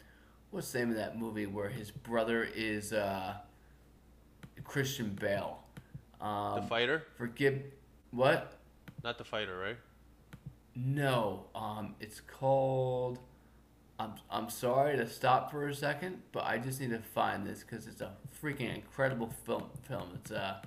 what's 0.52 0.72
the 0.72 0.80
name 0.80 0.92
of 0.92 0.96
that 0.98 1.18
movie 1.18 1.48
where 1.48 1.68
his 1.70 1.90
brother 1.92 2.44
is 2.56 2.94
uh 2.94 3.34
Christian 4.64 5.10
Bale. 5.20 5.60
Um, 6.22 6.56
The 6.62 6.68
fighter, 6.68 7.04
Forgive 7.18 7.62
what? 8.12 8.54
not 9.04 9.18
the 9.18 9.26
fighter, 9.26 9.58
right? 9.58 9.78
No, 10.76 11.46
um, 11.54 11.96
it's 12.00 12.22
called. 12.22 13.20
I'm 14.00 14.14
I'm 14.30 14.50
sorry 14.50 14.98
to 14.98 15.08
stop 15.08 15.52
for 15.52 15.68
a 15.68 15.76
second, 15.76 16.22
but 16.32 16.44
I 16.46 16.58
just 16.58 16.80
need 16.82 16.90
to 16.90 17.00
find 17.00 17.46
this 17.46 17.62
because 17.62 17.88
it's 17.88 18.02
a 18.02 18.12
freaking 18.42 18.74
incredible 18.76 19.30
film. 19.46 19.66
Film. 19.88 20.10
It's 20.16 20.32
uh 20.32 20.62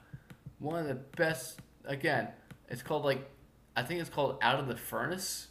one 0.58 0.80
of 0.80 0.86
the 0.88 0.94
best. 0.94 1.60
Again, 1.84 2.28
it's 2.68 2.82
called 2.82 3.04
like 3.04 3.28
I 3.76 3.82
think 3.82 4.00
it's 4.00 4.10
called 4.10 4.38
Out 4.42 4.58
of 4.60 4.68
the 4.68 4.76
Furnace. 4.76 5.48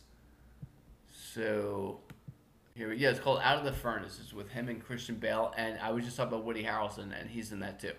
So 1.33 1.99
here, 2.75 2.89
we- 2.89 2.97
yeah, 2.97 3.09
it's 3.09 3.19
called 3.19 3.39
Out 3.43 3.59
of 3.59 3.65
the 3.65 3.73
Furnace. 3.73 4.19
It's 4.21 4.33
with 4.33 4.49
him 4.49 4.69
and 4.69 4.83
Christian 4.83 5.15
Bale, 5.15 5.53
and 5.57 5.77
I 5.79 5.91
was 5.91 6.05
just 6.05 6.17
talking 6.17 6.33
about 6.33 6.45
Woody 6.45 6.63
Harrelson, 6.63 7.17
and 7.19 7.29
he's 7.29 7.51
in 7.51 7.59
that 7.59 7.79
too. 7.79 7.93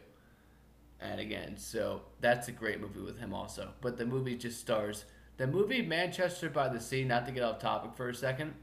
And 1.01 1.21
again, 1.21 1.59
so 1.59 2.03
that's 2.21 2.49
a 2.49 2.53
great 2.53 2.81
movie 2.81 3.01
with 3.01 3.19
him 3.19 3.35
also. 3.35 3.73
But 3.83 3.99
the 3.99 4.07
movie 4.07 4.37
just 4.37 4.61
stars 4.61 5.05
the 5.37 5.47
movie 5.47 5.83
Manchester 5.83 6.49
by 6.49 6.69
the 6.71 6.81
Sea. 6.81 7.05
Not 7.05 7.27
to 7.27 7.33
get 7.33 7.43
off 7.43 7.59
topic 7.59 7.91
for 7.95 8.09
a 8.09 8.15
second, 8.15 8.55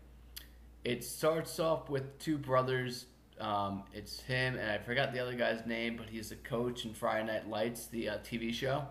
it 0.84 1.04
starts 1.04 1.60
off 1.60 1.90
with 1.90 2.20
two 2.20 2.38
brothers. 2.38 3.06
Um, 3.40 3.84
it's 3.94 4.22
him 4.22 4.58
and 4.58 4.70
I 4.70 4.78
forgot 4.78 5.14
the 5.14 5.20
other 5.20 5.34
guy's 5.34 5.66
name, 5.66 5.98
but 5.98 6.10
he's 6.10 6.32
a 6.32 6.36
coach 6.36 6.86
in 6.86 6.94
Friday 6.94 7.26
Night 7.26 7.50
Lights, 7.50 7.88
the 7.88 8.10
uh, 8.10 8.18
TV 8.20 8.54
show, 8.54 8.86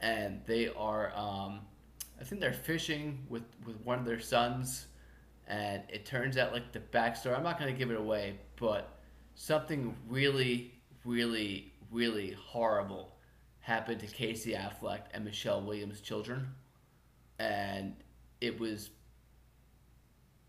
and 0.00 0.40
they 0.46 0.68
are. 0.68 1.12
Um, 1.16 1.60
I 2.20 2.24
think 2.24 2.40
they're 2.40 2.52
fishing 2.52 3.24
with 3.28 3.44
with 3.64 3.76
one 3.82 3.98
of 3.98 4.04
their 4.04 4.20
sons, 4.20 4.86
and 5.46 5.82
it 5.88 6.04
turns 6.06 6.36
out 6.36 6.52
like 6.52 6.72
the 6.72 6.80
backstory. 6.80 7.36
I'm 7.36 7.44
not 7.44 7.58
gonna 7.58 7.72
give 7.72 7.90
it 7.90 7.98
away, 7.98 8.38
but 8.56 8.98
something 9.34 9.96
really, 10.08 10.74
really, 11.04 11.72
really 11.90 12.32
horrible 12.32 13.12
happened 13.60 14.00
to 14.00 14.06
Casey 14.06 14.52
Affleck 14.52 15.00
and 15.12 15.24
Michelle 15.24 15.62
Williams' 15.62 16.00
children, 16.00 16.48
and 17.38 17.94
it 18.40 18.60
was 18.60 18.90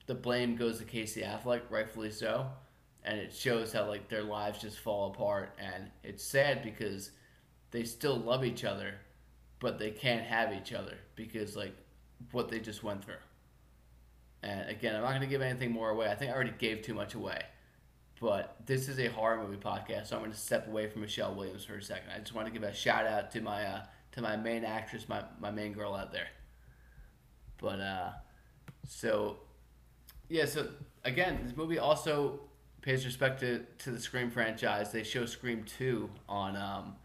the 0.08 0.16
blame 0.16 0.56
goes 0.56 0.80
to 0.80 0.86
Casey 0.86 1.22
Affleck, 1.22 1.62
rightfully 1.70 2.12
so, 2.12 2.48
and 3.04 3.20
it 3.20 3.34
shows 3.34 3.72
how 3.74 3.88
like 3.88 4.10
their 4.10 4.24
lives 4.24 4.60
just 4.60 4.80
fall 4.80 5.12
apart, 5.12 5.58
and 5.60 5.92
it's 6.04 6.24
sad 6.24 6.64
because 6.64 7.12
they 7.72 7.84
still 7.84 8.18
love 8.18 8.44
each 8.44 8.64
other, 8.64 8.96
but 9.60 9.78
they 9.78 9.92
can't 9.92 10.24
have 10.24 10.54
each 10.54 10.74
other 10.74 10.98
because 11.16 11.56
like 11.56 11.76
what 12.32 12.50
they 12.50 12.60
just 12.60 12.84
went 12.84 13.04
through. 13.04 13.16
And 14.44 14.70
again, 14.70 14.96
I'm 14.96 15.02
not 15.02 15.10
going 15.10 15.22
to 15.22 15.28
give 15.28 15.42
anything 15.42 15.72
more 15.72 15.90
away. 15.90 16.08
I 16.10 16.16
think 16.16 16.32
I 16.32 16.34
already 16.34 16.54
gave 16.58 16.82
too 16.82 16.94
much 16.94 17.16
away. 17.16 17.42
but 18.22 18.56
this 18.66 18.88
is 18.88 19.00
a 19.00 19.08
horror 19.08 19.42
movie 19.42 19.58
podcast, 19.58 20.08
so 20.08 20.16
I'm 20.16 20.22
going 20.22 20.32
to 20.32 20.38
step 20.38 20.68
away 20.68 20.88
from 20.88 21.02
Michelle 21.02 21.36
Williams 21.36 21.66
for 21.66 21.76
a 21.76 21.82
second. 21.84 22.10
I 22.16 22.20
just 22.20 22.34
want 22.34 22.48
to 22.48 22.54
give 22.54 22.64
a 22.64 22.74
shout 22.74 23.06
out 23.06 23.32
to 23.32 23.42
my 23.42 23.64
uh, 23.66 23.82
to 24.14 24.22
my 24.22 24.38
main 24.38 24.64
actress, 24.64 25.10
my 25.10 25.24
my 25.40 25.52
main 25.52 25.74
girl 25.74 25.94
out 25.94 26.12
there. 26.12 26.28
But 27.60 27.80
uh, 27.80 28.12
so 28.88 29.38
yeah, 30.30 30.46
so 30.46 30.68
again, 31.04 31.40
this 31.44 31.56
movie 31.56 31.80
also 31.80 32.40
pays 32.82 33.06
respect 33.06 33.40
to, 33.42 33.64
to 33.80 33.92
the 33.92 34.00
Scream 34.00 34.30
franchise. 34.30 34.92
They 34.92 35.04
show 35.04 35.26
Scream 35.26 35.64
two 35.64 36.10
on. 36.28 36.56
Um, 36.56 36.96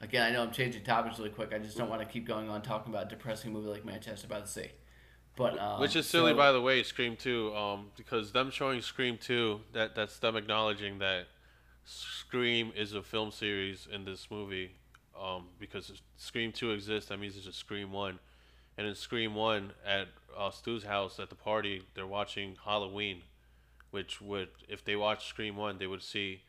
again, 0.00 0.22
I 0.22 0.30
know 0.30 0.42
I'm 0.42 0.50
changing 0.50 0.82
topics 0.84 1.18
really 1.18 1.30
quick. 1.30 1.52
I 1.54 1.58
just 1.58 1.76
don't 1.76 1.88
want 1.88 2.02
to 2.02 2.06
keep 2.08 2.26
going 2.26 2.48
on 2.48 2.62
talking 2.62 2.92
about 2.92 3.06
a 3.06 3.08
depressing 3.08 3.52
movie 3.52 3.68
like 3.68 3.84
Manchester 3.84 4.26
by 4.28 4.40
the 4.40 4.46
Sea. 4.46 4.70
But 5.36 5.58
um, 5.58 5.80
Which 5.80 5.96
is 5.96 6.06
silly, 6.06 6.32
so- 6.32 6.36
by 6.36 6.52
the 6.52 6.60
way, 6.60 6.82
Scream 6.82 7.16
Two, 7.16 7.54
um, 7.54 7.86
because 7.96 8.32
them 8.32 8.50
showing 8.50 8.82
Scream 8.82 9.18
Two, 9.18 9.60
that 9.72 9.94
that's 9.94 10.18
them 10.18 10.36
acknowledging 10.36 10.98
that 10.98 11.26
Scream 11.84 12.72
is 12.76 12.94
a 12.94 13.02
film 13.02 13.30
series 13.30 13.88
in 13.92 14.04
this 14.04 14.28
movie, 14.30 14.72
um, 15.18 15.46
because 15.58 15.90
if 15.90 16.00
Scream 16.16 16.52
Two 16.52 16.72
exists, 16.72 17.08
that 17.08 17.18
means 17.18 17.34
there's 17.34 17.46
a 17.46 17.52
Scream 17.52 17.92
One, 17.92 18.18
and 18.76 18.86
in 18.86 18.94
Scream 18.94 19.34
One 19.34 19.72
at 19.86 20.08
uh, 20.36 20.50
Stu's 20.50 20.84
house 20.84 21.18
at 21.18 21.28
the 21.28 21.34
party, 21.34 21.82
they're 21.94 22.06
watching 22.06 22.56
Halloween, 22.64 23.22
which 23.90 24.20
would 24.20 24.48
if 24.68 24.84
they 24.84 24.96
watched 24.96 25.28
Scream 25.28 25.56
One, 25.56 25.78
they 25.78 25.86
would 25.86 26.02
see 26.02 26.42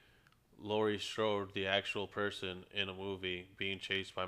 Laurie 0.59 0.99
Strode, 0.99 1.53
the 1.53 1.67
actual 1.67 2.07
person 2.07 2.65
in 2.73 2.89
a 2.89 2.93
movie, 2.93 3.47
being 3.57 3.79
chased 3.79 4.15
by. 4.15 4.25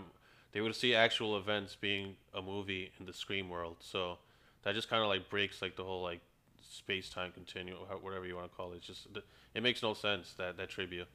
They 0.51 0.61
would 0.61 0.75
see 0.75 0.93
actual 0.93 1.37
events 1.37 1.75
being 1.75 2.15
a 2.33 2.41
movie 2.41 2.91
in 2.99 3.05
the 3.05 3.13
Scream 3.13 3.49
world. 3.49 3.77
So 3.79 4.19
that 4.63 4.75
just 4.75 4.89
kind 4.89 5.01
of 5.01 5.09
like 5.09 5.29
breaks 5.29 5.61
like 5.61 5.75
the 5.75 5.83
whole 5.83 6.01
like 6.01 6.21
space 6.61 7.09
time 7.09 7.31
continuum, 7.31 7.79
whatever 8.01 8.25
you 8.25 8.35
want 8.35 8.49
to 8.51 8.55
call 8.55 8.73
it. 8.73 8.77
It's 8.77 8.87
just 8.87 9.07
it 9.53 9.63
makes 9.63 9.81
no 9.83 9.93
sense 9.93 10.33
that 10.37 10.57
that 10.57 10.69
trivia. 10.69 11.05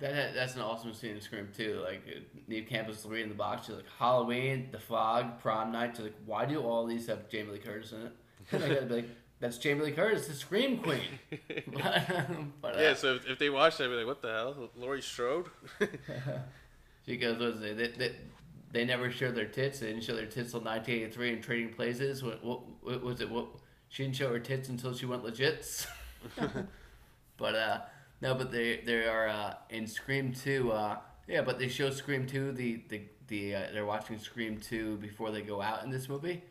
That 0.00 0.34
that's 0.34 0.56
an 0.56 0.60
awesome 0.60 0.92
scene 0.92 1.14
in 1.14 1.20
Scream 1.20 1.48
too. 1.56 1.80
Like 1.84 2.02
uh, 2.08 2.20
Neve 2.48 2.66
Campbell's 2.68 3.06
reading 3.06 3.28
the 3.28 3.34
box. 3.34 3.66
She's 3.66 3.76
like 3.76 3.84
Halloween, 3.98 4.68
The 4.72 4.78
Fog, 4.80 5.40
Prom 5.40 5.72
Night. 5.72 5.92
She's 5.96 6.06
like, 6.06 6.16
why 6.26 6.44
do 6.44 6.60
all 6.60 6.86
these 6.86 7.06
have 7.06 7.28
Jamie 7.28 7.52
Lee 7.52 7.58
Curtis 7.58 7.92
in 7.92 8.02
it? 8.02 8.12
And 8.52 8.64
I 8.64 8.68
gotta 8.68 8.86
be 8.86 8.94
like, 8.96 9.08
that's 9.40 9.58
Jamie 9.58 9.82
Lee 9.82 9.92
Curtis, 9.92 10.26
the 10.26 10.34
Scream 10.34 10.78
Queen. 10.78 11.00
but, 12.60 12.76
uh, 12.76 12.80
yeah, 12.80 12.94
so 12.94 13.14
if, 13.14 13.28
if 13.28 13.38
they 13.38 13.50
watch 13.50 13.76
that, 13.78 13.84
I'd 13.84 13.90
be 13.90 13.94
like, 13.96 14.06
what 14.06 14.20
the 14.20 14.28
hell, 14.28 14.70
Laurie 14.76 15.02
Strode? 15.02 15.46
She 17.06 17.16
goes, 17.16 17.38
what 17.38 17.48
is 17.48 17.62
it? 17.62 17.76
They, 17.76 17.88
they, 17.88 18.16
they 18.72 18.84
never 18.84 19.10
showed 19.10 19.34
their 19.34 19.46
tits. 19.46 19.80
They 19.80 19.88
didn't 19.88 20.04
show 20.04 20.16
their 20.16 20.26
tits 20.26 20.52
till 20.52 20.60
1983 20.60 21.32
in 21.32 21.42
Trading 21.42 21.74
Places. 21.74 22.22
What, 22.22 22.42
what, 22.42 22.60
what 22.82 23.02
was 23.02 23.20
it? 23.20 23.30
What 23.30 23.46
she 23.88 24.04
didn't 24.04 24.16
show 24.16 24.30
her 24.30 24.38
tits 24.38 24.68
until 24.70 24.94
she 24.94 25.06
went 25.06 25.22
legit. 25.22 25.86
but 27.36 27.54
uh, 27.54 27.80
no, 28.20 28.34
but 28.34 28.50
they 28.50 28.82
they 28.84 29.06
are 29.06 29.28
uh, 29.28 29.54
in 29.70 29.86
Scream 29.86 30.32
2. 30.32 30.72
Uh, 30.72 30.96
yeah, 31.26 31.42
but 31.42 31.58
they 31.58 31.68
show 31.68 31.90
Scream 31.90 32.26
2. 32.26 32.52
The 32.52 32.82
the 32.88 33.02
the 33.28 33.54
uh, 33.54 33.62
they're 33.72 33.86
watching 33.86 34.18
Scream 34.18 34.58
2 34.60 34.98
before 34.98 35.30
they 35.30 35.42
go 35.42 35.60
out 35.60 35.84
in 35.84 35.90
this 35.90 36.08
movie. 36.08 36.42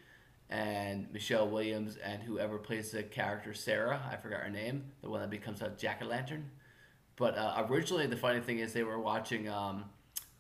And 0.50 1.12
Michelle 1.12 1.48
Williams 1.50 1.98
and 1.98 2.22
whoever 2.22 2.60
plays 2.60 2.92
the 2.92 3.02
character 3.02 3.54
Sarah, 3.54 4.00
I 4.12 4.18
forgot 4.18 4.42
her 4.42 4.50
name, 4.50 4.92
the 5.02 5.10
one 5.10 5.22
that 5.22 5.32
becomes 5.32 5.64
a 5.64 5.70
jack 5.70 6.02
o' 6.04 6.06
lantern. 6.06 6.52
But 7.16 7.38
uh, 7.38 7.66
originally, 7.70 8.06
the 8.08 8.18
funny 8.18 8.40
thing 8.40 8.60
is 8.60 8.74
they 8.74 8.84
were 8.84 9.00
watching. 9.00 9.50
Um, 9.50 9.86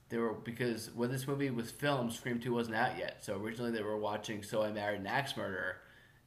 they 0.09 0.17
were 0.17 0.33
because 0.33 0.91
when 0.93 1.11
this 1.11 1.27
movie 1.27 1.49
was 1.49 1.71
filmed, 1.71 2.13
Scream 2.13 2.39
Two 2.39 2.53
wasn't 2.53 2.75
out 2.75 2.97
yet. 2.97 3.23
So 3.23 3.35
originally 3.37 3.71
they 3.71 3.81
were 3.81 3.97
watching 3.97 4.43
So 4.43 4.63
I 4.63 4.71
Married 4.71 4.99
an 4.99 5.07
Axe 5.07 5.35
Murderer, 5.35 5.77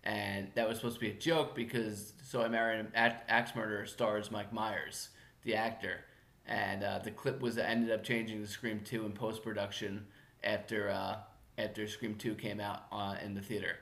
and 0.07 0.47
that 0.55 0.69
was 0.69 0.79
supposed 0.79 0.95
to 0.95 1.01
be 1.01 1.11
a 1.11 1.15
joke 1.15 1.55
because 1.57 2.13
So 2.23 2.41
I 2.41 2.49
Married 2.49 2.79
an 2.79 2.93
Axe 2.95 3.23
Axe 3.29 3.55
Murderer 3.57 3.87
stars 3.87 4.31
Mike 4.31 4.53
Myers, 4.53 5.09
the 5.43 5.57
actor, 5.57 6.05
and 6.47 6.85
uh, 6.85 7.01
the 7.01 7.11
clip 7.11 7.41
was 7.41 7.59
ended 7.59 7.91
up 7.91 8.05
changing 8.05 8.41
to 8.41 8.47
Scream 8.47 8.81
Two 8.85 9.05
in 9.05 9.13
post 9.13 9.43
production 9.43 10.07
after 10.45 10.89
uh, 10.89 11.17
after 11.59 11.89
Scream 11.89 12.15
Two 12.15 12.37
came 12.37 12.61
out 12.61 12.85
uh, 12.93 13.17
in 13.23 13.35
the 13.35 13.43
theater. 13.43 13.77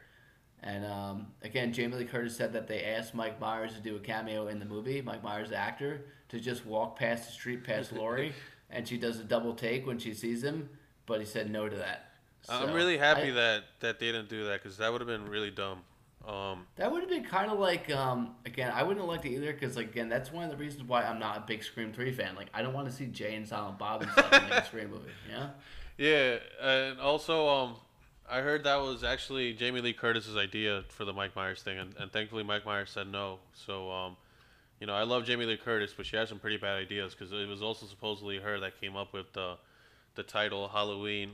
And 0.62 0.86
um, 0.86 1.26
again, 1.42 1.74
Jamie 1.74 1.94
Lee 1.96 2.04
Curtis 2.06 2.34
said 2.34 2.54
that 2.54 2.66
they 2.66 2.84
asked 2.84 3.14
Mike 3.14 3.38
Myers 3.38 3.74
to 3.74 3.80
do 3.80 3.96
a 3.96 4.00
cameo 4.00 4.46
in 4.46 4.58
the 4.58 4.64
movie, 4.64 5.02
Mike 5.02 5.22
Myers, 5.22 5.50
the 5.50 5.58
actor, 5.58 6.06
to 6.30 6.40
just 6.40 6.64
walk 6.64 6.98
past 6.98 7.26
the 7.26 7.32
street 7.32 7.64
past 7.64 7.92
Laurie, 7.98 8.32
and 8.70 8.88
she 8.88 8.96
does 8.96 9.20
a 9.20 9.24
double 9.24 9.52
take 9.52 9.86
when 9.86 9.98
she 9.98 10.14
sees 10.14 10.42
him, 10.42 10.70
but 11.04 11.20
he 11.20 11.26
said 11.26 11.50
no 11.50 11.68
to 11.68 11.76
that. 11.76 12.12
I'm 12.48 12.72
really 12.72 12.96
happy 12.96 13.28
I- 13.28 13.34
that 13.34 13.64
that 13.80 13.98
they 13.98 14.06
didn't 14.06 14.30
do 14.30 14.46
that 14.46 14.62
because 14.62 14.78
that 14.78 14.90
would 14.90 15.02
have 15.02 15.08
been 15.08 15.28
really 15.28 15.50
dumb. 15.50 15.80
Um, 16.26 16.66
That 16.76 16.90
would 16.90 17.00
have 17.00 17.10
been 17.10 17.24
kind 17.24 17.50
of 17.50 17.58
like, 17.58 17.90
um, 17.90 18.34
again, 18.46 18.72
I 18.74 18.82
wouldn't 18.82 19.00
have 19.00 19.08
liked 19.08 19.26
it 19.26 19.32
either 19.32 19.52
because, 19.52 19.76
like, 19.76 19.90
again, 19.90 20.08
that's 20.08 20.32
one 20.32 20.44
of 20.44 20.50
the 20.50 20.56
reasons 20.56 20.88
why 20.88 21.04
I'm 21.04 21.18
not 21.18 21.36
a 21.36 21.40
big 21.40 21.62
Scream 21.62 21.92
3 21.92 22.12
fan. 22.12 22.34
Like, 22.34 22.48
I 22.54 22.62
don't 22.62 22.72
want 22.72 22.88
to 22.88 22.92
see 22.94 23.06
Jay 23.06 23.34
and 23.34 23.46
Silent 23.46 23.78
Bob 23.78 24.02
and 24.02 24.10
stuff 24.12 24.32
in 24.32 24.52
a 24.52 24.64
Scream 24.66 24.90
movie, 24.90 25.10
know? 25.30 25.50
Yeah, 25.98 26.38
and 26.60 26.98
also 26.98 27.48
um, 27.48 27.76
I 28.28 28.40
heard 28.40 28.64
that 28.64 28.76
was 28.76 29.04
actually 29.04 29.52
Jamie 29.52 29.80
Lee 29.80 29.92
Curtis's 29.92 30.36
idea 30.36 30.84
for 30.88 31.04
the 31.04 31.12
Mike 31.12 31.36
Myers 31.36 31.62
thing, 31.62 31.78
and, 31.78 31.94
and 31.98 32.10
thankfully 32.10 32.42
Mike 32.42 32.64
Myers 32.64 32.90
said 32.90 33.06
no. 33.06 33.38
So 33.52 33.90
um, 33.90 34.16
you 34.80 34.86
know, 34.86 34.94
I 34.94 35.04
love 35.04 35.24
Jamie 35.24 35.46
Lee 35.46 35.56
Curtis, 35.56 35.92
but 35.96 36.06
she 36.06 36.16
has 36.16 36.28
some 36.28 36.38
pretty 36.38 36.56
bad 36.56 36.76
ideas 36.76 37.14
because 37.14 37.32
it 37.32 37.48
was 37.48 37.62
also 37.62 37.86
supposedly 37.86 38.38
her 38.38 38.58
that 38.60 38.80
came 38.80 38.96
up 38.96 39.12
with 39.12 39.32
the 39.34 39.56
the 40.14 40.22
title 40.22 40.68
Halloween 40.68 41.30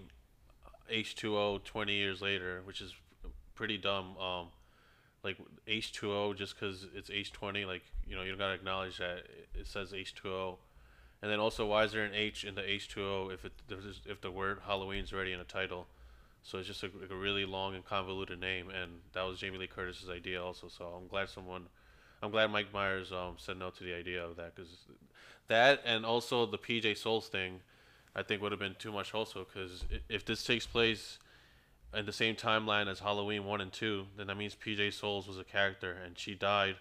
H2O 0.90 1.64
20 1.64 1.94
years 1.94 2.20
later, 2.20 2.62
which 2.64 2.81
is 2.81 2.94
pretty 3.55 3.79
dumb. 3.79 4.16
Um, 4.18 4.46
like 5.22 5.37
H2O 5.66 6.37
just 6.37 6.59
because 6.59 6.87
it's 6.94 7.11
H20, 7.11 7.66
like 7.66 7.83
you 8.09 8.16
know, 8.16 8.22
you 8.22 8.37
gotta 8.37 8.54
acknowledge 8.54 8.98
that 8.98 9.26
it- 9.54 9.66
says 9.66 9.92
H2O. 9.92 10.56
And 11.22 11.30
then 11.30 11.38
also, 11.38 11.66
why 11.66 11.85
is 11.85 11.92
there 11.92 12.04
an 12.04 12.14
H 12.14 12.44
in 12.44 12.54
the 12.54 12.62
H2O 12.62 13.33
if 13.33 13.44
it 13.44 13.52
if 13.68 13.78
if 14.06 14.20
the 14.20 14.30
word 14.30 14.61
Halloween's 14.66 15.12
already 15.12 15.33
in 15.33 15.40
a 15.40 15.44
title? 15.44 15.87
So 16.42 16.59
it's 16.59 16.66
just 16.68 16.83
a, 16.83 16.90
like 16.98 17.11
a 17.11 17.16
really 17.16 17.44
long 17.44 17.74
and 17.74 17.85
convoluted 17.85 18.40
name, 18.40 18.70
and 18.70 19.00
that 19.12 19.22
was 19.22 19.38
Jamie 19.38 19.59
Lee 19.59 19.66
Curtis's 19.66 20.09
idea 20.09 20.42
also. 20.42 20.68
So 20.68 20.87
I'm 20.87 21.06
glad 21.06 21.28
someone, 21.28 21.66
I'm 22.22 22.30
glad 22.30 22.50
Mike 22.50 22.72
Myers 22.72 23.12
um, 23.12 23.35
said 23.37 23.59
no 23.59 23.68
to 23.70 23.85
the 23.85 23.92
idea 23.94 24.24
of 24.24 24.37
that 24.37 24.54
because 24.54 24.70
that 25.48 25.83
and 25.85 26.06
also 26.06 26.46
the 26.46 26.56
PJ 26.56 26.96
Soles 26.96 27.28
thing, 27.28 27.61
I 28.16 28.22
think 28.22 28.40
would 28.40 28.52
have 28.52 28.59
been 28.61 28.76
too 28.78 28.92
much 28.92 29.14
also 29.14 29.44
because 29.44 29.85
if 30.09 30.24
this 30.24 30.42
takes 30.42 30.66
place 30.66 31.18
in 31.94 32.07
the 32.07 32.12
same 32.12 32.37
timeline 32.37 32.88
as 32.88 33.00
Halloween 33.00 33.44
one 33.44 33.61
and 33.61 33.72
two, 33.72 34.07
then 34.16 34.26
that 34.29 34.37
means 34.37 34.55
PJ 34.57 34.92
Soles 34.92 35.26
was 35.26 35.38
a 35.38 35.44
character 35.44 35.92
and 36.05 36.18
she 36.18 36.35
died 36.35 36.76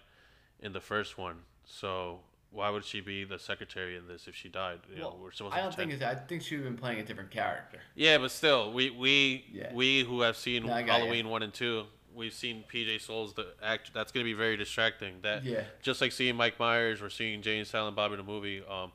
in 0.60 0.72
the 0.72 0.80
first 0.80 1.18
one. 1.18 1.36
So 1.64 2.20
why 2.52 2.70
would 2.70 2.84
she 2.84 3.00
be 3.00 3.24
the 3.24 3.38
secretary 3.38 3.96
in 3.96 4.06
this 4.08 4.26
if 4.28 4.34
she 4.34 4.48
died? 4.48 4.80
You 4.92 5.00
know, 5.00 5.08
Well, 5.08 5.18
we're 5.22 5.32
supposed 5.32 5.54
I 5.54 5.58
to 5.58 5.62
don't 5.64 5.74
think 5.74 5.90
pretend- 5.90 6.12
it's, 6.12 6.22
I 6.24 6.26
think 6.26 6.42
she 6.42 6.56
would 6.56 6.64
have 6.64 6.72
been 6.74 6.80
playing 6.80 7.00
a 7.00 7.04
different 7.04 7.30
character. 7.30 7.80
yeah, 7.94 8.18
but 8.18 8.30
still, 8.30 8.72
we 8.72 8.90
we 8.90 9.44
Yeah. 9.52 9.72
we 9.72 10.04
who 10.04 10.20
have 10.22 10.36
seen 10.36 10.66
No, 10.66 10.74
Halloween 10.74 11.28
one 11.28 11.42
and 11.42 11.52
two, 11.54 11.86
we've 12.14 12.32
seen 12.34 12.64
PJ 12.72 12.98
Soles 13.00 13.34
the 13.34 13.54
act. 13.62 13.92
That's 13.94 14.12
gonna 14.12 14.24
be 14.24 14.32
very 14.32 14.56
distracting. 14.56 15.20
That 15.22 15.44
Yeah. 15.44 15.64
just 15.82 16.00
like 16.00 16.12
seeing 16.12 16.36
Mike 16.36 16.58
Myers 16.58 17.00
or 17.02 17.10
seeing 17.10 17.40
Jay 17.42 17.58
and 17.58 17.66
Silent 17.66 17.96
Bob 17.96 18.12
in 18.12 18.20
a 18.20 18.24
movie. 18.24 18.62
Um, 18.64 18.92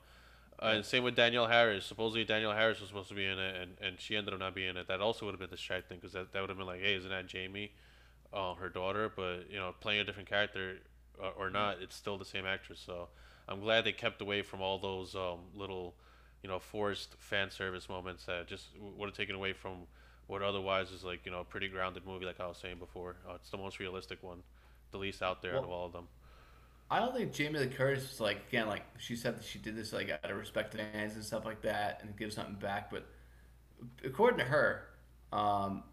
uh, 0.62 0.68
and 0.68 0.86
same 0.86 1.04
with 1.04 1.16
Danielle 1.16 1.48
Harris. 1.48 1.86
Supposedly 1.86 2.24
Danielle 2.24 2.54
Harris 2.54 2.80
was 2.80 2.90
supposed 2.90 3.10
to 3.10 3.16
be 3.16 3.26
in 3.26 3.38
it, 3.38 3.56
and, 3.62 3.72
and 3.82 4.00
she 4.00 4.16
ended 4.16 4.34
up 4.34 4.40
not 4.40 4.56
being 4.56 4.70
in 4.70 4.78
it. 4.78 4.88
That 4.88 5.02
also 5.02 5.26
would 5.26 5.34
have 5.34 5.40
been 5.40 5.50
the 5.50 5.56
distracting 5.58 5.90
thing 5.90 6.00
because 6.00 6.14
that, 6.14 6.32
that 6.32 6.42
would 6.42 6.50
have 6.50 6.58
been 6.58 6.68
like, 6.68 6.82
hey, 6.82 6.96
isn't 6.96 7.10
that 7.10 7.28
Jamie, 7.28 7.72
uh, 8.34 8.54
her 8.56 8.70
daughter? 8.70 9.12
But 9.14 9.50
you 9.50 9.58
know, 9.58 9.74
playing 9.80 10.00
a 10.00 10.04
different 10.04 10.30
character 10.30 10.78
uh, 11.22 11.32
or 11.38 11.50
not, 11.50 11.78
it's 11.82 11.96
still 11.96 12.18
the 12.18 12.26
same 12.26 12.46
actress. 12.46 12.82
So 12.86 13.10
I'm 13.50 13.60
glad 13.60 13.84
they 13.84 13.92
kept 13.92 14.22
away 14.22 14.42
from 14.42 14.62
all 14.62 14.80
those 14.80 15.16
um, 15.16 15.40
little, 15.54 15.96
you 16.42 16.50
know, 16.50 16.60
forced 16.60 17.16
fan 17.20 17.52
service 17.52 17.90
moments 17.90 18.26
that 18.26 18.48
just 18.48 18.68
would 18.80 19.08
have 19.08 19.18
taken 19.18 19.36
away 19.36 19.54
from 19.54 19.88
what 20.28 20.42
otherwise 20.42 20.92
is 20.92 21.04
like 21.04 21.26
you 21.26 21.32
know 21.32 21.42
a 21.42 21.44
pretty 21.44 21.68
grounded 21.68 22.06
movie, 22.06 22.26
like 22.26 22.40
I 22.40 22.48
was 22.48 22.58
saying 22.58 22.78
before. 22.80 23.18
Uh, 23.30 23.34
it's 23.36 23.50
the 23.50 23.58
most 23.58 23.80
realistic 23.80 24.24
one, 24.24 24.42
the 24.92 24.98
least 24.98 25.22
out 25.22 25.42
there 25.42 25.58
out 25.58 25.64
of 25.64 25.70
all 25.70 25.86
of 25.86 25.92
them. 25.92 26.08
I 26.90 27.00
don't 27.00 27.16
think 27.16 27.34
Jamie 27.34 27.60
Lee 27.60 27.68
Curtis 27.68 28.10
was 28.10 28.20
like 28.22 28.48
again 28.48 28.68
like 28.68 28.84
she 28.98 29.16
said 29.16 29.38
that 29.38 29.44
she 29.44 29.58
did 29.60 29.76
this 29.76 29.92
like 29.92 30.10
out 30.10 30.30
of 30.30 30.38
respect 30.38 30.72
to 30.72 30.78
fans 30.78 31.16
and 31.16 31.24
stuff 31.24 31.46
like 31.46 31.62
that 31.62 32.02
and 32.04 32.16
give 32.16 32.32
something 32.32 32.56
back. 32.56 32.92
But 32.92 33.08
according 34.04 34.40
to 34.40 34.46
her, 34.46 34.88
um, 35.34 35.84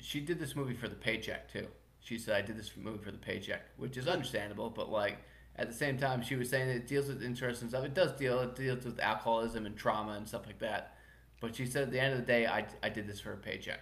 she 0.00 0.20
did 0.20 0.38
this 0.38 0.56
movie 0.56 0.74
for 0.74 0.88
the 0.88 0.96
paycheck 0.96 1.52
too. 1.52 1.66
She 2.00 2.18
said 2.18 2.36
I 2.36 2.42
did 2.42 2.56
this 2.56 2.72
movie 2.76 3.02
for 3.02 3.10
the 3.10 3.18
paycheck, 3.18 3.62
which 3.76 3.96
is 3.96 4.08
understandable. 4.08 4.70
But 4.70 4.90
like 4.90 5.18
at 5.56 5.68
the 5.68 5.74
same 5.74 5.98
time, 5.98 6.22
she 6.22 6.36
was 6.36 6.50
saying 6.50 6.68
it 6.68 6.86
deals 6.86 7.08
with 7.08 7.22
interesting 7.22 7.68
stuff. 7.68 7.84
It 7.84 7.94
does 7.94 8.12
deal 8.12 8.40
it 8.40 8.56
deals 8.56 8.84
with 8.84 8.98
alcoholism 9.00 9.66
and 9.66 9.76
trauma 9.76 10.12
and 10.12 10.26
stuff 10.26 10.46
like 10.46 10.58
that. 10.58 10.94
But 11.40 11.54
she 11.54 11.66
said 11.66 11.84
at 11.84 11.90
the 11.92 12.00
end 12.00 12.14
of 12.14 12.20
the 12.20 12.26
day, 12.26 12.46
I, 12.46 12.66
I 12.82 12.88
did 12.88 13.06
this 13.06 13.20
for 13.20 13.32
a 13.32 13.36
paycheck. 13.36 13.80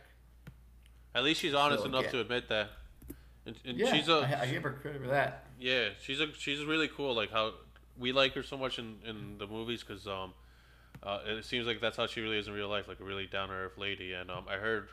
At 1.15 1.25
least 1.25 1.41
she's 1.41 1.55
honest 1.55 1.83
So, 1.83 1.89
enough 1.89 2.05
yeah. 2.05 2.11
to 2.11 2.21
admit 2.21 2.49
that. 2.51 2.71
And, 3.47 3.57
and 3.65 3.79
Yeah, 3.79 3.95
she's 3.95 4.09
a 4.09 4.39
I, 4.39 4.43
I 4.43 4.47
give 4.47 4.63
her 4.63 4.73
credit 4.73 5.01
for 5.01 5.09
that. 5.09 5.46
Yeah, 5.59 5.91
she's 6.01 6.21
a 6.21 6.33
she's 6.35 6.65
really 6.65 6.89
cool. 6.89 7.15
Like 7.15 7.31
how 7.31 7.55
we 7.99 8.13
like 8.13 8.35
her 8.35 8.43
so 8.43 8.57
much 8.57 8.79
in, 8.79 8.97
in 9.05 9.39
the 9.39 9.47
movies 9.47 9.83
because 9.83 10.07
um, 10.07 10.35
uh, 11.03 11.21
it 11.27 11.45
seems 11.45 11.67
like 11.67 11.81
that's 11.81 11.97
how 11.97 12.07
she 12.07 12.21
really 12.21 12.39
is 12.39 12.49
in 12.49 12.55
real 12.55 12.69
life, 12.69 12.89
like 12.89 13.01
a 13.01 13.05
really 13.05 13.27
down 13.27 13.49
to 13.49 13.55
earth 13.55 13.79
lady. 13.79 14.13
And 14.13 14.31
um, 14.31 14.45
I 14.49 14.57
heard 14.57 14.89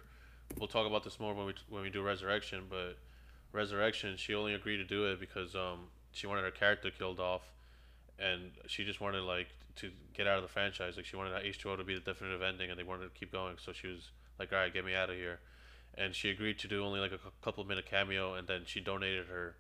we'll 0.58 0.68
talk 0.68 0.88
about 0.88 1.04
this 1.04 1.20
more 1.20 1.34
when 1.34 1.48
we 1.48 1.54
when 1.70 1.82
we 1.82 1.90
do 1.90 2.02
Resurrection, 2.02 2.64
but 2.70 2.98
Resurrection 3.52 4.16
she 4.18 4.34
only 4.34 4.54
agreed 4.54 4.78
to 4.78 4.86
do 4.86 5.06
it 5.06 5.20
because 5.20 5.56
um 5.56 5.88
she 6.12 6.28
wanted 6.28 6.44
her 6.44 6.52
character 6.52 6.92
killed 6.92 7.20
off, 7.20 7.42
and 8.20 8.52
she 8.68 8.86
just 8.86 9.02
wanted 9.02 9.24
like 9.24 9.48
to 9.76 9.92
get 10.14 10.28
out 10.28 10.38
of 10.38 10.44
the 10.44 10.50
franchise. 10.50 10.96
Like 10.96 11.06
she 11.06 11.16
wanted 11.16 11.34
H 11.44 11.58
two 11.58 11.70
O 11.72 11.76
to 11.76 11.84
be 11.84 11.96
the 11.96 12.00
definitive 12.00 12.42
ending, 12.42 12.70
and 12.70 12.80
they 12.80 12.84
wanted 12.84 13.14
to 13.14 13.20
keep 13.20 13.32
going. 13.32 13.58
So 13.60 13.74
she 13.74 13.88
was 13.88 14.12
like, 14.40 14.54
"All 14.54 14.60
right, 14.60 14.74
get 14.74 14.86
me 14.86 14.96
out 14.96 15.10
of 15.10 15.16
here," 15.16 15.40
and 15.98 16.16
she 16.16 16.30
agreed 16.30 16.60
to 16.60 16.68
do 16.68 16.86
only 16.86 17.00
like 17.00 17.12
a 17.12 17.20
couple 17.44 17.64
minute 17.66 17.86
cameo, 17.86 18.36
and 18.36 18.48
then 18.48 18.62
she 18.66 18.80
donated 18.80 19.28
her 19.28 19.56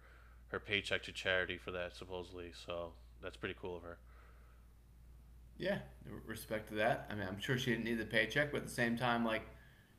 her 0.53 0.59
paycheck 0.59 1.01
to 1.03 1.11
charity 1.11 1.57
for 1.57 1.71
that 1.71 1.95
supposedly. 1.95 2.51
So 2.65 2.93
that's 3.21 3.35
pretty 3.35 3.55
cool 3.59 3.75
of 3.75 3.83
her. 3.83 3.97
Yeah, 5.57 5.79
respect 6.25 6.69
to 6.69 6.75
that. 6.75 7.07
I 7.09 7.15
mean, 7.15 7.27
I'm 7.27 7.39
sure 7.39 7.57
she 7.57 7.71
didn't 7.71 7.85
need 7.85 7.99
the 7.99 8.05
paycheck, 8.05 8.51
but 8.51 8.57
at 8.59 8.67
the 8.67 8.73
same 8.73 8.97
time, 8.97 9.25
like, 9.25 9.43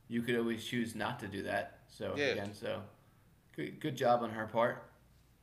you 0.08 0.22
could 0.22 0.36
always 0.36 0.64
choose 0.64 0.94
not 0.94 1.18
to 1.20 1.28
do 1.28 1.42
that. 1.42 1.80
So 1.88 2.14
Yeah. 2.16 2.26
again, 2.26 2.54
so 2.54 2.82
good, 3.56 3.80
good 3.80 3.96
job 3.96 4.22
on 4.22 4.30
her 4.30 4.46
part. 4.46 4.90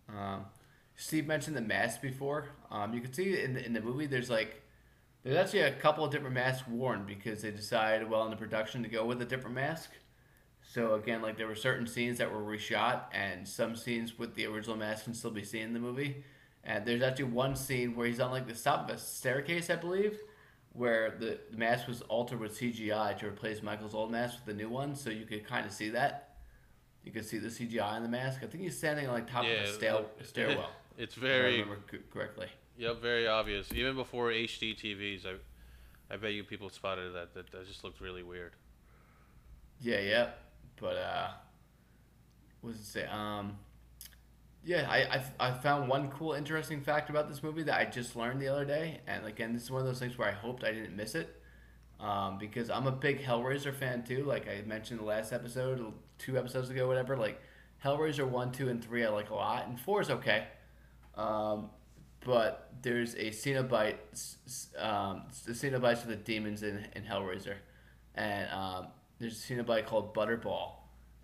Um, 0.10 0.46
Steve 0.96 1.28
mentioned 1.28 1.56
the 1.58 1.62
mask 1.62 2.02
before. 2.02 2.50
Um, 2.70 2.94
you 2.94 3.02
can 3.02 3.12
see 3.12 3.42
in 3.42 3.54
the, 3.54 3.66
in 3.66 3.74
the 3.74 3.82
movie, 3.82 4.06
there's 4.06 4.30
like, 4.30 4.62
there's 5.24 5.38
actually 5.38 5.62
a 5.62 5.74
couple 5.74 6.04
of 6.06 6.12
different 6.12 6.36
masks 6.36 6.68
worn 6.68 7.06
because 7.06 7.42
they 7.42 7.52
decided 7.52 8.10
well 8.10 8.24
in 8.26 8.32
the 8.32 8.38
production 8.38 8.82
to 8.84 8.90
go 8.90 9.06
with 9.06 9.22
a 9.22 9.26
different 9.26 9.56
mask. 9.56 9.92
So 10.74 10.94
again, 10.94 11.22
like 11.22 11.36
there 11.36 11.48
were 11.48 11.56
certain 11.56 11.86
scenes 11.86 12.18
that 12.20 12.32
were 12.32 12.40
reshot, 12.40 13.02
and 13.12 13.46
some 13.46 13.76
scenes 13.76 14.18
with 14.18 14.36
the 14.36 14.46
original 14.46 14.78
mask 14.78 15.04
can 15.04 15.14
still 15.14 15.32
be 15.32 15.44
seen 15.44 15.64
in 15.64 15.74
the 15.74 15.80
movie. 15.80 16.24
And 16.64 16.86
there's 16.86 17.02
actually 17.02 17.26
one 17.26 17.58
scene 17.58 17.94
where 17.94 18.08
he's 18.08 18.22
on 18.22 18.32
like 18.32 18.48
the 18.48 18.54
top 18.54 18.90
of 18.90 18.96
a 18.96 18.98
staircase, 18.98 19.70
I 19.70 19.76
believe, 19.76 20.18
where 20.72 21.18
the, 21.20 21.40
mask 21.58 21.90
was 21.90 22.04
altered 22.04 22.40
with 22.40 22.58
CGI 22.58 23.18
to 23.20 23.28
replace 23.28 23.62
Michael's 23.62 23.94
old 23.94 24.12
mask 24.12 24.36
with 24.36 24.46
the 24.46 24.54
new 24.54 24.70
one, 24.70 24.96
so 24.96 25.10
you 25.10 25.26
could 25.26 25.46
kind 25.46 25.66
of 25.66 25.74
see 25.74 25.90
that. 25.90 26.38
You 27.04 27.12
could 27.12 27.26
see 27.26 27.40
the 27.40 27.50
CGI 27.50 27.84
on 27.84 28.04
the 28.04 28.10
mask. 28.10 28.40
I 28.42 28.46
think 28.46 28.64
he's 28.64 28.78
standing 28.78 29.08
on 29.08 29.14
like 29.14 29.30
top 29.30 29.44
of 29.44 29.52
a 29.52 29.68
stair- 29.68 29.96
uh, 29.96 30.24
stairwell. 30.24 30.70
It's 30.98 31.18
if 31.18 31.24
I 31.24 31.28
very 31.28 31.62
remember 31.62 31.80
correctly. 32.12 32.48
Yep, 32.78 33.02
very 33.02 33.28
obvious. 33.28 33.68
Even 33.74 33.96
before 33.96 34.30
HD 34.30 34.78
TVs, 34.78 35.26
I, 35.26 35.36
I 36.14 36.18
bet 36.18 36.34
you 36.34 36.44
people 36.44 36.70
spotted 36.70 37.14
that. 37.16 37.34
That, 37.34 37.52
that 37.52 37.68
just 37.68 37.84
looked 37.84 38.00
really 38.02 38.24
weird. 38.24 38.54
Yeah, 39.80 40.00
yeah. 40.00 40.30
But 40.82 40.98
uh 40.98 41.30
what 42.62 42.72
does 42.72 42.82
it 42.82 42.86
say? 42.86 43.06
Um 43.06 43.58
yeah, 44.64 44.88
I, 44.90 45.18
I 45.18 45.50
I 45.50 45.52
found 45.58 45.90
one 45.90 46.10
cool 46.12 46.34
interesting 46.34 46.82
fact 46.82 47.10
about 47.10 47.28
this 47.30 47.42
movie 47.42 47.64
that 47.64 47.80
I 47.80 47.86
just 47.86 48.16
learned 48.16 48.40
the 48.42 48.48
other 48.48 48.66
day, 48.66 49.02
and 49.08 49.26
again, 49.26 49.54
this 49.54 49.64
is 49.64 49.72
one 49.72 49.82
of 49.82 49.88
those 49.88 49.98
things 50.00 50.18
where 50.18 50.28
I 50.28 50.32
hoped 50.32 50.64
I 50.64 50.72
didn't 50.72 50.96
miss 50.96 51.16
it, 51.16 51.42
um, 52.00 52.38
because 52.38 52.70
I'm 52.70 52.86
a 52.88 52.92
big 52.92 53.24
Hellraiser 53.24 53.74
fan 53.74 54.04
too. 54.04 54.24
Like 54.24 54.48
I 54.48 54.62
mentioned 54.68 55.00
the 55.00 55.06
last 55.06 55.34
episode, 55.34 55.94
two 56.20 56.38
episodes 56.38 56.70
ago, 56.70 56.88
whatever. 56.88 57.18
Like 57.18 57.42
Hellraiser 57.84 58.28
one, 58.28 58.52
two, 58.52 58.70
and 58.70 58.84
three 58.84 59.04
I 59.04 59.10
like 59.10 59.32
a 59.32 59.36
lot, 59.36 59.68
and 59.68 59.80
four 59.80 60.02
is 60.02 60.12
okay. 60.12 60.46
Um, 61.16 61.70
but 62.26 62.72
there's 62.84 63.16
a 63.16 63.32
Cenobite, 63.32 63.98
um, 64.78 65.24
the 65.46 65.54
Cenobites 65.54 66.06
are 66.06 66.10
the 66.10 66.16
demons 66.16 66.64
in, 66.64 66.86
in 66.96 67.04
Hellraiser, 67.04 67.56
and 68.16 68.50
um, 68.52 68.88
there's 69.22 69.38
a 69.38 69.54
Cenobite 69.54 69.86
called 69.86 70.14
Butterball, 70.14 70.72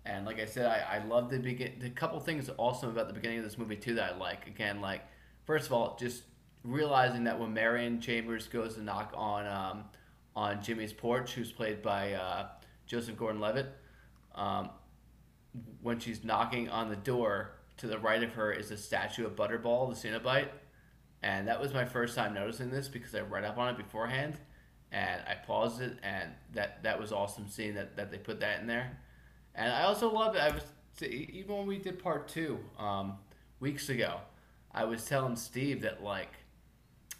and 0.06 0.24
like 0.24 0.40
I 0.40 0.46
said, 0.46 0.66
I, 0.66 0.96
I 0.96 1.04
love 1.04 1.30
the 1.30 1.38
begin. 1.38 1.74
The 1.80 1.90
couple 1.90 2.18
things 2.20 2.48
awesome 2.56 2.90
about 2.90 3.08
the 3.08 3.14
beginning 3.14 3.38
of 3.38 3.44
this 3.44 3.58
movie 3.58 3.76
too 3.76 3.94
that 3.94 4.14
I 4.14 4.16
like. 4.16 4.46
Again, 4.46 4.80
like 4.80 5.02
first 5.44 5.66
of 5.66 5.72
all, 5.72 5.96
just 6.00 6.22
realizing 6.64 7.24
that 7.24 7.38
when 7.38 7.52
Marion 7.52 8.00
Chambers 8.00 8.48
goes 8.48 8.76
to 8.76 8.82
knock 8.82 9.12
on 9.14 9.46
um, 9.46 9.84
on 10.34 10.62
Jimmy's 10.62 10.92
porch, 10.92 11.32
who's 11.32 11.52
played 11.52 11.82
by 11.82 12.12
uh, 12.14 12.46
Joseph 12.86 13.16
Gordon-Levitt, 13.16 13.66
um, 14.34 14.70
when 15.82 15.98
she's 15.98 16.24
knocking 16.24 16.70
on 16.70 16.88
the 16.88 16.96
door, 16.96 17.58
to 17.78 17.86
the 17.86 17.98
right 17.98 18.22
of 18.22 18.32
her 18.34 18.52
is 18.52 18.70
a 18.70 18.76
statue 18.76 19.24
of 19.24 19.34
Butterball, 19.34 19.88
the 19.88 20.08
Cenobite. 20.08 20.48
And 21.22 21.48
that 21.48 21.60
was 21.60 21.72
my 21.72 21.84
first 21.84 22.14
time 22.14 22.34
noticing 22.34 22.70
this 22.70 22.88
because 22.88 23.14
I 23.14 23.20
read 23.20 23.44
up 23.44 23.58
on 23.58 23.68
it 23.68 23.76
beforehand 23.76 24.38
and 24.92 25.20
I 25.28 25.34
paused 25.34 25.80
it 25.80 25.98
and 26.02 26.30
that, 26.54 26.82
that 26.82 26.98
was 26.98 27.12
awesome 27.12 27.48
seeing 27.48 27.74
that, 27.74 27.96
that 27.96 28.10
they 28.10 28.18
put 28.18 28.40
that 28.40 28.60
in 28.60 28.66
there. 28.66 28.98
And 29.54 29.72
I 29.72 29.82
also 29.82 30.10
love 30.12 30.34
it. 30.36 30.40
I 30.40 30.50
was 30.50 30.62
even 31.02 31.56
when 31.56 31.66
we 31.66 31.78
did 31.78 32.02
part 32.02 32.28
two 32.28 32.58
um, 32.78 33.18
weeks 33.60 33.88
ago, 33.88 34.18
I 34.72 34.84
was 34.84 35.04
telling 35.04 35.36
Steve 35.36 35.82
that 35.82 36.02
like 36.02 36.32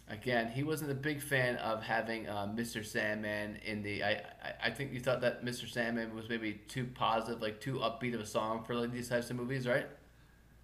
again 0.07 0.51
he 0.51 0.63
wasn't 0.63 0.91
a 0.91 0.95
big 0.95 1.21
fan 1.21 1.57
of 1.57 1.83
having 1.83 2.27
uh, 2.27 2.47
Mr. 2.47 2.85
Sandman 2.85 3.57
in 3.65 3.81
the. 3.81 4.03
I, 4.03 4.11
I 4.11 4.23
I 4.65 4.69
think 4.71 4.93
you 4.93 4.99
thought 4.99 5.21
that 5.21 5.43
Mr. 5.43 5.69
Sandman 5.69 6.15
was 6.15 6.29
maybe 6.29 6.53
too 6.67 6.85
positive, 6.93 7.41
like 7.41 7.59
too 7.59 7.75
upbeat 7.75 8.13
of 8.13 8.21
a 8.21 8.25
song 8.25 8.63
for 8.63 8.75
like 8.75 8.91
these 8.91 9.09
types 9.09 9.29
of 9.29 9.35
movies, 9.35 9.67
right? 9.67 9.87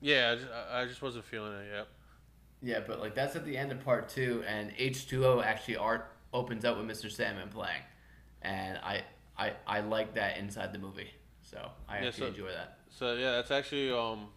Yeah, 0.01 0.31
I 0.31 0.35
just, 0.35 0.47
I 0.71 0.85
just 0.85 1.01
wasn't 1.01 1.25
feeling 1.25 1.53
it. 1.53 1.67
Yep. 1.71 1.87
Yeah, 2.61 2.79
but 2.85 2.99
like 2.99 3.15
that's 3.15 3.35
at 3.35 3.45
the 3.45 3.57
end 3.57 3.71
of 3.71 3.83
part 3.83 4.09
two, 4.09 4.43
and 4.47 4.71
H 4.77 5.07
two 5.07 5.25
O 5.25 5.41
actually 5.41 5.77
art 5.77 6.14
opens 6.35 6.65
up 6.65 6.77
with 6.77 6.85
Mr. 6.85 7.09
Sandman 7.09 7.49
playing, 7.49 7.81
and 8.41 8.77
I 8.79 9.03
I 9.37 9.53
I 9.65 9.79
like 9.79 10.13
that 10.15 10.37
inside 10.37 10.73
the 10.73 10.79
movie, 10.79 11.09
so 11.41 11.71
I 11.89 11.99
Yeah, 12.01 12.07
actually 12.07 12.19
so- 12.21 12.27
enjoy 12.27 12.51
that. 12.51 12.77
So 12.89 13.13
yeah, 13.15 13.31
that's 13.31 13.51
actually 13.51 13.91
um, 13.91 14.27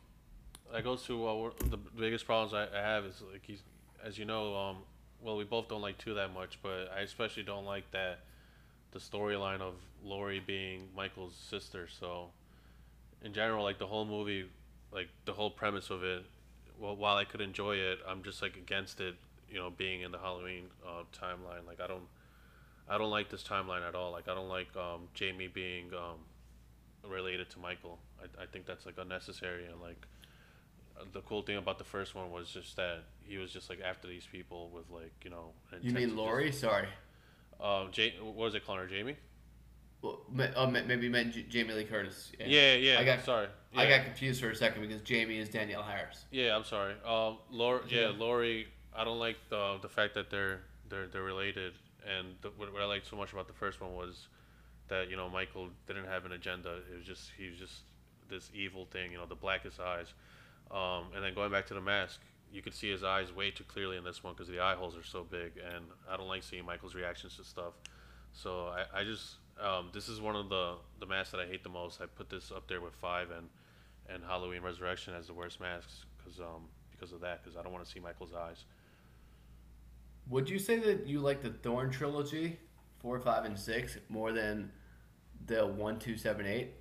that 0.72 0.82
goes 0.84 1.04
to 1.04 1.26
uh, 1.26 1.50
the 1.70 1.76
biggest 1.76 2.24
problems 2.26 2.54
I, 2.54 2.64
I 2.76 2.80
have 2.82 3.04
is 3.04 3.22
like 3.32 3.42
he's, 3.46 3.62
as 4.02 4.18
you 4.18 4.24
know, 4.24 4.56
um, 4.56 4.76
well 5.22 5.36
we 5.36 5.44
both 5.44 5.68
don't 5.68 5.82
like 5.82 5.98
two 5.98 6.14
that 6.14 6.32
much, 6.32 6.58
but 6.62 6.90
I 6.96 7.00
especially 7.00 7.42
don't 7.44 7.64
like 7.64 7.90
that 7.92 8.20
the 8.92 8.98
storyline 8.98 9.60
of 9.60 9.74
Laurie 10.02 10.40
being 10.44 10.88
Michael's 10.96 11.34
sister. 11.36 11.86
So 12.00 12.30
in 13.22 13.32
general, 13.34 13.62
like 13.62 13.78
the 13.78 13.86
whole 13.86 14.04
movie, 14.06 14.46
like 14.92 15.08
the 15.24 15.32
whole 15.32 15.50
premise 15.50 15.90
of 15.90 16.02
it, 16.02 16.24
well, 16.80 16.96
while 16.96 17.16
I 17.16 17.24
could 17.24 17.40
enjoy 17.40 17.76
it, 17.76 17.98
I'm 18.08 18.22
just 18.22 18.40
like 18.42 18.56
against 18.56 19.00
it. 19.00 19.14
You 19.50 19.58
know, 19.58 19.70
being 19.70 20.02
in 20.02 20.10
the 20.12 20.18
Halloween 20.18 20.64
uh, 20.86 21.04
timeline, 21.18 21.66
like 21.66 21.80
I 21.80 21.86
don't, 21.86 22.06
I 22.88 22.98
don't 22.98 23.10
like 23.10 23.30
this 23.30 23.42
timeline 23.42 23.86
at 23.86 23.94
all. 23.94 24.12
Like 24.12 24.28
I 24.28 24.34
don't 24.34 24.48
like 24.48 24.68
um, 24.76 25.08
Jamie 25.14 25.48
being 25.48 25.86
um, 25.94 26.18
related 27.10 27.48
to 27.50 27.58
Michael. 27.58 27.98
I, 28.20 28.42
I 28.42 28.46
think 28.46 28.66
that's 28.66 28.84
like 28.86 28.96
unnecessary 28.98 29.64
and 29.66 29.80
like 29.80 30.06
uh, 31.00 31.04
the 31.12 31.20
cool 31.22 31.42
thing 31.42 31.56
about 31.56 31.78
the 31.78 31.84
first 31.84 32.14
one 32.14 32.30
was 32.30 32.50
just 32.50 32.76
that 32.76 33.04
he 33.22 33.38
was 33.38 33.52
just 33.52 33.70
like 33.70 33.80
after 33.80 34.06
these 34.06 34.26
people 34.30 34.70
with 34.74 34.90
like 34.90 35.12
you 35.24 35.30
know. 35.30 35.52
You 35.80 35.92
mean 35.92 35.94
to 35.94 36.00
just- 36.06 36.16
Laurie? 36.16 36.52
Sorry. 36.52 36.88
Uh, 37.60 37.88
Jay, 37.90 38.14
what 38.22 38.36
was 38.36 38.54
it, 38.54 38.64
calling 38.64 38.82
her 38.82 38.86
Jamie? 38.86 39.16
Well, 40.00 40.20
oh, 40.54 40.70
maybe 40.70 41.06
you 41.06 41.10
meant 41.10 41.32
J- 41.34 41.46
Jamie 41.48 41.74
Lee 41.74 41.82
Curtis. 41.84 42.30
Yeah, 42.38 42.74
yeah. 42.74 43.00
I 43.00 43.04
got 43.04 43.24
sorry. 43.24 43.48
I 43.74 43.88
got 43.88 44.04
confused 44.04 44.40
for 44.40 44.50
a 44.50 44.54
second 44.54 44.82
because 44.86 45.02
Jamie 45.02 45.38
is 45.38 45.48
Danielle 45.48 45.82
Harris. 45.82 46.24
Yeah, 46.30 46.54
I'm 46.54 46.62
sorry. 46.64 46.94
Um, 47.04 47.38
yeah, 47.50 47.78
Yeah. 47.88 48.12
Laurie. 48.16 48.68
I 48.98 49.04
don't 49.04 49.20
like 49.20 49.36
the 49.48 49.78
the 49.80 49.88
fact 49.88 50.14
that 50.14 50.28
they're 50.28 50.60
they're 50.88 51.06
they're 51.06 51.22
related, 51.22 51.74
and 52.04 52.34
the, 52.42 52.50
what, 52.56 52.72
what 52.72 52.82
I 52.82 52.86
liked 52.86 53.06
so 53.06 53.16
much 53.16 53.32
about 53.32 53.46
the 53.46 53.54
first 53.54 53.80
one 53.80 53.94
was 53.94 54.26
that 54.88 55.08
you 55.08 55.16
know 55.16 55.28
Michael 55.28 55.68
didn't 55.86 56.06
have 56.06 56.24
an 56.24 56.32
agenda. 56.32 56.78
It 56.92 56.96
was 56.96 57.06
just 57.06 57.30
he 57.38 57.48
was 57.48 57.58
just 57.58 57.82
this 58.28 58.50
evil 58.54 58.86
thing, 58.86 59.12
you 59.12 59.18
know, 59.18 59.26
the 59.26 59.34
blackest 59.34 59.80
eyes. 59.80 60.12
Um, 60.70 61.06
and 61.14 61.24
then 61.24 61.32
going 61.32 61.50
back 61.50 61.66
to 61.68 61.74
the 61.74 61.80
mask, 61.80 62.20
you 62.52 62.60
could 62.60 62.74
see 62.74 62.90
his 62.90 63.02
eyes 63.02 63.32
way 63.32 63.50
too 63.50 63.64
clearly 63.64 63.96
in 63.96 64.04
this 64.04 64.22
one 64.22 64.34
because 64.34 64.48
the 64.48 64.60
eye 64.60 64.74
holes 64.74 64.96
are 64.96 65.04
so 65.04 65.24
big, 65.24 65.52
and 65.56 65.84
I 66.10 66.16
don't 66.16 66.28
like 66.28 66.42
seeing 66.42 66.66
Michael's 66.66 66.94
reactions 66.94 67.36
to 67.36 67.44
stuff. 67.44 67.74
So 68.32 68.66
I, 68.66 69.00
I 69.00 69.04
just 69.04 69.36
um, 69.62 69.90
this 69.92 70.08
is 70.08 70.20
one 70.20 70.34
of 70.34 70.48
the 70.48 70.74
the 70.98 71.06
masks 71.06 71.30
that 71.30 71.40
I 71.40 71.46
hate 71.46 71.62
the 71.62 71.70
most. 71.70 72.00
I 72.00 72.06
put 72.06 72.30
this 72.30 72.50
up 72.50 72.66
there 72.68 72.80
with 72.80 72.94
five 72.94 73.30
and 73.30 73.48
and 74.08 74.24
Halloween 74.24 74.62
Resurrection 74.62 75.14
as 75.14 75.28
the 75.28 75.34
worst 75.34 75.60
masks 75.60 76.04
because 76.16 76.40
um 76.40 76.68
because 76.90 77.12
of 77.12 77.20
that 77.20 77.42
because 77.42 77.56
I 77.56 77.62
don't 77.62 77.72
want 77.72 77.84
to 77.84 77.90
see 77.90 78.00
Michael's 78.00 78.34
eyes. 78.34 78.64
Would 80.30 80.48
you 80.50 80.58
say 80.58 80.78
that 80.78 81.06
you 81.06 81.20
like 81.20 81.42
the 81.42 81.50
Thorn 81.50 81.90
trilogy, 81.90 82.58
four, 83.00 83.18
five, 83.18 83.44
and 83.44 83.58
six, 83.58 83.96
more 84.08 84.32
than 84.32 84.70
the 85.46 85.66
one, 85.66 85.98
two, 85.98 86.16
seven, 86.16 86.46
eight? 86.46 86.74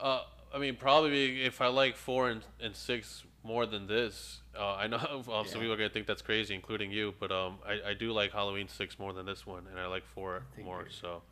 Uh, 0.00 0.22
I 0.54 0.58
mean 0.58 0.76
probably 0.76 1.42
if 1.42 1.60
I 1.60 1.66
like 1.68 1.96
four 1.96 2.28
and, 2.30 2.42
and 2.60 2.74
six 2.74 3.24
more 3.42 3.66
than 3.66 3.86
this, 3.86 4.40
uh, 4.58 4.74
I 4.74 4.86
know 4.86 4.96
um, 5.32 5.46
some 5.46 5.60
people 5.60 5.72
are 5.72 5.76
gonna 5.76 5.88
think 5.90 6.06
that's 6.06 6.22
crazy, 6.22 6.54
including 6.54 6.90
you, 6.90 7.14
but 7.20 7.30
um 7.32 7.58
I, 7.66 7.90
I 7.90 7.94
do 7.94 8.12
like 8.12 8.32
Halloween 8.32 8.68
six 8.68 8.98
more 8.98 9.12
than 9.12 9.26
this 9.26 9.46
one, 9.46 9.64
and 9.70 9.78
I 9.78 9.86
like 9.86 10.04
four 10.06 10.42
I 10.58 10.62
more. 10.62 10.78
you're- 10.80 10.90
So 10.90 11.22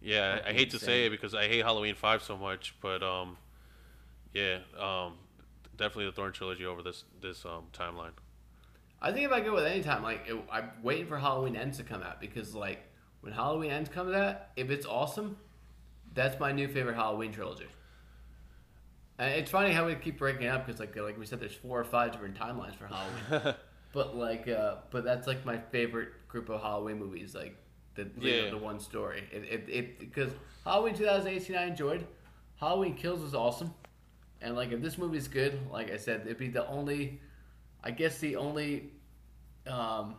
yeah, 0.00 0.40
I, 0.44 0.50
I 0.50 0.52
hate 0.52 0.70
to 0.70 0.78
say 0.78 1.06
it 1.06 1.10
because 1.10 1.34
I 1.34 1.46
hate 1.48 1.64
Halloween 1.64 1.94
five 1.94 2.22
so 2.22 2.36
much, 2.36 2.74
but 2.80 3.02
um 3.02 3.36
yeah 4.34 4.58
um 4.78 5.14
definitely 5.76 6.06
the 6.06 6.12
Thorn 6.12 6.32
trilogy 6.32 6.64
over 6.66 6.82
this 6.82 7.04
this 7.20 7.44
um 7.44 7.64
timeline. 7.72 8.12
I 9.04 9.12
think 9.12 9.26
if 9.26 9.32
I 9.32 9.40
go 9.40 9.52
with 9.52 9.66
any 9.66 9.82
time, 9.82 10.02
like 10.04 10.22
it, 10.28 10.36
I'm 10.50 10.70
waiting 10.82 11.06
for 11.06 11.18
Halloween 11.18 11.56
Ends 11.56 11.76
to 11.78 11.82
come 11.82 12.02
out 12.02 12.20
because 12.20 12.54
like 12.54 12.80
when 13.20 13.32
Halloween 13.32 13.72
Ends 13.72 13.90
comes 13.90 14.14
out, 14.14 14.42
if 14.56 14.70
it's 14.70 14.86
awesome, 14.86 15.36
that's 16.14 16.38
my 16.38 16.52
new 16.52 16.68
favorite 16.68 16.94
Halloween 16.94 17.32
trilogy. 17.32 17.66
And 19.18 19.34
it's 19.34 19.50
funny 19.50 19.72
how 19.72 19.86
we 19.86 19.94
keep 19.96 20.18
breaking 20.18 20.44
it 20.44 20.48
up 20.48 20.66
because 20.66 20.80
like 20.80 20.94
like 20.96 21.18
we 21.18 21.26
said, 21.26 21.40
there's 21.40 21.54
four 21.54 21.80
or 21.80 21.84
five 21.84 22.12
different 22.12 22.38
timelines 22.38 22.76
for 22.76 22.86
Halloween. 22.86 23.54
but 23.92 24.16
like, 24.16 24.48
uh, 24.48 24.76
but 24.90 25.04
that's 25.04 25.26
like 25.26 25.44
my 25.44 25.58
favorite 25.58 26.28
group 26.28 26.48
of 26.48 26.60
Halloween 26.60 26.98
movies. 26.98 27.34
Like 27.34 27.56
the 27.94 28.08
Yeah. 28.20 28.50
the, 28.50 28.58
one 28.58 28.78
story. 28.80 29.24
It 29.32 29.44
it, 29.44 29.68
it 29.68 29.98
because 29.98 30.32
Halloween 30.64 30.94
2018 30.94 31.56
I 31.56 31.66
enjoyed. 31.66 32.06
Halloween 32.56 32.94
Kills 32.94 33.20
was 33.20 33.34
awesome. 33.34 33.74
And 34.40 34.54
like 34.54 34.72
if 34.72 34.80
this 34.80 34.96
movie's 34.96 35.28
good, 35.28 35.58
like 35.70 35.90
I 35.90 35.96
said, 35.96 36.22
it'd 36.24 36.38
be 36.38 36.48
the 36.48 36.66
only 36.68 37.20
I 37.82 37.90
guess 37.90 38.18
the 38.18 38.36
only 38.36 38.90
um, 39.66 40.16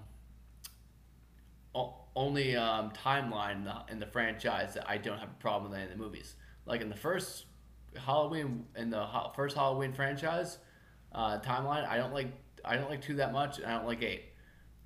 only 2.15 2.55
um, 2.55 2.91
timeline 2.91 3.55
in 3.57 3.63
the, 3.63 3.75
in 3.89 3.99
the 3.99 4.05
franchise 4.05 4.75
that 4.75 4.89
I 4.89 4.97
don't 4.97 5.17
have 5.17 5.29
a 5.29 5.41
problem 5.41 5.71
with 5.71 5.79
any 5.79 5.91
of 5.91 5.97
the 5.97 6.03
movies. 6.03 6.35
Like 6.65 6.81
in 6.81 6.89
the 6.89 6.95
first 6.95 7.45
Halloween 7.97 8.65
in 8.75 8.89
the 8.89 9.03
ho- 9.03 9.31
first 9.35 9.55
Halloween 9.55 9.93
franchise 9.93 10.57
uh, 11.13 11.39
timeline, 11.39 11.87
I 11.87 11.97
don't 11.97 12.13
like 12.13 12.31
I 12.63 12.75
don't 12.75 12.89
like 12.89 13.01
two 13.01 13.15
that 13.15 13.33
much. 13.33 13.57
and 13.57 13.67
I 13.67 13.75
don't 13.75 13.87
like 13.87 14.01
eight. 14.03 14.25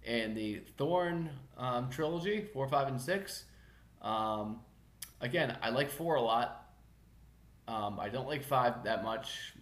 And 0.06 0.36
the 0.36 0.62
Thorn 0.78 1.30
um, 1.58 1.90
trilogy, 1.90 2.48
four, 2.54 2.68
five, 2.68 2.88
and 2.88 3.00
six. 3.00 3.44
Um, 4.02 4.62
again, 5.20 5.58
I 5.62 5.70
like 5.70 5.90
four 5.92 6.16
a 6.16 6.22
lot. 6.22 6.66
Um, 7.68 8.00
I 8.00 8.08
don't 8.10 8.28
like 8.28 8.44
five 8.44 8.86
that 8.86 9.04
much. 9.04 9.54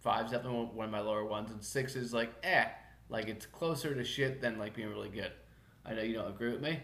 Five's 0.00 0.30
definitely 0.32 0.58
one- 0.58 0.74
one 0.74 0.84
of 0.86 0.92
my 0.92 1.00
lower 1.00 1.24
ones, 1.24 1.50
and 1.50 1.62
six 1.62 1.96
is 1.96 2.12
like 2.14 2.32
eh, 2.42 2.66
like 3.08 3.28
it's 3.28 3.46
closer 3.46 3.94
to 3.94 4.04
shit 4.04 4.40
than 4.40 4.58
like 4.58 4.74
being 4.74 4.88
really 4.90 5.08
good. 5.08 5.32
I 5.84 5.94
know 5.94 6.02
you 6.02 6.14
don't 6.14 6.28
agree 6.28 6.50
with 6.52 6.60
me. 6.60 6.80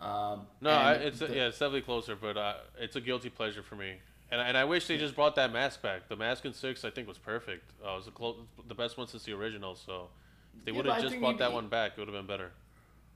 Um, 0.00 0.46
No, 0.60 0.70
I, 0.70 0.92
it's 0.94 1.18
the- 1.20 1.28
yeah, 1.34 1.46
it's 1.48 1.58
definitely 1.58 1.82
closer, 1.82 2.16
but 2.16 2.36
uh, 2.36 2.54
it's 2.78 2.96
a 2.96 3.00
guilty 3.00 3.30
pleasure 3.30 3.62
for 3.62 3.76
me. 3.76 3.94
And, 4.32 4.40
and 4.40 4.56
I 4.56 4.64
wish 4.64 4.86
they 4.86 4.96
just 4.96 5.14
brought 5.14 5.34
that 5.36 5.52
mask 5.52 5.82
back. 5.82 6.08
The 6.08 6.16
mask 6.16 6.44
in 6.44 6.52
six, 6.52 6.84
I 6.84 6.90
think, 6.90 7.08
was 7.08 7.18
perfect. 7.18 7.70
Uh, 7.84 7.92
it 7.92 7.96
was 7.96 8.04
the, 8.06 8.10
clo- 8.12 8.46
the 8.68 8.74
best 8.74 8.96
one 8.96 9.08
since 9.08 9.24
the 9.24 9.32
original. 9.32 9.74
So 9.74 10.08
if 10.56 10.64
they 10.64 10.70
Yeah, 10.72 10.76
would 10.78 10.86
have 10.86 11.02
just 11.02 11.18
brought 11.18 11.38
that 11.38 11.52
one 11.52 11.68
back, 11.68 11.92
it 11.96 11.98
would 11.98 12.08
have 12.08 12.16
been 12.16 12.26
better. 12.26 12.52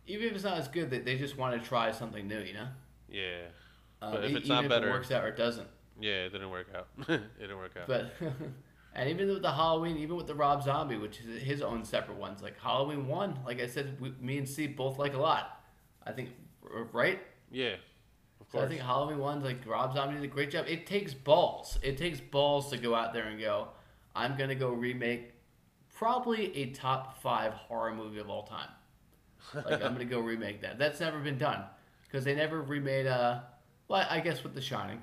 even 0.06 0.26
if 0.28 0.34
it's 0.34 0.44
not 0.44 0.58
as 0.58 0.68
good, 0.68 0.90
they, 0.90 0.98
they 0.98 1.16
just 1.16 1.38
want 1.38 1.60
to 1.60 1.66
try 1.66 1.90
something 1.92 2.26
new, 2.28 2.40
you 2.40 2.52
know. 2.54 2.66
Yeah, 3.08 3.42
Um, 4.02 4.12
But 4.12 4.24
if 4.24 4.36
it's 4.36 4.44
even 4.46 4.48
not 4.48 4.64
if 4.64 4.68
better- 4.70 4.88
it 4.88 4.92
works 4.92 5.10
out 5.10 5.24
or 5.24 5.28
it 5.28 5.36
doesn't. 5.36 5.68
yeah, 6.00 6.24
it 6.26 6.30
didn't 6.30 6.50
work 6.50 6.66
out. 6.74 6.88
it 7.08 7.38
didn't 7.40 7.56
work 7.58 7.76
out. 7.80 7.86
But 7.86 8.12
and 8.94 9.08
even 9.10 9.28
with 9.28 9.42
the 9.42 9.52
Halloween, 9.52 9.96
even 9.98 10.16
with 10.16 10.26
the 10.26 10.34
Rob 10.34 10.62
Zombie, 10.62 10.96
which 10.96 11.20
is 11.20 11.42
his 11.42 11.62
own 11.62 11.84
separate 11.84 12.18
ones, 12.18 12.42
like 12.42 12.58
Halloween 12.60 13.06
one, 13.08 13.38
like 13.46 13.60
I 13.60 13.66
said, 13.66 14.00
we, 14.00 14.12
me 14.20 14.38
and 14.38 14.48
Steve 14.48 14.76
both 14.76 14.98
like 14.98 15.14
a 15.14 15.18
lot. 15.18 15.60
I 16.06 16.12
think, 16.12 16.30
right? 16.92 17.20
yeah, 17.50 17.76
of 18.40 18.48
So 18.52 18.58
course. 18.58 18.64
I 18.64 18.68
think 18.68 18.80
Halloween 18.80 19.18
one's 19.18 19.44
like 19.44 19.66
Rob 19.66 19.94
Zombie 19.94 20.14
did 20.16 20.24
a 20.24 20.28
great 20.28 20.50
job. 20.50 20.66
It 20.68 20.86
takes 20.86 21.14
balls. 21.14 21.78
It 21.82 21.96
takes 21.96 22.20
balls 22.20 22.70
to 22.70 22.78
go 22.78 22.94
out 22.94 23.12
there 23.12 23.24
and 23.26 23.40
go, 23.40 23.68
I'm 24.14 24.36
gonna 24.36 24.54
go 24.54 24.70
remake 24.70 25.32
probably 25.94 26.54
a 26.56 26.66
top 26.70 27.20
five 27.22 27.52
horror 27.52 27.94
movie 27.94 28.18
of 28.18 28.28
all 28.30 28.44
time. 28.44 28.68
Like 29.64 29.82
I'm 29.82 29.92
gonna 29.92 30.04
go 30.04 30.20
remake 30.32 30.60
that. 30.62 30.78
That's 30.78 31.00
never 31.00 31.20
been 31.20 31.38
done 31.38 31.64
because 32.04 32.24
they 32.24 32.34
never 32.34 32.62
remade. 32.62 33.06
Uh, 33.06 33.40
well, 33.88 34.06
I 34.08 34.20
guess 34.20 34.42
with 34.42 34.54
The 34.54 34.60
Shining, 34.60 35.02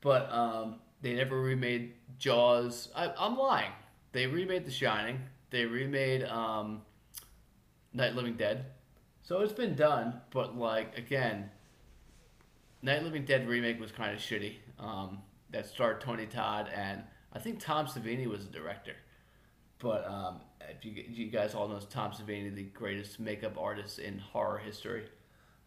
but 0.00 0.30
um, 0.32 0.76
they 1.02 1.14
never 1.14 1.40
remade 1.40 1.94
Jaws. 2.18 2.88
I, 2.94 3.12
I'm 3.18 3.36
lying. 3.36 3.72
They 4.12 4.26
remade 4.26 4.64
The 4.64 4.70
Shining. 4.70 5.20
They 5.50 5.64
remade 5.64 6.24
um, 6.24 6.82
Night 7.92 8.14
Living 8.14 8.34
Dead. 8.34 8.66
So 9.22 9.40
it's 9.40 9.52
been 9.52 9.74
done, 9.74 10.20
but 10.30 10.56
like 10.56 10.96
again, 10.96 11.50
Night 12.82 13.02
Living 13.02 13.24
Dead 13.24 13.48
remake 13.48 13.80
was 13.80 13.90
kind 13.90 14.14
of 14.14 14.20
shitty. 14.20 14.54
Um, 14.78 15.18
that 15.50 15.66
starred 15.66 16.00
Tony 16.00 16.26
Todd 16.26 16.68
and 16.74 17.02
I 17.32 17.38
think 17.38 17.60
Tom 17.60 17.86
Savini 17.86 18.26
was 18.26 18.46
the 18.46 18.52
director. 18.52 18.94
But 19.78 20.06
um, 20.06 20.40
if 20.70 20.84
you, 20.84 21.04
you 21.08 21.30
guys 21.30 21.54
all 21.54 21.68
know 21.68 21.78
Tom 21.78 22.12
Savini, 22.12 22.54
the 22.54 22.62
greatest 22.62 23.20
makeup 23.20 23.56
artist 23.58 23.98
in 23.98 24.18
horror 24.18 24.58
history. 24.58 25.04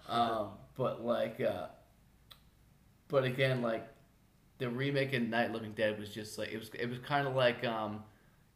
Um, 0.08 0.50
but 0.76 1.06
like, 1.06 1.40
uh, 1.40 1.68
but 3.08 3.24
again, 3.24 3.62
like 3.62 3.88
the 4.60 4.70
remake 4.70 5.14
of 5.14 5.24
Night 5.24 5.52
Living 5.52 5.74
Dead 5.74 6.00
was 6.00 6.10
just 6.10 6.38
like 6.38 6.50
it 6.50 6.58
was. 6.58 6.70
It 6.78 6.90
was 6.90 7.00
kind 7.00 7.28
of 7.28 7.36
like, 7.36 7.66
um, 7.66 8.04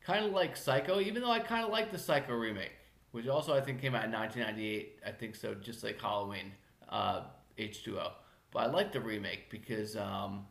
kind 0.06 0.26
of 0.26 0.32
like 0.32 0.56
Psycho. 0.56 1.00
Even 1.00 1.22
though 1.22 1.32
I 1.32 1.40
kind 1.40 1.66
of 1.66 1.72
like 1.72 1.92
the 1.92 1.98
Psycho 1.98 2.34
remake, 2.34 2.74
which 3.12 3.28
also 3.28 3.54
I 3.54 3.62
think 3.62 3.82
came 3.82 3.96
out 3.96 4.06
in 4.06 4.12
1998. 4.12 5.00
I 5.06 5.12
think 5.12 5.36
so, 5.36 5.56
just 5.56 5.84
like 5.84 6.00
Halloween, 6.00 6.52
uh, 6.90 7.24
H2O. 7.58 8.12
But 8.52 8.60
I 8.60 8.66
like 8.68 8.92
the 8.92 9.02
remake 9.02 9.50
because. 9.50 9.98
Um, 9.98 10.46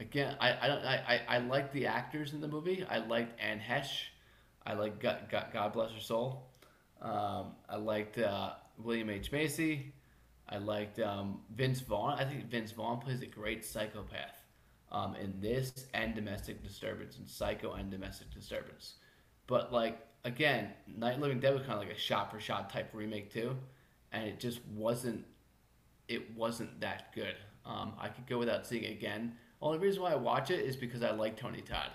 Again, 0.00 0.36
I, 0.40 0.58
I 0.60 0.66
don't 0.66 0.84
I, 0.84 1.20
I, 1.28 1.36
I 1.36 1.38
like 1.38 1.72
the 1.72 1.86
actors 1.86 2.32
in 2.32 2.40
the 2.40 2.48
movie. 2.48 2.84
I 2.90 2.98
liked 2.98 3.40
Anne 3.40 3.60
Heche. 3.60 4.06
I 4.66 4.74
like 4.74 4.98
God, 4.98 5.28
God, 5.30 5.46
God 5.52 5.72
bless 5.72 5.92
her 5.92 6.00
soul. 6.00 6.48
Um, 7.00 7.52
I 7.68 7.76
liked 7.76 8.18
uh, 8.18 8.54
William 8.78 9.08
H 9.08 9.30
Macy. 9.30 9.92
I 10.48 10.58
liked 10.58 10.98
um, 10.98 11.40
Vince 11.54 11.80
Vaughn. 11.80 12.18
I 12.18 12.24
think 12.24 12.44
Vince 12.50 12.72
Vaughn 12.72 12.98
plays 12.98 13.22
a 13.22 13.26
great 13.26 13.64
psychopath 13.64 14.43
um, 14.92 15.14
in 15.16 15.34
this 15.40 15.86
and 15.94 16.14
Domestic 16.14 16.62
Disturbance 16.62 17.18
and 17.18 17.28
Psycho 17.28 17.72
and 17.72 17.90
Domestic 17.90 18.30
Disturbance. 18.32 18.94
But 19.46 19.72
like 19.72 20.00
again, 20.24 20.70
Night 20.86 21.20
Living 21.20 21.40
Dead 21.40 21.52
was 21.54 21.62
kind 21.62 21.74
of 21.74 21.80
like 21.80 21.94
a 21.94 21.98
shot 21.98 22.30
for 22.30 22.40
shot 22.40 22.70
type 22.70 22.90
remake 22.92 23.32
too, 23.32 23.56
and 24.12 24.26
it 24.26 24.40
just 24.40 24.60
wasn't. 24.74 25.24
It 26.06 26.36
wasn't 26.36 26.80
that 26.80 27.14
good. 27.14 27.34
Um, 27.64 27.94
I 27.98 28.08
could 28.08 28.26
go 28.26 28.38
without 28.38 28.66
seeing 28.66 28.84
it 28.84 28.92
again. 28.92 29.32
Only 29.62 29.78
reason 29.78 30.02
why 30.02 30.12
I 30.12 30.16
watch 30.16 30.50
it 30.50 30.60
is 30.60 30.76
because 30.76 31.02
I 31.02 31.12
like 31.12 31.36
Tony 31.36 31.62
Todd. 31.62 31.90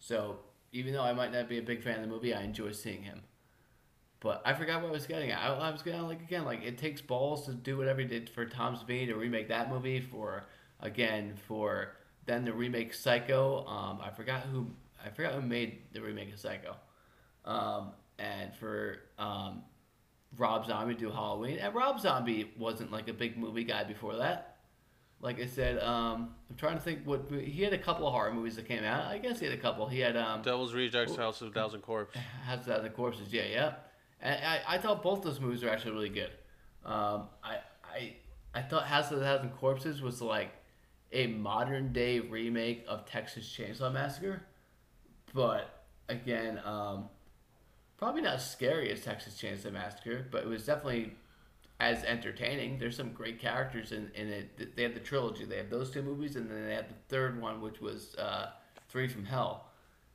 So 0.00 0.38
even 0.72 0.92
though 0.92 1.02
I 1.02 1.12
might 1.12 1.32
not 1.32 1.48
be 1.48 1.58
a 1.58 1.62
big 1.62 1.82
fan 1.82 1.96
of 1.96 2.02
the 2.02 2.08
movie, 2.08 2.34
I 2.34 2.42
enjoy 2.42 2.72
seeing 2.72 3.02
him. 3.02 3.22
But 4.18 4.42
I 4.44 4.54
forgot 4.54 4.82
what 4.82 4.88
I 4.88 4.92
was 4.92 5.06
getting 5.06 5.30
at. 5.30 5.38
I, 5.38 5.54
I 5.54 5.70
was 5.70 5.82
getting 5.82 6.02
like 6.02 6.20
again, 6.20 6.44
like 6.44 6.62
it 6.64 6.78
takes 6.78 7.00
balls 7.00 7.46
to 7.46 7.52
do 7.52 7.76
whatever 7.76 8.00
he 8.00 8.06
did 8.06 8.28
for 8.28 8.44
Tom 8.44 8.76
Savini 8.76 9.06
to 9.06 9.14
remake 9.14 9.48
that 9.48 9.70
movie. 9.70 10.00
For 10.00 10.44
again, 10.80 11.34
for 11.46 11.92
then 12.26 12.44
the 12.44 12.52
remake 12.52 12.94
Psycho. 12.94 13.66
Um, 13.66 14.00
I 14.02 14.10
forgot 14.10 14.42
who 14.42 14.66
I 15.04 15.10
forgot 15.10 15.34
who 15.34 15.42
made 15.42 15.82
the 15.92 16.00
remake 16.00 16.32
of 16.32 16.38
Psycho. 16.38 16.76
Um, 17.44 17.92
and 18.18 18.54
for 18.54 19.00
um, 19.18 19.62
Rob 20.38 20.66
Zombie 20.66 20.94
to 20.94 21.00
do 21.00 21.10
Halloween, 21.10 21.58
and 21.58 21.74
Rob 21.74 22.00
Zombie 22.00 22.52
wasn't 22.58 22.90
like 22.90 23.08
a 23.08 23.12
big 23.12 23.36
movie 23.36 23.64
guy 23.64 23.84
before 23.84 24.16
that. 24.16 24.56
Like 25.20 25.40
I 25.40 25.46
said, 25.46 25.82
um, 25.82 26.34
I'm 26.50 26.56
trying 26.56 26.76
to 26.76 26.82
think 26.82 27.00
what 27.04 27.30
he 27.30 27.62
had 27.62 27.72
a 27.72 27.78
couple 27.78 28.06
of 28.06 28.12
horror 28.12 28.32
movies 28.32 28.56
that 28.56 28.68
came 28.68 28.84
out. 28.84 29.06
I 29.06 29.18
guess 29.18 29.38
he 29.40 29.46
had 29.46 29.54
a 29.54 29.60
couple. 29.60 29.88
He 29.88 30.00
had 30.00 30.16
um, 30.16 30.42
Devil's 30.42 30.74
Rejects, 30.74 31.16
House 31.16 31.40
of 31.40 31.54
Thousand 31.54 31.80
Corpse. 31.80 32.16
House 32.44 32.60
of 32.60 32.66
Thousand 32.66 32.90
Corpses. 32.90 33.32
Yeah, 33.32 33.44
yeah. 33.50 33.72
And 34.20 34.44
I, 34.44 34.60
I 34.68 34.78
thought 34.78 35.02
both 35.02 35.22
those 35.22 35.40
movies 35.40 35.62
were 35.62 35.70
actually 35.70 35.92
really 35.92 36.08
good. 36.10 36.30
Um, 36.84 37.28
I, 37.42 37.58
I, 37.84 38.16
I 38.54 38.62
thought 38.62 38.86
House 38.86 39.10
of 39.12 39.20
Thousand 39.20 39.50
Corpses 39.50 40.02
was 40.02 40.20
like 40.20 40.50
a 41.14 41.28
modern 41.28 41.92
day 41.92 42.20
remake 42.20 42.84
of 42.86 43.06
Texas 43.06 43.44
Chainsaw 43.44 43.92
Massacre, 43.92 44.42
but 45.32 45.84
again, 46.08 46.60
um, 46.64 47.08
probably 47.96 48.22
not 48.22 48.34
as 48.34 48.50
scary 48.50 48.90
as 48.90 49.02
Texas 49.02 49.40
Chainsaw 49.40 49.72
Massacre, 49.72 50.26
but 50.30 50.42
it 50.42 50.48
was 50.48 50.66
definitely 50.66 51.12
as 51.80 52.04
entertaining. 52.04 52.78
There's 52.78 52.96
some 52.96 53.12
great 53.12 53.38
characters 53.40 53.92
in, 53.92 54.10
in 54.14 54.28
it. 54.28 54.76
They 54.76 54.82
have 54.82 54.94
the 54.94 55.00
trilogy. 55.00 55.44
They 55.44 55.56
have 55.56 55.70
those 55.70 55.90
two 55.90 56.02
movies, 56.02 56.36
and 56.36 56.50
then 56.50 56.66
they 56.66 56.74
have 56.74 56.88
the 56.88 56.94
third 57.08 57.40
one, 57.40 57.60
which 57.60 57.80
was 57.80 58.14
uh, 58.16 58.50
Three 58.88 59.08
from 59.08 59.24
Hell. 59.24 59.66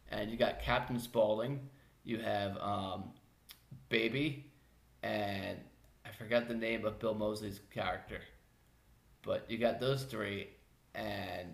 And 0.10 0.32
you 0.32 0.38
got 0.38 0.62
Captain 0.62 1.00
Spaulding. 1.00 1.60
You 2.04 2.20
have 2.20 2.58
um, 2.58 3.12
Baby, 3.90 4.46
and 5.04 5.58
I 6.06 6.10
forgot 6.18 6.48
the 6.48 6.54
name 6.54 6.86
of 6.86 7.00
Bill 7.00 7.14
Moseley's 7.14 7.60
character. 7.74 8.22
But 9.22 9.46
you 9.50 9.58
got 9.58 9.80
those 9.80 10.04
three, 10.04 10.48
and 11.00 11.54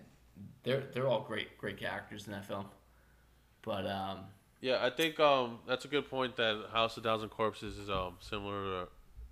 they're 0.62 0.84
they're 0.92 1.06
all 1.06 1.20
great 1.20 1.56
great 1.58 1.78
characters 1.78 2.26
in 2.26 2.32
that 2.32 2.44
film. 2.44 2.66
But 3.62 3.86
um, 3.86 4.20
Yeah, 4.60 4.78
I 4.80 4.90
think 4.90 5.18
um, 5.20 5.58
that's 5.66 5.84
a 5.84 5.88
good 5.88 6.08
point. 6.08 6.36
That 6.36 6.66
House 6.72 6.96
of 6.96 7.02
Thousand 7.02 7.30
Corpses 7.30 7.78
is 7.78 7.90
um, 7.90 8.14
similar 8.20 8.62
to 8.64 8.88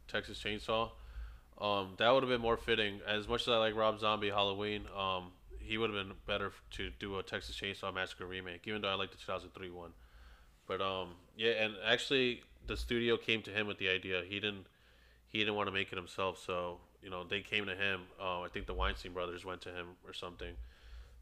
Texas 0.09 0.43
Chainsaw. 0.43 0.91
Um, 1.61 1.95
that 1.99 2.11
would 2.11 2.23
have 2.23 2.31
been 2.31 2.41
more 2.41 2.57
fitting. 2.57 3.01
As 3.07 3.29
much 3.29 3.43
as 3.43 3.49
I 3.49 3.59
like 3.59 3.77
Rob 3.77 4.01
Zombie 4.01 4.31
Halloween, 4.31 4.83
um, 4.97 5.31
he 5.61 5.79
would 5.79 5.89
have 5.91 6.07
been 6.07 6.17
better 6.27 6.53
to 6.73 6.91
do 6.99 7.19
a 7.19 7.23
Texas 7.23 7.57
Chainsaw 7.57 7.95
Massacre 7.95 8.27
remake. 8.27 8.62
Even 8.67 8.83
though 8.83 8.89
I 8.89 8.95
like 8.95 9.11
the 9.12 9.17
2003 9.19 9.71
one, 9.71 9.93
but 10.67 10.81
um, 10.81 11.11
yeah, 11.37 11.53
and 11.53 11.75
actually 11.87 12.43
the 12.67 12.77
studio 12.77 13.17
came 13.17 13.43
to 13.43 13.51
him 13.51 13.67
with 13.67 13.79
the 13.79 13.89
idea. 13.89 14.23
He 14.27 14.41
didn't 14.41 14.67
he 15.29 15.39
didn't 15.39 15.55
want 15.55 15.69
to 15.69 15.73
make 15.73 15.93
it 15.93 15.97
himself, 15.97 16.43
so 16.45 16.79
you 17.05 17.11
know 17.11 17.25
they 17.25 17.43
came 17.43 17.67
to 17.67 17.77
him. 17.77 18.03
Uh, 18.21 18.43
I 18.43 18.49
think 18.49 18.67
the 18.67 18.75
Weinstein 18.75 19.13
brothers 19.15 19.45
went 19.45 19.63
to 19.63 19.71
him 19.71 19.89
or 20.07 20.15
something. 20.15 20.55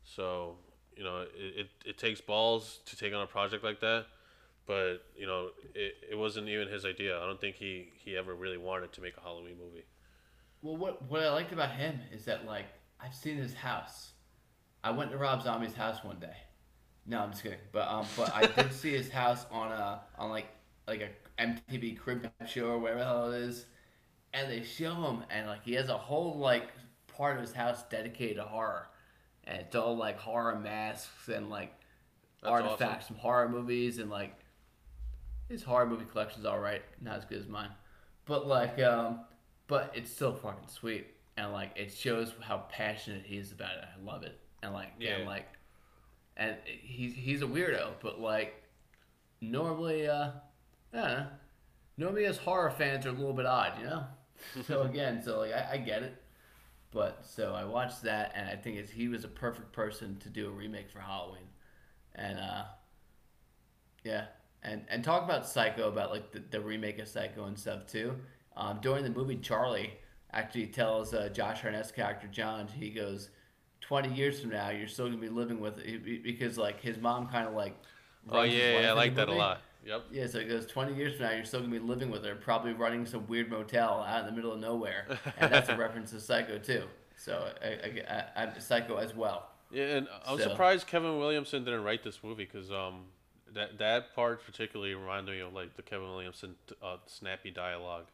So 0.04 0.56
you 0.96 1.04
know 1.04 1.22
it, 1.22 1.30
it, 1.60 1.68
it 1.86 1.98
takes 1.98 2.20
balls 2.20 2.80
to 2.86 2.96
take 2.96 3.14
on 3.14 3.22
a 3.22 3.26
project 3.26 3.64
like 3.64 3.80
that 3.80 4.06
but 4.66 4.98
you 5.16 5.26
know 5.26 5.50
it, 5.74 5.94
it 6.12 6.18
wasn't 6.18 6.48
even 6.48 6.68
his 6.68 6.84
idea 6.84 7.18
i 7.20 7.26
don't 7.26 7.40
think 7.40 7.56
he 7.56 7.92
he 7.94 8.16
ever 8.16 8.34
really 8.34 8.58
wanted 8.58 8.92
to 8.92 9.00
make 9.00 9.16
a 9.16 9.20
halloween 9.20 9.56
movie 9.58 9.84
Well, 10.62 10.76
what 10.76 11.02
what 11.10 11.22
I 11.22 11.30
liked 11.32 11.52
about 11.52 11.72
him 11.72 12.00
is 12.12 12.24
that 12.26 12.46
like 12.46 12.66
I've 13.00 13.14
seen 13.14 13.36
his 13.36 13.54
house. 13.54 14.12
I 14.84 14.90
went 14.92 15.10
to 15.12 15.18
Rob 15.18 15.42
Zombie's 15.42 15.74
house 15.74 16.04
one 16.04 16.18
day. 16.20 16.36
No, 17.06 17.20
I'm 17.20 17.30
just 17.30 17.42
kidding. 17.42 17.58
But 17.72 17.88
um, 17.88 18.06
but 18.16 18.32
I 18.34 18.46
did 18.46 18.72
see 18.72 18.92
his 18.92 19.10
house 19.10 19.46
on 19.50 19.72
a 19.72 20.02
on 20.18 20.30
like 20.30 20.48
like 20.86 21.00
a 21.00 21.42
MTV 21.42 21.98
crib 21.98 22.30
show 22.46 22.66
or 22.68 22.78
whatever 22.78 23.00
the 23.00 23.04
hell 23.06 23.32
it 23.32 23.42
is, 23.42 23.66
and 24.34 24.50
they 24.50 24.62
show 24.62 24.94
him 24.94 25.24
and 25.30 25.46
like 25.46 25.64
he 25.64 25.74
has 25.74 25.88
a 25.88 25.96
whole 25.98 26.38
like 26.38 26.68
part 27.08 27.36
of 27.36 27.42
his 27.42 27.52
house 27.52 27.82
dedicated 27.90 28.36
to 28.36 28.42
horror, 28.44 28.88
and 29.44 29.58
it's 29.60 29.74
all 29.76 29.96
like 29.96 30.18
horror 30.18 30.58
masks 30.58 31.28
and 31.28 31.50
like 31.50 31.72
That's 32.40 32.52
artifacts 32.52 33.06
from 33.08 33.16
horror 33.16 33.48
movies 33.48 33.98
and 33.98 34.10
like 34.10 34.34
his 35.48 35.62
horror 35.62 35.86
movie 35.86 36.06
collection's 36.10 36.46
all 36.46 36.58
right, 36.58 36.82
not 37.00 37.18
as 37.18 37.24
good 37.26 37.38
as 37.38 37.46
mine, 37.48 37.70
but 38.24 38.46
like 38.46 38.78
um, 38.80 39.20
but 39.66 39.92
it's 39.94 40.10
still 40.10 40.32
fucking 40.32 40.68
sweet, 40.68 41.08
and 41.36 41.52
like 41.52 41.72
it 41.76 41.92
shows 41.92 42.32
how 42.40 42.58
passionate 42.70 43.24
he 43.26 43.36
is 43.36 43.52
about 43.52 43.76
it. 43.76 43.84
I 43.84 44.02
love 44.04 44.22
it, 44.22 44.38
and 44.62 44.72
like 44.72 44.92
yeah, 44.98 45.18
Yeah. 45.18 45.26
like, 45.26 45.48
and 46.38 46.56
he's 46.64 47.14
he's 47.14 47.42
a 47.42 47.46
weirdo, 47.46 47.90
but 48.00 48.18
like 48.20 48.54
normally, 49.42 50.08
uh, 50.08 50.30
I 50.94 50.96
don't 50.96 51.08
know, 51.08 51.26
normally 51.98 52.24
as 52.24 52.38
horror 52.38 52.70
fans 52.70 53.04
are 53.04 53.10
a 53.10 53.12
little 53.12 53.34
bit 53.34 53.44
odd, 53.46 53.78
you 53.78 53.84
know. 53.86 54.04
so 54.66 54.82
again, 54.82 55.22
so 55.22 55.40
like 55.40 55.52
I, 55.52 55.72
I 55.72 55.76
get 55.78 56.02
it, 56.02 56.22
but 56.90 57.24
so 57.24 57.54
I 57.54 57.64
watched 57.64 58.02
that, 58.02 58.32
and 58.34 58.48
I 58.48 58.56
think 58.56 58.76
it's 58.76 58.90
he 58.90 59.08
was 59.08 59.24
a 59.24 59.28
perfect 59.28 59.72
person 59.72 60.18
to 60.20 60.28
do 60.28 60.46
a 60.48 60.50
remake 60.50 60.90
for 60.90 61.00
Halloween, 61.00 61.48
and 62.14 62.38
uh, 62.38 62.64
yeah, 64.04 64.26
and 64.62 64.84
and 64.88 65.02
talk 65.02 65.24
about 65.24 65.46
Psycho, 65.46 65.88
about 65.88 66.10
like 66.10 66.32
the, 66.32 66.42
the 66.50 66.60
remake 66.60 66.98
of 66.98 67.08
Psycho 67.08 67.44
and 67.44 67.58
stuff 67.58 67.86
too. 67.86 68.14
Um, 68.56 68.78
during 68.82 69.04
the 69.04 69.10
movie, 69.10 69.36
Charlie 69.36 69.94
actually 70.32 70.66
tells 70.66 71.14
uh, 71.14 71.28
Josh 71.32 71.62
Hartnett's 71.62 71.92
character 71.92 72.26
John, 72.26 72.68
he 72.68 72.90
goes, 72.90 73.30
20 73.80 74.14
years 74.14 74.40
from 74.40 74.50
now, 74.50 74.70
you're 74.70 74.88
still 74.88 75.06
gonna 75.06 75.18
be 75.18 75.28
living 75.28 75.60
with 75.60 75.78
it 75.78 76.22
because 76.22 76.56
like 76.56 76.80
his 76.80 76.98
mom 76.98 77.28
kind 77.28 77.46
of 77.46 77.54
like. 77.54 77.76
Oh 78.30 78.42
yeah, 78.42 78.80
yeah, 78.80 78.90
I 78.90 78.92
like 78.92 79.14
that 79.16 79.28
a 79.28 79.32
lot. 79.32 79.60
Yep. 79.84 80.04
Yeah, 80.12 80.26
so 80.28 80.38
it 80.38 80.48
goes 80.48 80.66
20 80.66 80.94
years 80.94 81.16
from 81.16 81.26
now, 81.26 81.32
you're 81.32 81.44
still 81.44 81.60
gonna 81.60 81.72
be 81.72 81.78
living 81.80 82.10
with 82.10 82.24
her, 82.24 82.34
probably 82.36 82.72
running 82.72 83.04
some 83.04 83.26
weird 83.26 83.50
motel 83.50 84.04
out 84.06 84.20
in 84.20 84.26
the 84.26 84.32
middle 84.32 84.52
of 84.52 84.60
nowhere, 84.60 85.06
and 85.38 85.52
that's 85.52 85.68
a 85.68 85.76
reference 85.76 86.10
to 86.12 86.20
Psycho 86.20 86.58
too. 86.58 86.84
So 87.16 87.52
I, 87.62 87.66
I, 87.66 88.02
I, 88.36 88.42
I'm 88.44 88.60
Psycho 88.60 88.96
as 88.96 89.14
well. 89.14 89.48
Yeah, 89.70 89.96
and 89.96 90.08
I'm 90.26 90.38
So- 90.38 90.48
surprised 90.50 90.86
Kevin 90.86 91.18
Williamson 91.18 91.64
didn't 91.64 91.82
write 91.82 92.02
this 92.04 92.20
movie 92.22 92.44
because 92.50 92.70
um 92.70 93.06
that 93.54 93.78
that 93.78 94.14
part 94.14 94.44
particularly 94.44 94.94
reminded 94.94 95.32
me 95.34 95.40
of 95.40 95.52
like 95.52 95.74
the 95.76 95.82
Kevin 95.82 96.08
Williamson 96.08 96.54
uh, 96.82 96.96
snappy 97.06 97.50
dialogue. 97.50 98.06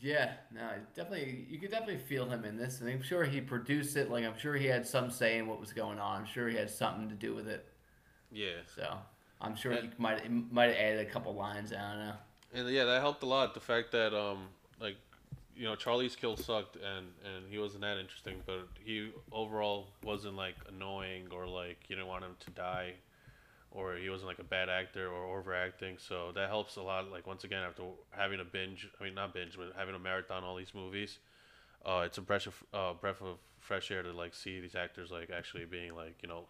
Yeah, 0.00 0.32
no, 0.54 0.70
definitely. 0.94 1.46
You 1.50 1.58
could 1.58 1.70
definitely 1.70 1.98
feel 1.98 2.24
him 2.26 2.44
in 2.44 2.56
this, 2.56 2.80
and 2.80 2.88
I'm 2.88 3.02
sure 3.02 3.24
he 3.24 3.40
produced 3.40 3.96
it. 3.96 4.10
Like 4.10 4.24
I'm 4.24 4.38
sure 4.38 4.54
he 4.54 4.66
had 4.66 4.86
some 4.86 5.10
say 5.10 5.36
in 5.38 5.46
what 5.46 5.60
was 5.60 5.72
going 5.72 5.98
on. 5.98 6.20
I'm 6.20 6.26
sure 6.26 6.48
he 6.48 6.56
had 6.56 6.70
something 6.70 7.08
to 7.10 7.14
do 7.14 7.34
with 7.34 7.48
it. 7.48 7.66
Yeah, 8.32 8.60
So 8.74 8.96
I'm 9.40 9.56
sure 9.56 9.72
he 9.72 9.90
might 9.98 10.30
might 10.52 10.66
have 10.66 10.76
added 10.76 11.00
a 11.06 11.10
couple 11.10 11.34
lines. 11.34 11.72
I 11.72 11.76
don't 11.76 12.06
know. 12.06 12.12
and 12.54 12.68
yeah, 12.68 12.84
that 12.84 13.00
helped 13.00 13.22
a 13.22 13.26
lot. 13.26 13.54
The 13.54 13.60
fact 13.60 13.92
that 13.92 14.14
um 14.14 14.48
like 14.80 14.96
you 15.56 15.64
know 15.64 15.76
Charlie's 15.76 16.16
kill 16.16 16.36
sucked 16.36 16.76
and 16.76 17.06
and 17.24 17.44
he 17.50 17.58
wasn't 17.58 17.82
that 17.82 17.98
interesting, 17.98 18.42
but 18.46 18.68
he 18.84 19.10
overall 19.32 19.88
wasn't 20.04 20.36
like 20.36 20.56
annoying 20.68 21.28
or 21.30 21.46
like 21.46 21.78
you 21.88 21.96
didn't 21.96 22.08
want 22.08 22.24
him 22.24 22.36
to 22.40 22.50
die. 22.50 22.94
Or 23.72 23.94
he 23.94 24.10
wasn't 24.10 24.26
like 24.26 24.40
a 24.40 24.44
bad 24.44 24.68
actor 24.68 25.06
or 25.08 25.38
overacting, 25.38 25.96
so 25.96 26.32
that 26.34 26.48
helps 26.48 26.74
a 26.74 26.82
lot. 26.82 27.08
Like 27.12 27.28
once 27.28 27.44
again, 27.44 27.62
after 27.62 27.84
having 28.10 28.40
a 28.40 28.44
binge, 28.44 28.88
I 29.00 29.04
mean 29.04 29.14
not 29.14 29.32
binge, 29.32 29.56
but 29.56 29.72
having 29.76 29.94
a 29.94 29.98
marathon 29.98 30.42
all 30.42 30.56
these 30.56 30.74
movies, 30.74 31.18
uh, 31.86 32.02
it's 32.04 32.18
a 32.18 32.20
breath 32.20 32.48
of 32.48 32.64
uh, 32.74 32.94
breath 32.94 33.22
of 33.22 33.38
fresh 33.60 33.92
air 33.92 34.02
to 34.02 34.12
like 34.12 34.34
see 34.34 34.58
these 34.58 34.74
actors 34.74 35.12
like 35.12 35.30
actually 35.30 35.66
being 35.66 35.94
like 35.94 36.16
you 36.20 36.28
know 36.28 36.46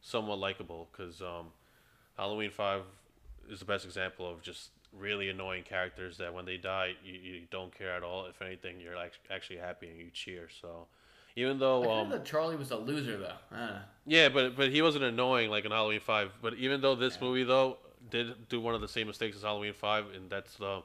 somewhat 0.00 0.38
likable. 0.38 0.88
Because 0.92 1.20
um, 1.20 1.46
Halloween 2.20 2.50
Five 2.50 2.82
is 3.50 3.60
the 3.60 3.64
best 3.64 3.86
example 3.86 4.30
of 4.30 4.42
just 4.42 4.68
really 4.92 5.30
annoying 5.30 5.62
characters 5.62 6.18
that 6.18 6.34
when 6.34 6.44
they 6.44 6.58
die 6.58 6.92
you, 7.02 7.14
you 7.14 7.40
don't 7.50 7.74
care 7.76 7.94
at 7.94 8.02
all. 8.02 8.26
If 8.26 8.42
anything, 8.42 8.78
you're 8.78 8.94
like 8.94 9.12
actually 9.30 9.56
happy 9.56 9.88
and 9.88 9.98
you 9.98 10.10
cheer. 10.12 10.48
So 10.60 10.86
even 11.34 11.58
though 11.58 11.90
um, 11.90 12.10
that 12.10 12.26
Charlie 12.26 12.56
was 12.56 12.70
a 12.72 12.76
loser 12.76 13.16
though. 13.16 13.78
Yeah, 14.06 14.28
but 14.28 14.54
but 14.54 14.70
he 14.70 14.82
wasn't 14.82 15.04
annoying 15.04 15.48
like 15.48 15.64
in 15.64 15.70
Halloween 15.70 16.00
Five. 16.00 16.32
But 16.42 16.54
even 16.54 16.82
though 16.82 16.94
this 16.94 17.14
Yeah. 17.14 17.26
movie 17.26 17.44
though 17.44 17.78
did 18.10 18.48
do 18.50 18.60
one 18.60 18.74
of 18.74 18.82
the 18.82 18.88
same 18.88 19.06
mistakes 19.06 19.36
as 19.36 19.42
Halloween 19.42 19.72
Five, 19.72 20.06
and 20.14 20.28
that's 20.28 20.56
the 20.56 20.82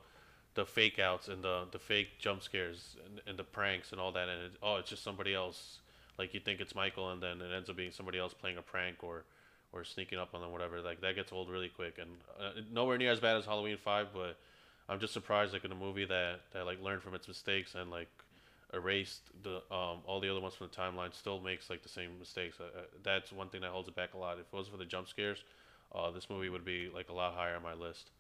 the 0.53 0.65
fake 0.65 0.99
outs 0.99 1.27
and 1.27 1.43
the 1.43 1.65
the 1.69 1.79
fake 1.79 2.17
jump 2.17 2.43
scares 2.43 2.95
and, 3.05 3.21
and 3.27 3.37
the 3.37 3.43
pranks 3.43 3.91
and 3.91 3.99
all 3.99 4.13
that, 4.13 4.29
and 4.29 4.41
it, 4.43 4.51
oh, 4.63 4.77
it's 4.77 4.89
just 4.89 5.03
somebody 5.03 5.33
else. 5.33 5.79
Like 6.17 6.33
you 6.33 6.39
think 6.39 6.61
it's 6.61 6.73
Michael, 6.73 7.11
and 7.11 7.21
then 7.21 7.41
it 7.41 7.53
ends 7.53 7.69
up 7.69 7.75
being 7.75 7.91
somebody 7.91 8.17
else 8.19 8.33
playing 8.33 8.57
a 8.57 8.61
prank 8.61 9.03
or 9.03 9.25
or 9.73 9.83
sneaking 9.83 10.19
up 10.19 10.33
on 10.33 10.41
them, 10.41 10.51
whatever. 10.51 10.81
Like 10.81 11.01
that 11.01 11.15
gets 11.15 11.31
old 11.31 11.49
really 11.49 11.69
quick, 11.69 11.97
and 11.99 12.09
uh, 12.39 12.61
nowhere 12.71 12.97
near 12.97 13.11
as 13.11 13.19
bad 13.19 13.37
as 13.37 13.45
Halloween 13.45 13.77
Five. 13.77 14.07
But 14.13 14.37
I'm 14.87 14.99
just 14.99 15.13
surprised, 15.13 15.53
like 15.53 15.65
in 15.65 15.71
a 15.71 15.75
movie 15.75 16.05
that 16.05 16.41
that 16.53 16.65
like 16.65 16.81
learned 16.81 17.01
from 17.01 17.15
its 17.15 17.27
mistakes 17.27 17.75
and 17.75 17.91
like 17.91 18.09
erased 18.73 19.21
the 19.43 19.57
um, 19.73 19.99
all 20.05 20.19
the 20.19 20.29
other 20.29 20.41
ones 20.41 20.55
from 20.55 20.67
the 20.67 20.75
timeline 20.75 21.13
still 21.13 21.39
makes 21.39 21.69
like 21.69 21.83
the 21.83 21.89
same 21.89 22.19
mistakes. 22.19 22.57
Uh, 22.59 22.63
uh, 22.63 22.81
that's 23.03 23.31
one 23.31 23.49
thing 23.49 23.61
that 23.61 23.71
holds 23.71 23.87
it 23.87 23.95
back 23.95 24.13
a 24.13 24.17
lot. 24.17 24.33
If 24.33 24.41
it 24.41 24.53
wasn't 24.53 24.73
for 24.73 24.77
the 24.77 24.85
jump 24.85 25.07
scares, 25.07 25.43
uh, 25.93 26.11
this 26.11 26.29
movie 26.29 26.49
would 26.49 26.65
be 26.65 26.89
like 26.93 27.09
a 27.09 27.13
lot 27.13 27.33
higher 27.33 27.55
on 27.55 27.63
my 27.63 27.73
list. 27.73 28.11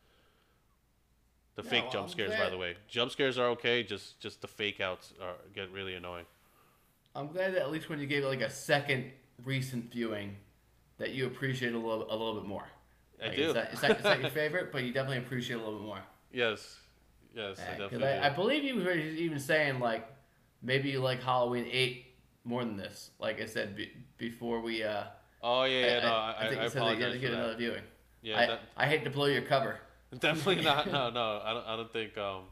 The 1.55 1.63
fake 1.63 1.89
jump 1.89 2.07
I'm 2.07 2.09
scares, 2.09 2.35
by 2.35 2.49
the 2.49 2.57
way, 2.57 2.75
jump 2.89 3.11
scares 3.11 3.37
are 3.37 3.47
okay. 3.51 3.81
Just 3.81 4.19
just 4.19 4.41
the 4.41 4.47
fake 4.47 4.81
outs 4.81 5.13
are, 5.21 5.35
get 5.53 5.71
really 5.71 5.95
annoying. 5.95 6.25
I'm 7.15 7.27
glad 7.27 7.53
that 7.53 7.61
at 7.61 7.71
least 7.71 7.89
when 7.89 7.99
you 7.99 8.07
gave 8.07 8.23
it 8.23 8.27
like 8.27 8.41
a 8.41 8.49
second 8.49 9.11
recent 9.43 9.89
viewing, 9.89 10.35
that 10.97 11.11
you 11.11 11.27
appreciate 11.27 11.73
a 11.73 11.77
little 11.77 12.03
a 12.09 12.15
little 12.15 12.35
bit 12.35 12.45
more. 12.45 12.67
I 13.21 13.27
Like, 13.27 13.35
do. 13.37 13.43
It's 13.45 13.55
not, 13.55 13.63
it's, 13.71 13.81
not, 13.81 13.91
it's 13.91 14.03
not 14.03 14.21
your 14.21 14.29
favorite, 14.41 14.71
but 14.71 14.83
you 14.83 14.91
definitely 14.91 15.19
appreciate 15.19 15.55
a 15.55 15.59
little 15.59 15.79
bit 15.79 15.85
more. 15.85 16.01
yes, 16.31 16.77
yes, 17.35 17.59
I 17.59 17.77
definitely 17.77 18.07
I, 18.07 18.27
I 18.27 18.29
believe 18.29 18.63
you 18.63 18.75
were 18.75 18.91
even 18.93 19.39
saying 19.39 19.79
like 19.79 20.07
maybe 20.61 20.89
you 20.89 20.99
like 20.99 21.21
Halloween 21.23 21.67
eight 21.71 22.05
more 22.43 22.63
than 22.63 22.77
this. 22.77 23.11
Like 23.19 23.41
I 23.41 23.45
said 23.45 23.75
be, 23.75 23.91
before 24.17 24.61
we. 24.61 24.83
Uh, 24.83 25.03
oh 25.41 25.63
yeah, 25.63 25.79
yeah, 25.79 25.99
no, 26.01 26.07
I, 26.07 26.35
I, 26.37 26.47
think 26.49 26.61
I 26.61 26.63
you 26.63 26.69
said 26.69 26.81
that 26.81 26.97
you 26.97 27.03
had 27.03 27.11
apologize 27.11 27.13
to 27.13 27.19
get 27.19 27.31
that. 27.31 27.37
another 27.37 27.57
viewing. 27.57 27.83
Yeah, 28.21 28.39
I, 28.39 28.45
that, 28.47 28.59
I 28.77 28.87
hate 28.87 29.03
to 29.03 29.09
blow 29.09 29.25
your 29.25 29.43
cover. 29.43 29.79
definitely 30.19 30.63
not. 30.63 30.91
No, 30.91 31.09
no, 31.11 31.41
I 31.43 31.53
don't. 31.53 31.67
I 31.67 31.75
don't 31.75 31.91
think. 31.93 32.17
Um, 32.17 32.43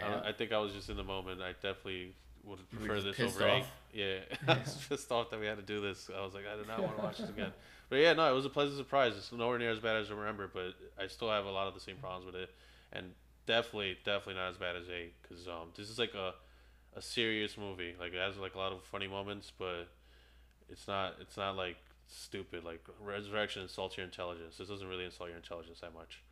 I, 0.00 0.08
don't, 0.08 0.26
I 0.26 0.32
think 0.32 0.52
I 0.52 0.58
was 0.58 0.72
just 0.72 0.90
in 0.90 0.96
the 0.96 1.04
moment. 1.04 1.42
I 1.42 1.52
definitely 1.52 2.14
would 2.44 2.68
prefer 2.70 3.00
this 3.00 3.18
over 3.20 3.46
eight. 3.46 3.60
off. 3.60 3.70
Yeah, 3.92 4.18
I 4.48 4.58
was 4.58 4.86
pissed 4.88 5.10
off 5.10 5.30
that 5.30 5.40
we 5.40 5.46
had 5.46 5.56
to 5.56 5.62
do 5.62 5.80
this. 5.80 6.10
I 6.16 6.22
was 6.24 6.34
like, 6.34 6.44
I 6.52 6.56
did 6.56 6.66
not 6.68 6.80
want 6.82 6.96
to 6.96 7.02
watch 7.02 7.18
this 7.18 7.30
again. 7.30 7.52
But 7.90 8.00
yeah, 8.00 8.12
no, 8.12 8.30
it 8.30 8.34
was 8.34 8.44
a 8.44 8.50
pleasant 8.50 8.76
surprise. 8.76 9.14
It's 9.16 9.32
nowhere 9.32 9.58
near 9.58 9.70
as 9.70 9.78
bad 9.78 9.96
as 9.96 10.10
I 10.10 10.14
remember, 10.14 10.46
but 10.46 10.74
I 11.02 11.06
still 11.06 11.30
have 11.30 11.46
a 11.46 11.50
lot 11.50 11.68
of 11.68 11.72
the 11.74 11.80
same 11.80 11.96
problems 11.96 12.26
with 12.26 12.34
it, 12.34 12.50
and 12.92 13.12
definitely, 13.46 13.96
definitely 14.04 14.34
not 14.34 14.50
as 14.50 14.58
bad 14.58 14.76
as 14.76 14.90
eight. 14.90 15.14
Because 15.22 15.48
um, 15.48 15.70
this 15.74 15.88
is 15.88 15.98
like 15.98 16.12
a, 16.12 16.34
a 16.94 17.00
serious 17.00 17.56
movie. 17.56 17.94
Like 17.98 18.12
it 18.12 18.18
has 18.18 18.36
like 18.36 18.54
a 18.54 18.58
lot 18.58 18.72
of 18.72 18.82
funny 18.84 19.08
moments, 19.08 19.50
but 19.58 19.88
it's 20.68 20.86
not. 20.86 21.14
It's 21.18 21.38
not 21.38 21.56
like 21.56 21.78
stupid. 22.08 22.62
Like 22.62 22.86
Resurrection 23.00 23.62
insults 23.62 23.96
your 23.96 24.04
intelligence. 24.04 24.58
This 24.58 24.68
doesn't 24.68 24.86
really 24.86 25.06
insult 25.06 25.30
your 25.30 25.38
intelligence 25.38 25.80
that 25.80 25.94
much. 25.94 26.22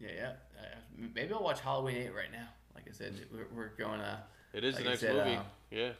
Yeah, 0.00 0.10
yeah. 0.16 0.32
Uh, 0.58 1.06
maybe 1.14 1.32
I'll 1.32 1.44
watch 1.44 1.60
Halloween 1.60 1.96
eight 1.96 2.14
right 2.14 2.32
now. 2.32 2.48
Like 2.74 2.84
I 2.88 2.92
said, 2.92 3.14
we're, 3.32 3.46
we're 3.54 3.76
going 3.78 4.00
to. 4.00 4.18
It 4.52 4.64
is 4.64 4.74
Like 4.74 4.84
the 4.84 4.90
next 4.90 5.00
said, 5.00 5.14
movie. 5.16 5.36
uh, 5.36 5.42
yeah. 5.70 5.90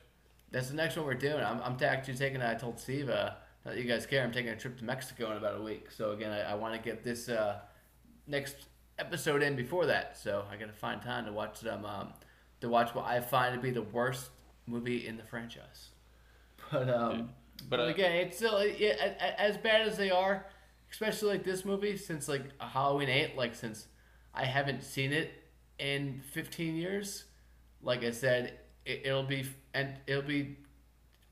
That's 0.51 0.69
the 0.69 0.75
next 0.75 0.97
one 0.97 1.07
we're 1.07 1.15
doing. 1.15 1.43
I'm, 1.43 1.61
I'm 1.63 1.77
actually 1.83 2.15
taking. 2.15 2.43
I 2.43 2.55
told 2.55 2.79
Steve, 2.79 3.09
uh, 3.09 3.31
not 3.65 3.75
that 3.75 3.79
you 3.79 3.85
guys 3.85 4.05
care. 4.07 4.23
I'm 4.23 4.33
taking 4.33 4.51
a 4.53 4.57
trip 4.57 4.79
to 4.79 4.85
Mexico 4.85 5.31
in 5.31 5.37
about 5.39 5.59
a 5.59 5.63
week. 5.63 5.91
So 5.91 6.11
again, 6.13 6.31
I, 6.31 6.53
I 6.53 6.55
want 6.55 6.75
to 6.75 6.81
get 6.81 7.03
this 7.03 7.29
uh, 7.29 7.61
next 8.27 8.57
episode 8.99 9.43
in 9.43 9.57
before 9.57 9.87
that. 9.87 10.19
So 10.19 10.45
I 10.51 10.57
got 10.57 10.67
to 10.67 10.73
find 10.73 11.01
time 11.01 11.25
to 11.27 11.33
watch 11.33 11.61
them. 11.61 11.85
Um, 11.87 12.13
to 12.61 12.69
watch 12.69 12.95
what 12.95 13.07
I 13.07 13.21
find 13.21 13.55
to 13.57 13.61
be 13.61 13.71
the 13.71 13.83
worst 13.83 14.31
movie 14.67 15.07
in 15.07 15.17
the 15.17 15.25
franchise. 15.25 15.89
But 16.71 16.89
um, 16.89 17.31
But, 17.69 17.79
but, 17.79 17.81
uh, 17.81 17.85
again, 17.85 18.13
it's 18.13 18.37
still 18.37 18.65
yeah, 18.65 19.15
as 19.39 19.57
bad 19.57 19.87
as 19.89 19.97
they 19.97 20.11
are, 20.11 20.47
especially 20.91 21.31
like 21.31 21.45
this 21.45 21.65
movie. 21.65 21.97
Since 21.97 22.29
like 22.29 22.43
Halloween 22.61 23.09
eight, 23.09 23.37
like 23.37 23.55
since 23.55 23.87
I 24.35 24.45
haven't 24.45 24.83
seen 24.85 25.13
it 25.13 25.33
in 25.79 26.21
15 26.33 26.77
years. 26.77 27.25
Like 27.83 28.05
I 28.05 28.11
said, 28.11 28.59
it, 28.85 29.03
it'll 29.05 29.22
be 29.24 29.45
and 29.74 29.95
it'll 30.07 30.22
be 30.22 30.57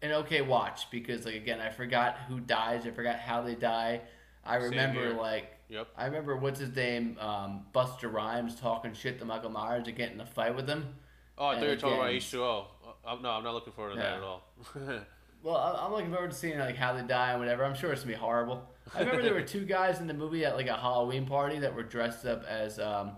an 0.03 0.12
okay 0.12 0.40
watch 0.42 0.90
because 0.90 1.24
like 1.24 1.34
again, 1.34 1.61
I 1.61 1.70
forgot 1.70 2.16
who 2.28 2.40
dies. 2.40 2.86
I 2.86 2.90
forgot 2.90 3.18
how 3.18 3.42
they 3.42 3.55
die. 3.55 4.03
I 4.44 4.57
remember 4.57 5.12
like 5.14 5.57
Yep. 5.68 5.86
I 5.96 6.07
remember 6.07 6.36
what's 6.36 6.59
his 6.59 6.74
name, 6.74 7.16
um, 7.20 7.64
Busta 7.72 8.12
Rhymes 8.12 8.57
talking 8.57 8.92
shit 8.92 9.20
to 9.20 9.24
Michael 9.24 9.51
Myers 9.51 9.86
and 9.86 9.96
getting 9.96 10.14
in 10.16 10.20
a 10.20 10.26
fight 10.26 10.57
with 10.57 10.68
him. 10.68 10.94
Oh, 11.38 11.46
I 11.46 11.55
thought 11.55 11.62
you 11.62 11.68
were 11.68 11.76
talking 11.76 11.94
about 11.96 12.07
again- 12.07 12.16
H 12.16 12.30
two 12.32 12.42
O. 12.42 12.66
Uh, 13.07 13.16
no, 13.22 13.30
I'm 13.30 13.44
not 13.44 13.55
looking 13.55 13.72
forward 13.72 13.94
to 13.94 13.98
that 14.01 14.16
at 14.16 14.22
all. 14.22 14.42
Well, 15.42 15.57
I'm 15.57 15.90
looking 15.92 16.11
forward 16.12 16.32
to 16.32 16.36
seeing 16.36 16.59
like 16.59 16.76
how 16.76 16.92
they 16.92 17.01
die 17.01 17.30
and 17.30 17.40
whatever. 17.40 17.64
I'm 17.64 17.74
sure 17.74 17.92
it's 17.92 18.03
gonna 18.03 18.12
be 18.14 18.18
horrible. 18.20 18.68
I 18.94 18.98
remember 19.01 19.22
there 19.22 19.32
were 19.32 19.40
two 19.40 19.64
guys 19.64 19.98
in 19.98 20.07
the 20.07 20.12
movie 20.12 20.44
at 20.44 20.55
like 20.55 20.66
a 20.66 20.76
Halloween 20.76 21.24
party 21.26 21.59
that 21.61 21.74
were 21.74 21.82
dressed 21.82 22.26
up 22.26 22.44
as 22.44 22.78
um, 22.78 23.12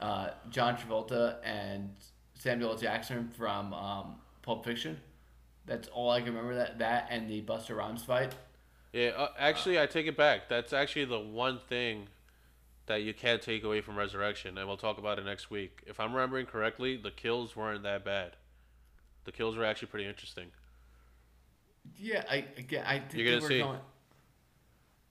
uh, 0.00 0.30
John 0.48 0.76
Travolta 0.78 1.36
and 1.44 1.90
Samuel 2.40 2.74
Jackson 2.74 3.28
from 3.36 3.74
um, 3.74 4.14
Pulp 4.40 4.64
Fiction. 4.64 4.98
That's 5.66 5.88
all 5.88 6.10
I 6.10 6.20
can 6.22 6.30
remember. 6.34 6.54
That 6.54 6.78
that 6.78 7.08
and 7.10 7.28
the 7.28 7.42
Busta 7.42 7.76
Rhymes 7.76 8.02
fight. 8.02 8.34
yeah, 8.94 9.10
uh, 9.10 9.28
actually, 9.38 9.78
I 9.78 9.84
take 9.84 10.06
it 10.06 10.16
back. 10.16 10.48
That's 10.48 10.72
actually 10.72 11.04
the 11.04 11.20
one 11.20 11.58
thing 11.58 12.08
that 12.86 13.02
you 13.02 13.12
can't 13.12 13.42
take 13.42 13.62
away 13.62 13.82
from 13.82 13.96
Resurrection, 13.96 14.56
and 14.56 14.66
we'll 14.66 14.78
talk 14.78 14.96
about 14.96 15.18
it 15.18 15.24
next 15.26 15.50
week. 15.50 15.82
If 15.86 16.00
I'm 16.00 16.14
remembering 16.14 16.46
correctly, 16.46 16.96
the 16.96 17.10
kills 17.10 17.54
weren't 17.54 17.82
that 17.82 18.04
bad. 18.06 18.36
The 19.24 19.32
kills 19.32 19.54
were 19.56 19.64
actually 19.66 19.88
pretty 19.88 20.08
interesting. 20.08 20.46
Yeah, 21.98 22.24
I 22.28 22.46
again 22.56 22.84
I 22.86 23.00
think 23.00 23.14
You're 23.14 23.32
gonna 23.32 23.42
were 23.42 23.48
see. 23.48 23.58
going. 23.58 23.78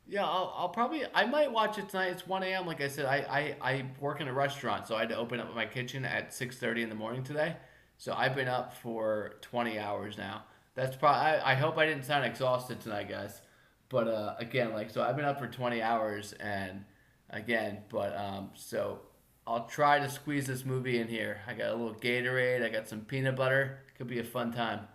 Yeah, 0.10 0.26
I'll, 0.26 0.52
I'll 0.58 0.70
probably 0.70 1.04
I 1.14 1.26
might 1.26 1.52
watch 1.52 1.78
it 1.78 1.88
tonight. 1.88 2.08
It's 2.08 2.26
one 2.26 2.42
a.m. 2.42 2.66
Like 2.66 2.82
I 2.82 2.88
said, 2.88 3.06
I, 3.06 3.18
I, 3.62 3.72
I 3.74 3.86
work 4.00 4.22
in 4.22 4.28
a 4.28 4.34
restaurant, 4.34 4.88
so 4.88 4.96
I 4.96 5.02
had 5.02 5.10
to 5.10 5.16
open 5.18 5.40
up 5.40 5.54
my 5.54 5.68
kitchen 5.68 6.04
at 6.04 6.34
six 6.34 6.58
thirty 6.58 6.82
in 6.82 6.90
the 6.90 6.96
morning 6.96 7.24
today. 7.24 7.56
So 8.00 8.14
I've 8.14 8.34
been 8.34 8.48
up 8.48 8.74
for 8.74 9.36
twenty 9.42 9.78
hours 9.78 10.18
now. 10.18 10.46
That's 10.74 10.96
probably. 10.96 11.20
I, 11.22 11.52
I 11.52 11.54
hope 11.54 11.78
I 11.78 11.86
didn't 11.86 12.06
sound 12.06 12.26
exhausted 12.26 12.82
tonight, 12.82 13.08
guys. 13.08 13.42
But 13.90 14.08
uh, 14.08 14.34
again, 14.40 14.74
like 14.74 14.90
so, 14.90 15.04
I've 15.04 15.16
been 15.16 15.26
up 15.26 15.38
for 15.38 15.48
twenty 15.48 15.80
hours, 15.80 16.34
and 16.40 16.86
again, 17.30 17.80
but 17.90 18.18
um, 18.18 18.50
so 18.56 19.02
I'll 19.46 19.68
try 19.68 20.00
to 20.00 20.10
squeeze 20.10 20.48
this 20.48 20.66
movie 20.66 21.00
in 21.00 21.08
here. 21.08 21.42
I 21.48 21.54
got 21.54 21.70
a 21.70 21.76
little 21.76 21.94
Gatorade. 21.94 22.64
I 22.64 22.70
got 22.70 22.88
some 22.88 23.02
peanut 23.02 23.36
butter. 23.36 23.82
Could 23.96 24.08
be 24.08 24.18
a 24.18 24.24
fun 24.24 24.52
time. 24.54 24.88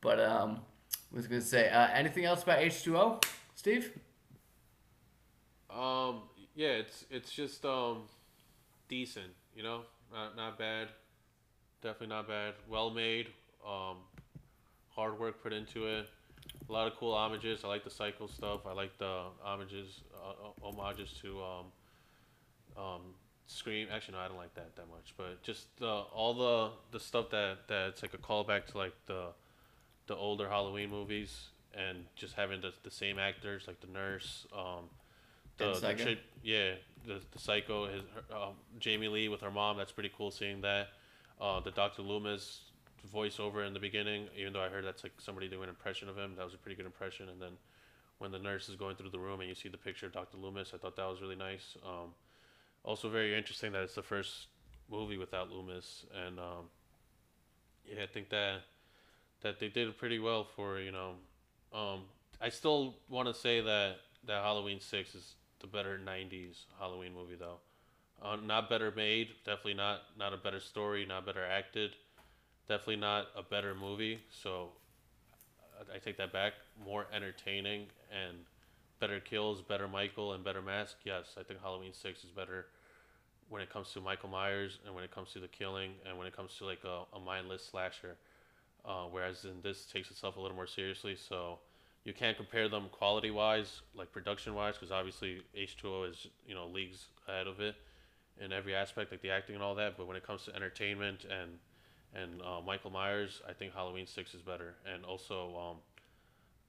But 0.00 0.18
um, 0.18 0.62
I 1.12 1.16
was 1.16 1.28
gonna 1.28 1.42
say 1.42 1.68
uh, 1.68 1.90
anything 1.92 2.24
else 2.24 2.42
about 2.42 2.58
H 2.58 2.82
two 2.82 2.98
O, 2.98 3.20
Steve? 3.54 3.92
Um, 5.78 6.22
yeah, 6.54 6.70
it's 6.70 7.04
it's 7.10 7.32
just 7.32 7.64
um, 7.64 8.02
decent. 8.88 9.32
You 9.54 9.62
know, 9.62 9.82
not 10.12 10.36
not 10.36 10.58
bad. 10.58 10.88
Definitely 11.82 12.08
not 12.08 12.26
bad. 12.26 12.54
Well 12.68 12.90
made. 12.90 13.28
Um, 13.66 13.98
hard 14.88 15.18
work 15.20 15.42
put 15.42 15.52
into 15.52 15.86
it. 15.86 16.08
A 16.68 16.72
lot 16.72 16.90
of 16.90 16.96
cool 16.96 17.14
homages. 17.14 17.62
I 17.64 17.68
like 17.68 17.84
the 17.84 17.90
Psycho 17.90 18.26
stuff. 18.26 18.66
I 18.66 18.72
like 18.72 18.96
the 18.98 19.24
homages, 19.40 20.00
uh, 20.14 20.48
uh, 20.48 20.72
homages 20.72 21.12
to 21.22 21.40
um, 21.42 22.82
um, 22.82 23.00
Scream. 23.46 23.88
Actually, 23.92 24.14
no, 24.14 24.20
I 24.20 24.28
don't 24.28 24.36
like 24.36 24.54
that 24.54 24.74
that 24.76 24.88
much. 24.90 25.14
But 25.16 25.42
just 25.42 25.76
the 25.78 25.86
all 25.86 26.34
the 26.34 26.70
the 26.90 27.00
stuff 27.00 27.30
that 27.30 27.68
that's 27.68 28.02
like 28.02 28.14
a 28.14 28.18
callback 28.18 28.66
to 28.66 28.78
like 28.78 28.94
the 29.06 29.28
the 30.08 30.16
older 30.16 30.48
Halloween 30.48 30.90
movies 30.90 31.50
and 31.74 32.06
just 32.16 32.34
having 32.34 32.60
the, 32.60 32.72
the 32.82 32.90
same 32.90 33.18
actors 33.18 33.64
like 33.66 33.80
the 33.80 33.86
nurse, 33.86 34.46
um, 34.56 34.88
the, 35.58 35.78
the 35.80 35.94
chick, 35.94 36.18
yeah, 36.42 36.72
the 37.06 37.20
the 37.32 37.38
psycho, 37.38 37.86
his 37.86 38.02
her, 38.14 38.36
um, 38.36 38.54
Jamie 38.78 39.08
Lee 39.08 39.28
with 39.28 39.40
her 39.40 39.50
mom. 39.50 39.76
That's 39.76 39.92
pretty 39.92 40.10
cool 40.16 40.30
seeing 40.30 40.60
that. 40.62 40.88
Uh, 41.40 41.60
the 41.60 41.70
Doctor 41.70 42.02
Loomis 42.02 42.62
voiceover 43.14 43.66
in 43.66 43.72
the 43.72 43.80
beginning, 43.80 44.26
even 44.36 44.52
though 44.52 44.62
I 44.62 44.68
heard 44.68 44.84
that's 44.84 45.04
like 45.04 45.12
somebody 45.18 45.48
doing 45.48 45.64
an 45.64 45.68
impression 45.68 46.08
of 46.08 46.16
him, 46.16 46.34
that 46.36 46.44
was 46.44 46.54
a 46.54 46.58
pretty 46.58 46.76
good 46.76 46.86
impression. 46.86 47.28
And 47.28 47.40
then 47.40 47.52
when 48.18 48.32
the 48.32 48.38
nurse 48.38 48.68
is 48.68 48.76
going 48.76 48.96
through 48.96 49.10
the 49.10 49.18
room 49.18 49.40
and 49.40 49.48
you 49.48 49.54
see 49.54 49.68
the 49.68 49.78
picture 49.78 50.06
of 50.06 50.12
Doctor 50.12 50.36
Loomis, 50.36 50.72
I 50.74 50.78
thought 50.78 50.96
that 50.96 51.06
was 51.06 51.20
really 51.20 51.36
nice. 51.36 51.76
Um, 51.84 52.14
also 52.84 53.08
very 53.08 53.36
interesting 53.36 53.72
that 53.72 53.82
it's 53.82 53.94
the 53.94 54.02
first 54.02 54.48
movie 54.90 55.18
without 55.18 55.50
Loomis, 55.50 56.06
and 56.26 56.38
um, 56.38 56.70
yeah, 57.84 58.02
I 58.02 58.06
think 58.06 58.30
that 58.30 58.60
that 59.42 59.60
they 59.60 59.68
did 59.68 59.96
pretty 59.98 60.18
well 60.18 60.44
for 60.44 60.80
you 60.80 60.92
know. 60.92 61.12
Um, 61.72 62.02
I 62.40 62.48
still 62.48 62.96
want 63.08 63.28
to 63.28 63.34
say 63.34 63.60
that 63.60 63.96
that 64.26 64.42
Halloween 64.42 64.80
Six 64.80 65.14
is 65.14 65.34
the 65.60 65.66
better 65.66 65.98
'90s 65.98 66.66
Halloween 66.78 67.14
movie 67.14 67.36
though. 67.36 67.58
Uh, 68.22 68.36
not 68.36 68.68
better 68.68 68.92
made, 68.96 69.28
definitely 69.44 69.74
not 69.74 70.02
not 70.18 70.32
a 70.32 70.36
better 70.36 70.60
story, 70.60 71.06
not 71.06 71.24
better 71.24 71.44
acted, 71.44 71.92
definitely 72.68 72.96
not 72.96 73.26
a 73.36 73.42
better 73.42 73.74
movie. 73.74 74.20
So 74.30 74.70
I, 75.78 75.96
I 75.96 75.98
take 75.98 76.16
that 76.18 76.32
back. 76.32 76.54
More 76.84 77.06
entertaining 77.12 77.86
and 78.12 78.38
better 79.00 79.20
kills, 79.20 79.62
better 79.62 79.88
Michael, 79.88 80.32
and 80.32 80.44
better 80.44 80.62
mask. 80.62 80.96
Yes, 81.04 81.34
I 81.38 81.42
think 81.42 81.60
Halloween 81.60 81.92
Six 81.92 82.24
is 82.24 82.30
better 82.30 82.66
when 83.48 83.62
it 83.62 83.70
comes 83.70 83.92
to 83.92 84.00
Michael 84.00 84.28
Myers 84.28 84.78
and 84.84 84.94
when 84.94 85.04
it 85.04 85.10
comes 85.10 85.32
to 85.32 85.40
the 85.40 85.48
killing 85.48 85.92
and 86.06 86.18
when 86.18 86.26
it 86.26 86.36
comes 86.36 86.56
to 86.58 86.64
like 86.64 86.84
a, 86.84 87.04
a 87.16 87.20
mindless 87.20 87.64
slasher. 87.64 88.16
Uh, 88.84 89.04
whereas 89.10 89.44
in 89.44 89.60
this 89.62 89.86
takes 89.86 90.10
itself 90.10 90.36
a 90.36 90.40
little 90.40 90.56
more 90.56 90.66
seriously. 90.66 91.16
So 91.16 91.58
you 92.08 92.14
can't 92.14 92.38
compare 92.38 92.70
them 92.70 92.86
quality 92.90 93.30
wise, 93.30 93.82
like 93.94 94.10
production 94.10 94.54
wise, 94.54 94.74
because 94.74 94.90
obviously 94.90 95.42
H2O 95.54 96.10
is 96.10 96.26
you 96.46 96.54
know 96.54 96.66
leagues 96.66 97.08
ahead 97.28 97.46
of 97.46 97.60
it 97.60 97.74
in 98.40 98.50
every 98.50 98.74
aspect, 98.74 99.10
like 99.10 99.20
the 99.20 99.30
acting 99.30 99.54
and 99.54 99.62
all 99.62 99.74
that. 99.74 99.98
But 99.98 100.06
when 100.06 100.16
it 100.16 100.26
comes 100.26 100.46
to 100.46 100.56
entertainment 100.56 101.26
and 101.30 101.58
and 102.14 102.40
uh, 102.40 102.62
Michael 102.66 102.90
Myers, 102.90 103.42
I 103.46 103.52
think 103.52 103.74
Halloween 103.74 104.06
Six 104.06 104.32
is 104.32 104.40
better. 104.40 104.76
And 104.90 105.04
also, 105.04 105.54
um, 105.56 105.76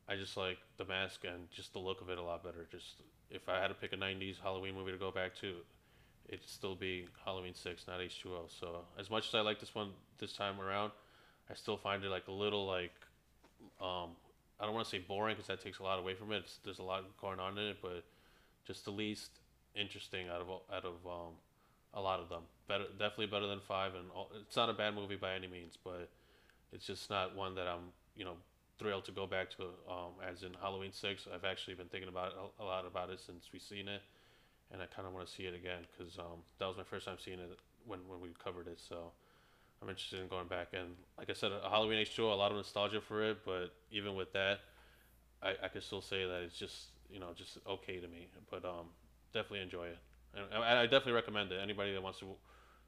I 0.10 0.18
just 0.18 0.36
like 0.36 0.58
the 0.78 0.84
mask 0.84 1.24
and 1.24 1.50
just 1.50 1.72
the 1.72 1.80
look 1.80 2.02
of 2.02 2.10
it 2.10 2.18
a 2.18 2.22
lot 2.22 2.44
better. 2.44 2.68
Just 2.70 3.02
if 3.32 3.48
I 3.48 3.62
had 3.62 3.70
to 3.70 3.74
pick 3.74 3.94
a 3.94 3.98
'90s 3.98 4.42
Halloween 4.44 4.76
movie 4.76 4.92
to 4.92 4.98
go 4.98 5.10
back 5.10 5.34
to, 5.36 5.54
it'd 6.28 6.46
still 6.46 6.76
be 6.76 7.08
Halloween 7.24 7.56
Six, 7.56 7.88
not 7.88 8.02
H2O. 8.02 8.60
So 8.60 8.82
as 9.00 9.10
much 9.10 9.30
as 9.30 9.36
I 9.36 9.40
like 9.40 9.62
this 9.62 9.74
one 9.74 9.92
this 10.18 10.34
time 10.34 10.60
around, 10.60 10.92
I 11.50 11.54
still 11.54 11.78
find 11.78 12.04
it 12.04 12.10
like 12.10 12.28
a 12.28 12.34
little 12.34 12.68
like, 12.68 12.92
um, 13.82 14.10
I 14.60 14.66
don't 14.66 14.74
want 14.74 14.86
to 14.86 14.92
say 14.92 15.00
boring 15.00 15.36
because 15.36 15.48
that 15.48 15.62
takes 15.62 15.80
a 15.80 15.84
lot 15.84 16.00
away 16.00 16.16
from 16.16 16.32
it. 16.32 16.38
It's, 16.38 16.60
there's 16.64 16.80
a 16.80 16.84
lot 16.84 17.04
going 17.20 17.40
on 17.40 17.58
in 17.58 17.66
it, 17.66 17.78
but 17.82 18.04
just 18.68 18.86
the 18.86 18.92
least 18.92 19.32
interesting 19.76 20.28
out 20.28 20.42
of 20.42 20.50
out 20.74 20.86
of 20.86 20.96
um, 21.06 21.34
a 21.94 22.02
lot 22.02 22.20
of 22.20 22.30
them. 22.30 22.44
Better, 22.68 22.86
definitely 22.98 23.28
better 23.28 23.48
than 23.48 23.60
five, 23.60 23.96
and 23.96 24.06
all, 24.14 24.32
it's 24.40 24.56
not 24.56 24.70
a 24.70 24.74
bad 24.74 24.96
movie 24.96 25.16
by 25.16 25.34
any 25.34 25.48
means, 25.48 25.78
but 25.84 26.10
it's 26.74 26.86
just 26.86 27.10
not 27.10 27.36
one 27.36 27.56
that 27.56 27.68
I'm 27.68 27.92
you 28.16 28.26
know 28.26 28.36
thrilled 28.78 29.06
to 29.06 29.12
go 29.12 29.26
back 29.26 29.50
to. 29.52 29.64
Um, 29.90 30.14
as 30.28 30.44
in 30.44 30.52
Halloween 30.62 30.92
Six, 30.92 31.28
I've 31.34 31.46
actually 31.46 31.76
been 31.76 31.88
thinking 31.88 32.10
about 32.10 32.28
it, 32.28 32.38
a, 32.60 32.64
lot 32.64 32.86
about 32.86 33.10
it 33.10 33.20
since 33.20 33.50
we've 33.52 33.62
seen 33.62 33.88
it, 33.88 34.02
and 34.72 34.82
I 34.82 34.86
kind 34.86 35.08
of 35.08 35.14
want 35.14 35.28
to 35.28 35.34
see 35.34 35.44
it 35.44 35.56
again 35.56 35.88
because 35.98 36.18
um, 36.18 36.44
that 36.60 36.68
was 36.68 36.78
my 36.78 36.84
first 36.84 37.06
time 37.06 37.18
seeing 37.24 37.40
it 37.40 37.60
when 37.86 38.00
when 38.08 38.20
we 38.20 38.30
covered 38.44 38.68
it. 38.68 38.80
So 38.80 39.12
I'm 39.82 39.90
interested 39.90 40.20
in 40.20 40.28
going 40.28 40.48
back. 40.48 40.70
And 40.74 40.90
like 41.18 41.30
I 41.30 41.34
said, 41.34 41.52
Halloween 41.64 42.06
H2O, 42.06 42.32
a 42.32 42.36
lot 42.36 42.52
of 42.52 42.58
nostalgia 42.58 43.02
for 43.02 43.24
it, 43.24 43.40
but 43.46 43.74
even 43.92 44.16
with 44.16 44.34
that, 44.34 44.60
I, 45.42 45.56
I 45.64 45.68
could 45.70 45.84
still 45.84 46.02
say 46.02 46.26
that 46.26 46.42
it's 46.44 46.58
just 46.58 46.88
you 47.10 47.20
know 47.20 47.30
just 47.36 47.58
okay 47.68 48.00
to 48.00 48.08
me. 48.08 48.28
But 48.52 48.66
um, 48.66 48.88
definitely 49.34 49.62
enjoy 49.62 49.88
it, 49.88 49.98
and 50.36 50.64
I, 50.64 50.82
I 50.82 50.84
definitely 50.84 51.14
recommend 51.14 51.52
it. 51.52 51.60
Anybody 51.62 51.94
that 51.94 52.04
wants 52.04 52.20
to 52.20 52.28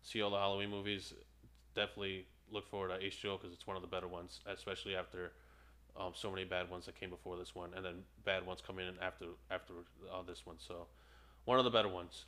see 0.03 0.21
all 0.21 0.31
the 0.31 0.37
Halloween 0.37 0.69
movies, 0.69 1.13
definitely 1.75 2.25
look 2.51 2.69
forward 2.69 2.89
to 2.89 3.05
H2O 3.05 3.39
because 3.39 3.53
it's 3.53 3.65
one 3.65 3.77
of 3.77 3.81
the 3.81 3.87
better 3.87 4.07
ones, 4.07 4.41
especially 4.45 4.95
after. 4.95 5.31
Um, 5.99 6.13
so 6.15 6.31
many 6.31 6.45
bad 6.45 6.69
ones 6.69 6.85
that 6.85 6.97
came 6.97 7.09
before 7.09 7.35
this 7.35 7.53
one, 7.53 7.71
and 7.75 7.83
then 7.83 7.95
bad 8.23 8.45
ones 8.45 8.61
coming 8.65 8.87
in 8.87 8.93
after 9.01 9.25
after 9.49 9.73
uh, 10.09 10.23
this 10.25 10.45
one. 10.45 10.55
So, 10.57 10.87
one 11.43 11.59
of 11.59 11.65
the 11.65 11.69
better 11.69 11.89
ones. 11.89 12.23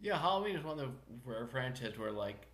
Yeah, 0.00 0.18
Halloween 0.18 0.56
is 0.56 0.64
one 0.64 0.76
of 0.80 0.88
the 0.88 0.92
rare 1.24 1.46
franchises 1.46 1.96
where 1.96 2.10
like 2.10 2.48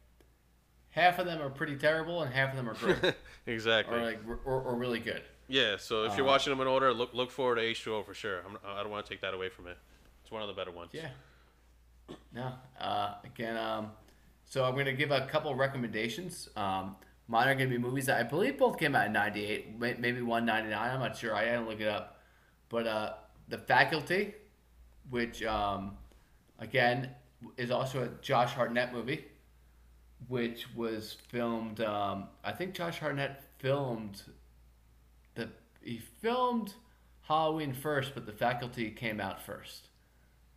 half 0.93 1.19
of 1.19 1.27
them 1.27 1.43
are 1.43 1.51
pretty 1.51 1.77
terrible 1.77 2.23
and 2.23 2.33
half 2.33 2.51
of 2.51 2.57
them 2.57 2.69
are 2.71 2.75
great, 2.75 3.15
exactly. 3.47 3.97
or 3.99 4.03
like 4.05 4.21
or, 4.47 4.61
or 4.63 4.75
really 4.77 5.01
good. 5.01 5.23
Yeah, 5.49 5.77
so 5.77 6.05
if 6.05 6.17
you're 6.17 6.25
Uh, 6.27 6.31
watching 6.31 6.51
them 6.53 6.61
in 6.63 6.67
order, 6.69 6.95
look 6.95 7.13
look 7.13 7.31
forward 7.31 7.57
to 7.57 7.63
H2O 7.63 8.07
for 8.07 8.15
sure. 8.15 8.41
I'm, 8.49 8.57
I 8.65 8.83
don't 8.83 8.91
want 8.91 9.05
to 9.05 9.13
take 9.13 9.21
that 9.23 9.35
away 9.35 9.49
from 9.51 9.67
it. 9.67 9.77
It's 10.23 10.31
one 10.31 10.41
of 10.41 10.49
the 10.49 10.55
better 10.55 10.71
ones. 10.71 10.91
Yeah. 10.93 11.09
No. 12.35 12.53
Uh, 12.81 13.15
again, 13.25 13.57
um, 13.57 13.91
so 14.45 14.65
I'm 14.65 14.77
gonna 14.77 14.93
give 14.93 15.11
a 15.11 15.27
couple 15.27 15.55
recommendations. 15.55 16.49
Um, 16.57 16.97
mine 17.29 17.49
are 17.49 17.55
gonna 17.55 17.69
be 17.71 17.79
movies 17.79 18.07
that 18.07 18.19
I 18.19 18.23
believe 18.23 18.59
both 18.59 18.79
came 18.79 18.95
out 18.95 19.07
in 19.07 19.13
'98, 19.13 19.79
maybe 19.79 20.21
one 20.23 20.45
'99. 20.45 20.79
I'm 20.79 21.01
not 21.01 21.17
sure. 21.17 21.35
I 21.35 21.45
didn't 21.45 21.69
look 21.69 21.81
it 21.81 21.89
up. 21.89 22.19
But 22.69 22.87
uh, 22.87 23.13
The 23.49 23.59
Faculty, 23.59 24.35
which 25.11 25.43
um, 25.43 25.97
again 26.59 27.11
is 27.57 27.71
also 27.71 28.05
a 28.05 28.09
Josh 28.23 28.53
Hartnett 28.53 28.93
movie, 28.93 29.25
which 30.29 30.75
was 30.75 31.17
filmed. 31.29 31.81
Um, 31.81 32.29
I 32.45 32.53
think 32.53 32.75
Josh 32.75 32.99
Hartnett 32.99 33.43
filmed 33.59 34.23
the 35.35 35.49
he 35.83 35.99
filmed 35.99 36.75
Halloween 37.23 37.73
first, 37.73 38.15
but 38.15 38.27
The 38.27 38.33
Faculty 38.33 38.91
came 38.91 39.21
out 39.21 39.43
first. 39.43 39.89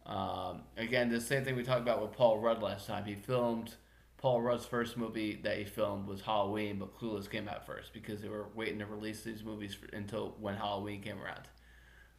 Um, 0.05 0.61
again, 0.77 1.09
the 1.09 1.21
same 1.21 1.43
thing 1.43 1.55
we 1.55 1.63
talked 1.63 1.81
about 1.81 2.01
with 2.01 2.11
Paul 2.11 2.39
Rudd 2.39 2.61
last 2.61 2.87
time. 2.87 3.05
He 3.05 3.15
filmed 3.15 3.75
Paul 4.17 4.41
Rudd's 4.41 4.65
first 4.65 4.97
movie 4.97 5.39
that 5.43 5.57
he 5.57 5.65
filmed 5.65 6.07
was 6.07 6.21
Halloween, 6.21 6.79
but 6.79 6.97
Clueless 6.99 7.29
came 7.29 7.47
out 7.47 7.65
first 7.65 7.93
because 7.93 8.21
they 8.21 8.29
were 8.29 8.47
waiting 8.55 8.79
to 8.79 8.85
release 8.85 9.23
these 9.23 9.43
movies 9.43 9.73
for, 9.73 9.87
until 9.95 10.35
when 10.39 10.55
Halloween 10.55 11.01
came 11.01 11.21
around. 11.21 11.47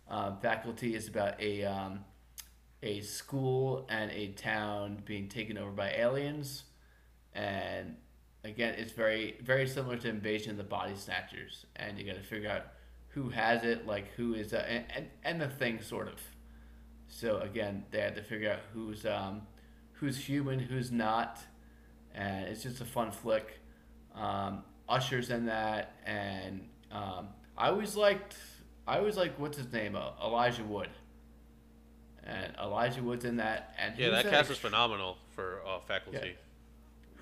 Um, 0.09 0.39
Faculty 0.41 0.95
is 0.95 1.09
about 1.09 1.41
a 1.41 1.65
um, 1.65 2.05
a 2.83 3.01
school 3.01 3.87
and 3.89 4.11
a 4.13 4.29
town 4.29 5.03
being 5.05 5.29
taken 5.29 5.59
over 5.59 5.71
by 5.71 5.91
aliens, 5.91 6.65
and 7.37 7.97
again, 8.45 8.75
it's 8.79 8.93
very 8.93 9.37
very 9.43 9.67
similar 9.67 9.97
to 9.99 10.09
Invasion 10.09 10.53
of 10.53 10.57
the 10.57 10.65
Body 10.65 10.95
Snatchers, 10.97 11.67
and 11.77 11.99
you 11.99 12.05
got 12.05 12.17
to 12.17 12.23
figure 12.23 12.51
out 12.51 12.63
who 13.09 13.31
has 13.31 13.65
it, 13.65 13.87
like 13.87 14.13
who 14.17 14.35
is, 14.35 14.53
uh, 14.53 14.65
and, 14.69 14.85
and 14.95 15.07
and 15.25 15.41
the 15.41 15.49
thing 15.49 15.81
sort 15.81 16.09
of. 16.09 16.21
So 17.09 17.39
again, 17.39 17.85
they 17.91 18.01
had 18.01 18.17
to 18.17 18.23
figure 18.23 18.51
out 18.51 18.61
who's 18.73 19.05
um, 19.07 19.43
who's 19.93 20.17
human, 20.17 20.59
who's 20.59 20.91
not, 20.91 21.39
and 22.15 22.47
it's 22.47 22.63
just 22.63 22.81
a 22.81 22.85
fun 22.85 23.11
flick. 23.11 23.61
Um, 24.15 24.63
Usher's 24.89 25.31
in 25.31 25.47
that, 25.47 25.97
and 26.07 26.69
um, 26.93 27.29
I 27.57 27.69
always 27.69 27.97
liked, 27.97 28.37
I 28.87 28.99
always 28.99 29.17
liked 29.17 29.39
what's 29.39 29.59
his 29.59 29.73
name, 29.73 29.97
uh, 29.97 30.11
Elijah 30.25 30.65
Wood. 30.65 30.91
And 32.25 32.55
Elijah 32.61 33.03
Wood's 33.03 33.25
in 33.25 33.37
that, 33.37 33.75
and 33.79 33.97
Yeah, 33.97 34.11
that 34.11 34.29
cast 34.29 34.51
is 34.51 34.59
phenomenal 34.59 35.17
for 35.35 35.61
uh, 35.67 35.79
faculty. 35.87 36.37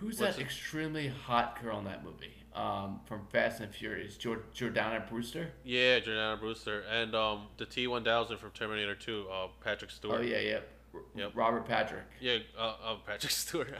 Who's 0.04 0.20
What's 0.20 0.36
that 0.36 0.40
it- 0.42 0.44
extremely 0.44 1.08
hot 1.08 1.60
girl 1.62 1.78
in 1.78 1.84
that 1.84 2.04
movie? 2.04 2.30
um, 2.54 3.00
from 3.06 3.26
Fast 3.32 3.58
and 3.60 3.74
Furious, 3.74 4.16
Jord- 4.16 4.44
Jordana 4.54 5.08
Brewster. 5.08 5.50
Yeah, 5.64 5.98
Jordana 5.98 6.38
Brewster 6.38 6.82
and 6.82 7.12
um 7.14 7.46
the 7.56 7.66
T 7.66 7.86
one 7.88 8.04
thousand 8.04 8.38
from 8.38 8.50
Terminator 8.52 8.94
Two, 8.94 9.26
uh 9.32 9.48
Patrick 9.62 9.90
Stewart. 9.90 10.20
Oh 10.20 10.22
yeah, 10.22 10.38
yeah. 10.38 10.60
R- 10.94 11.00
Yep. 11.16 11.32
Robert 11.34 11.66
Patrick. 11.66 12.04
Yeah, 12.20 12.38
uh, 12.56 12.74
uh 12.84 12.94
Patrick 13.04 13.32
Stewart. 13.42 13.74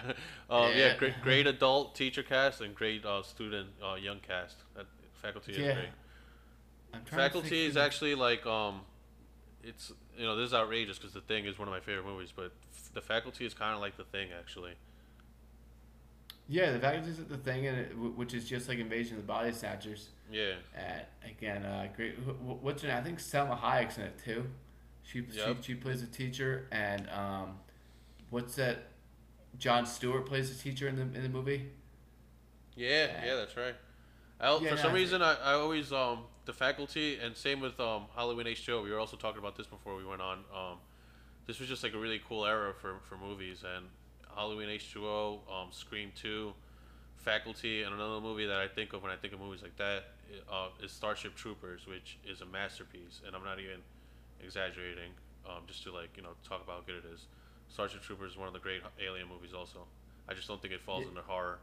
um, 0.51 0.71
yeah, 0.71 0.77
Yeah. 0.77 0.97
great, 0.97 1.15
great 1.23 1.47
adult 1.47 1.95
teacher 1.95 2.25
cast 2.25 2.61
and 2.63 2.75
great 2.75 3.05
uh, 3.05 3.23
student 3.23 3.69
uh, 3.81 3.95
young 3.95 4.19
cast. 4.19 4.57
That 4.75 4.87
faculty 5.13 5.53
is 5.53 5.59
Yeah. 5.59 5.75
great. 5.75 5.89
I'm 6.95 7.05
trying 7.05 7.21
Faculty 7.21 7.67
is 7.67 7.77
actually 7.77 8.15
like 8.17 8.45
um, 8.47 8.81
it's 9.63 9.93
you 10.19 10.25
know 10.27 10.35
this 10.37 10.49
is 10.49 10.55
outrageous 10.55 10.99
because 10.99 11.13
the 11.13 11.21
thing 11.21 11.45
is 11.45 11.59
one 11.61 11.69
of 11.69 11.73
my 11.73 11.81
favorite 11.81 12.07
movies, 12.07 12.33
but 12.35 12.51
f- 12.75 12.91
the 12.93 13.01
faculty 13.01 13.47
is 13.47 13.55
kind 13.55 13.75
of 13.75 13.81
like 13.81 13.97
the 13.97 14.05
thing 14.05 14.31
actually. 14.37 14.73
Yeah, 16.47 16.73
the 16.73 16.79
faculty 16.79 17.11
is 17.11 17.19
the 17.25 17.39
thing, 17.39 17.67
and 17.67 17.79
it, 17.79 17.97
which 17.97 18.35
is 18.35 18.47
just 18.49 18.69
like 18.69 18.79
Invasion 18.79 19.17
of 19.17 19.23
the 19.23 19.27
Body 19.27 19.51
Snatchers. 19.53 20.09
Yeah, 20.31 20.55
And 20.77 21.03
again, 21.25 21.65
uh, 21.65 21.89
great. 21.97 22.17
wh- 22.19 22.31
wh- 22.45 22.63
What's 22.63 22.83
her 22.83 22.89
name? 22.89 22.99
I 22.99 23.03
think 23.03 23.19
Salma 23.19 23.59
Hayek's 23.59 23.97
in 23.99 24.05
it 24.05 24.19
too. 24.23 24.47
She 25.03 25.21
Yep. 25.21 25.57
she, 25.63 25.63
she 25.63 25.75
plays 25.75 26.03
a 26.03 26.07
teacher, 26.07 26.67
and 26.73 27.09
um, 27.11 27.59
what's 28.31 28.55
that? 28.57 28.89
Jon 29.59 29.87
Stewart 29.87 30.27
plays 30.27 30.51
a 30.51 30.63
teacher 30.63 30.89
in 30.89 30.97
the 30.97 31.03
in 31.03 31.23
the 31.23 31.29
movie. 31.29 31.71
yeah, 32.77 32.89
Yeah. 33.07 33.25
yeah, 33.27 33.35
that's 33.37 33.57
right. 33.57 33.75
I, 34.41 34.53
Yeah, 34.59 34.71
for 34.71 34.77
no, 34.77 34.83
some 34.83 34.91
I 34.91 34.95
reason, 34.95 35.23
I, 35.23 35.35
I 35.37 35.53
always 35.55 35.93
um 35.93 36.25
the 36.45 36.53
faculty 36.53 37.19
and 37.21 37.37
same 37.37 37.61
with 37.61 37.79
um 37.81 38.07
Halloween 38.15 38.47
H 38.49 38.67
two. 38.67 38.83
We 38.83 38.91
were 38.91 38.99
also 38.99 39.17
talking 39.17 39.39
about 39.39 39.57
this 39.57 39.67
before 39.67 39.97
we 39.97 40.05
went 40.05 40.21
on. 40.21 40.39
Um, 40.55 40.79
this 41.47 41.61
was 41.61 41.69
just 41.69 41.83
like 41.83 41.95
a 41.95 41.99
really 41.99 42.21
cool 42.29 42.45
era 42.45 42.75
for 42.75 42.97
for 43.09 43.17
movies 43.17 43.63
and 43.77 43.87
Halloween 44.35 44.69
H 44.69 44.93
two 44.93 45.07
O, 45.07 45.41
um, 45.51 45.69
Scream 45.71 46.11
two, 46.15 46.53
Faculty, 47.17 47.83
and 47.83 47.95
another 47.95 48.21
movie 48.21 48.47
that 48.47 48.59
I 48.59 48.69
think 48.69 48.93
of 48.93 49.03
when 49.03 49.13
I 49.13 49.17
think 49.17 49.33
of 49.33 49.41
movies 49.41 49.63
like 49.63 49.77
that 49.77 50.05
uh, 50.51 50.69
is 50.83 50.93
Starship 50.93 51.35
Troopers, 51.35 51.87
which 51.87 52.19
is 52.29 52.41
a 52.41 52.47
masterpiece, 52.47 53.21
and 53.27 53.35
I'm 53.37 53.45
not 53.45 53.59
even 53.59 53.79
exaggerating. 54.43 55.11
Um, 55.47 55.63
just 55.67 55.83
to 55.85 55.93
like 55.93 56.17
you 56.17 56.23
know 56.23 56.31
talk 56.49 56.63
about 56.65 56.77
how 56.77 56.83
good 56.87 57.05
it 57.05 57.13
is. 57.13 57.27
Starship 57.69 58.03
Troopers 58.03 58.33
is 58.33 58.39
one 58.39 58.47
of 58.49 58.55
the 58.55 58.61
great 58.61 58.81
alien 59.05 59.29
movies. 59.29 59.53
Also, 59.53 59.81
I 60.29 60.33
just 60.35 60.49
don't 60.49 60.61
think 60.63 60.73
it 60.73 60.81
falls 60.81 61.03
Yeah. 61.03 61.09
under 61.09 61.23
horror. 61.23 61.59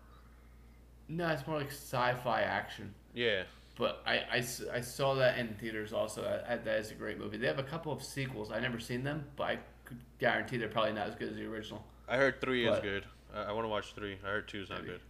No, 1.07 1.27
it's 1.29 1.45
more 1.47 1.57
like 1.57 1.71
sci-fi 1.71 2.41
action. 2.41 2.93
Yeah, 3.13 3.43
But 3.77 4.01
I, 4.05 4.17
I, 4.31 4.43
I 4.73 4.81
saw 4.81 5.15
that 5.15 5.37
in 5.39 5.55
theaters 5.55 5.91
also. 5.93 6.23
I, 6.23 6.53
I, 6.53 6.57
that 6.57 6.79
is 6.79 6.91
a 6.91 6.93
great 6.93 7.17
movie. 7.19 7.37
They 7.37 7.47
have 7.47 7.59
a 7.59 7.63
couple 7.63 7.91
of 7.91 8.01
sequels. 8.03 8.51
I've 8.51 8.61
never 8.61 8.79
seen 8.79 9.03
them, 9.03 9.25
but 9.35 9.43
I 9.43 9.59
could 9.83 9.97
guarantee 10.19 10.57
they're 10.57 10.69
probably 10.69 10.93
not 10.93 11.07
as 11.07 11.15
good 11.15 11.29
as 11.29 11.35
the 11.35 11.45
original. 11.45 11.83
I 12.07 12.17
heard 12.17 12.41
three 12.41 12.67
is 12.67 12.79
good. 12.79 13.05
I, 13.33 13.43
I 13.43 13.51
want 13.51 13.65
to 13.65 13.69
watch 13.69 13.93
three. 13.93 14.17
I 14.23 14.27
heard 14.27 14.47
two 14.47 14.61
is 14.61 14.69
not 14.69 14.79
Maybe. 14.79 14.91
good. 14.93 15.01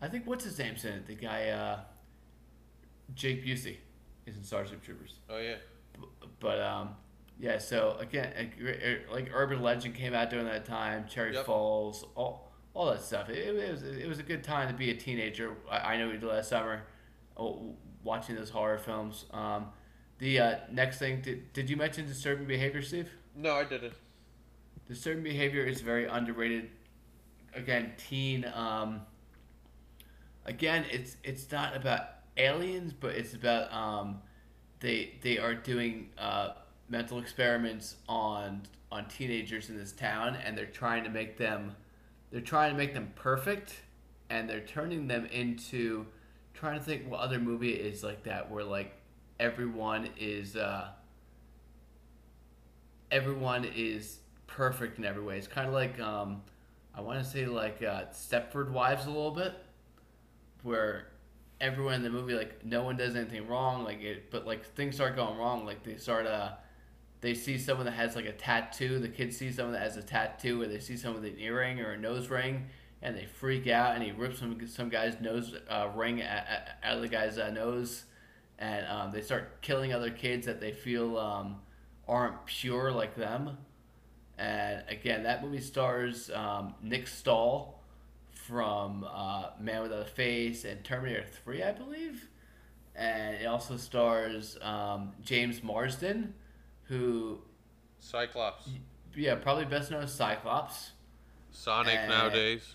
I 0.00 0.08
think 0.08 0.26
what's 0.26 0.44
his 0.44 0.58
name's 0.58 0.84
in 0.84 0.92
it? 0.94 1.06
The 1.06 1.14
guy, 1.14 1.48
uh, 1.50 1.80
Jake 3.14 3.44
Busey, 3.44 3.76
is 4.26 4.36
in 4.36 4.42
Starship 4.44 4.82
Troopers. 4.82 5.14
Oh 5.30 5.38
yeah. 5.38 5.56
B- 5.98 6.06
But 6.40 6.60
um, 6.60 6.90
yeah. 7.38 7.58
So 7.58 7.96
again, 8.00 8.50
er, 8.62 9.00
like 9.12 9.30
Urban 9.32 9.62
Legend 9.62 9.94
came 9.94 10.14
out 10.14 10.30
during 10.30 10.46
that 10.46 10.64
time. 10.64 11.06
Cherry 11.08 11.34
Yep. 11.34 11.46
Falls, 11.46 12.04
all 12.14 12.52
all 12.74 12.86
that 12.90 13.02
stuff. 13.02 13.28
It, 13.30 13.38
it 13.54 13.70
was 13.70 13.82
it 13.82 14.08
was 14.08 14.18
a 14.18 14.22
good 14.22 14.42
time 14.44 14.68
to 14.68 14.74
be 14.74 14.90
a 14.90 14.94
teenager. 14.94 15.54
I, 15.70 15.94
I 15.94 15.96
know 15.96 16.06
we 16.08 16.14
did 16.14 16.24
last 16.24 16.48
summer, 16.50 16.82
oh, 17.36 17.74
watching 18.02 18.36
those 18.36 18.50
horror 18.50 18.78
films. 18.78 19.24
Um, 19.32 19.66
the 20.18 20.38
uh, 20.38 20.56
next 20.70 20.98
thing, 20.98 21.22
did, 21.22 21.52
did 21.52 21.68
you 21.68 21.76
mention 21.76 22.06
disturbing 22.06 22.46
behavior, 22.46 22.82
Steve? 22.82 23.10
No, 23.34 23.54
I 23.54 23.64
didn't. 23.64 23.94
Disturbing 24.88 25.22
behavior 25.22 25.64
is 25.64 25.80
very 25.80 26.06
underrated. 26.06 26.70
Again, 27.54 27.92
teen. 27.96 28.44
Um, 28.54 29.00
again, 30.44 30.84
it's 30.90 31.16
it's 31.24 31.50
not 31.50 31.74
about 31.74 32.08
aliens, 32.36 32.92
but 32.92 33.14
it's 33.14 33.34
about 33.34 33.72
um, 33.72 34.20
they 34.80 35.14
they 35.22 35.38
are 35.38 35.54
doing 35.54 36.10
uh, 36.18 36.50
mental 36.88 37.18
experiments 37.18 37.96
on 38.08 38.62
on 38.92 39.06
teenagers 39.06 39.70
in 39.70 39.76
this 39.76 39.92
town, 39.92 40.36
and 40.44 40.56
they're 40.56 40.66
trying 40.66 41.04
to 41.04 41.10
make 41.10 41.38
them 41.38 41.74
they're 42.30 42.40
trying 42.40 42.70
to 42.72 42.76
make 42.76 42.92
them 42.92 43.10
perfect, 43.14 43.82
and 44.28 44.50
they're 44.50 44.60
turning 44.60 45.06
them 45.06 45.24
into 45.26 46.04
trying 46.52 46.78
to 46.78 46.84
think 46.84 47.10
what 47.10 47.20
other 47.20 47.38
movie 47.38 47.72
is 47.72 48.04
like 48.04 48.22
that 48.24 48.50
where 48.50 48.64
like 48.64 48.92
everyone 49.40 50.10
is. 50.18 50.56
Uh, 50.56 50.88
everyone 53.10 53.64
is 53.76 54.18
perfect 54.46 54.98
in 54.98 55.04
every 55.04 55.22
way. 55.22 55.38
It's 55.38 55.46
kind 55.48 55.66
of 55.68 55.74
like 55.74 55.98
um, 56.00 56.42
I 56.94 57.00
want 57.00 57.22
to 57.22 57.28
say 57.28 57.46
like 57.46 57.82
uh, 57.82 58.04
Stepford 58.12 58.70
Wives 58.70 59.06
a 59.06 59.10
little 59.10 59.30
bit, 59.32 59.54
where 60.62 61.08
everyone 61.60 61.94
in 61.94 62.02
the 62.02 62.10
movie 62.10 62.34
like 62.34 62.64
no 62.64 62.82
one 62.82 62.96
does 62.96 63.16
anything 63.16 63.46
wrong, 63.46 63.84
like 63.84 64.02
it, 64.02 64.30
but 64.30 64.46
like 64.46 64.64
things 64.74 64.94
start 64.96 65.16
going 65.16 65.38
wrong. 65.38 65.64
Like 65.64 65.82
they 65.82 65.96
start 65.96 66.26
uh, 66.26 66.50
they 67.20 67.34
see 67.34 67.58
someone 67.58 67.86
that 67.86 67.92
has 67.94 68.16
like 68.16 68.26
a 68.26 68.32
tattoo. 68.32 68.98
The 68.98 69.08
kids 69.08 69.36
see 69.36 69.52
someone 69.52 69.74
that 69.74 69.82
has 69.82 69.96
a 69.96 70.02
tattoo, 70.02 70.62
or 70.62 70.66
they 70.66 70.80
see 70.80 70.96
someone 70.96 71.22
with 71.22 71.32
an 71.34 71.40
earring 71.40 71.80
or 71.80 71.92
a 71.92 71.98
nose 71.98 72.28
ring. 72.30 72.66
And 73.02 73.16
they 73.16 73.26
freak 73.26 73.68
out, 73.68 73.94
and 73.94 74.02
he 74.02 74.12
rips 74.12 74.38
some 74.40 74.66
some 74.66 74.88
guy's 74.88 75.20
nose 75.20 75.54
uh, 75.70 75.90
ring 75.94 76.20
a- 76.22 76.24
a- 76.84 76.86
out 76.88 76.96
of 76.96 77.02
the 77.02 77.08
guy's 77.08 77.38
uh, 77.38 77.50
nose, 77.50 78.04
and 78.58 78.86
um, 78.86 79.12
they 79.12 79.20
start 79.20 79.60
killing 79.62 79.92
other 79.92 80.10
kids 80.10 80.46
that 80.46 80.60
they 80.60 80.72
feel 80.72 81.18
um, 81.18 81.56
aren't 82.08 82.46
pure 82.46 82.90
like 82.92 83.14
them. 83.14 83.58
And 84.38 84.82
again, 84.88 85.22
that 85.24 85.42
movie 85.44 85.60
stars 85.60 86.30
um, 86.30 86.74
Nick 86.82 87.06
Stahl 87.06 87.80
from 88.32 89.04
uh, 89.08 89.50
Man 89.60 89.82
Without 89.82 90.02
a 90.02 90.04
Face 90.10 90.64
and 90.64 90.82
Terminator 90.84 91.24
3, 91.44 91.62
I 91.62 91.72
believe. 91.72 92.28
And 92.96 93.36
it 93.36 93.46
also 93.46 93.76
stars 93.76 94.56
um, 94.62 95.12
James 95.22 95.62
Marsden, 95.62 96.34
who, 96.84 97.38
Cyclops. 98.00 98.68
yeah, 99.16 99.34
probably 99.36 99.64
best 99.64 99.90
known 99.90 100.02
as 100.02 100.12
Cyclops. 100.12 100.90
Sonic 101.50 101.98
Uh, 101.98 102.08
nowadays. 102.08 102.74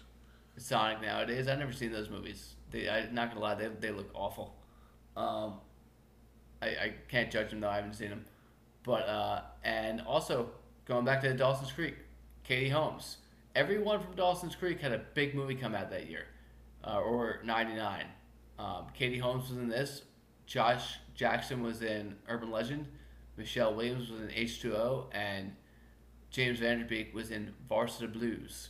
Sonic 0.58 1.02
nowadays. 1.02 1.48
I've 1.48 1.60
never 1.60 1.74
seen 1.74 1.92
those 1.92 2.10
movies. 2.10 2.56
They, 2.72 2.90
I'm 2.90 3.14
not 3.14 3.30
gonna 3.30 3.42
lie, 3.42 3.56
they, 3.56 3.68
they 3.68 3.92
look 3.92 4.10
awful. 4.14 4.56
Um, 5.16 5.56
I, 6.62 6.68
I 6.68 6.94
can't 7.08 7.32
judge 7.32 7.50
them 7.52 7.60
though. 7.62 7.70
I 7.70 7.76
haven't 7.78 7.94
seen 7.94 8.10
them. 8.10 8.26
But 8.84 9.08
uh, 9.08 9.42
and 9.64 10.02
also 10.02 10.50
going 10.90 11.06
back 11.06 11.22
to 11.22 11.34
Dawson's 11.34 11.72
Creek, 11.72 11.96
Katie 12.44 12.68
Holmes. 12.68 13.18
Everyone 13.56 14.02
from 14.02 14.16
Dawson's 14.16 14.56
Creek 14.56 14.82
had 14.82 14.92
a 14.92 15.02
big 15.14 15.36
movie 15.36 15.56
come 15.56 15.76
out 15.76 15.90
that 15.92 16.10
year, 16.10 16.26
uh, 16.84 17.00
or 17.00 17.40
'99. 17.46 18.06
Um, 18.58 18.88
Katie 18.94 19.20
Holmes 19.20 19.50
was 19.50 19.58
in 19.58 19.70
this. 19.70 20.02
Josh 20.46 20.98
Jackson 21.16 21.64
was 21.64 21.84
in 21.84 22.16
Urban 22.28 22.52
Legend. 22.52 22.88
Michelle 23.38 23.74
Williams 23.74 24.10
was 24.10 24.20
in 24.20 24.28
H2O, 24.30 25.06
and 25.14 25.56
James 26.32 26.60
Van 26.60 26.80
Der 26.80 26.86
Beek 26.86 27.14
was 27.14 27.32
in 27.32 27.54
Varsity 27.70 28.08
Blues. 28.08 28.70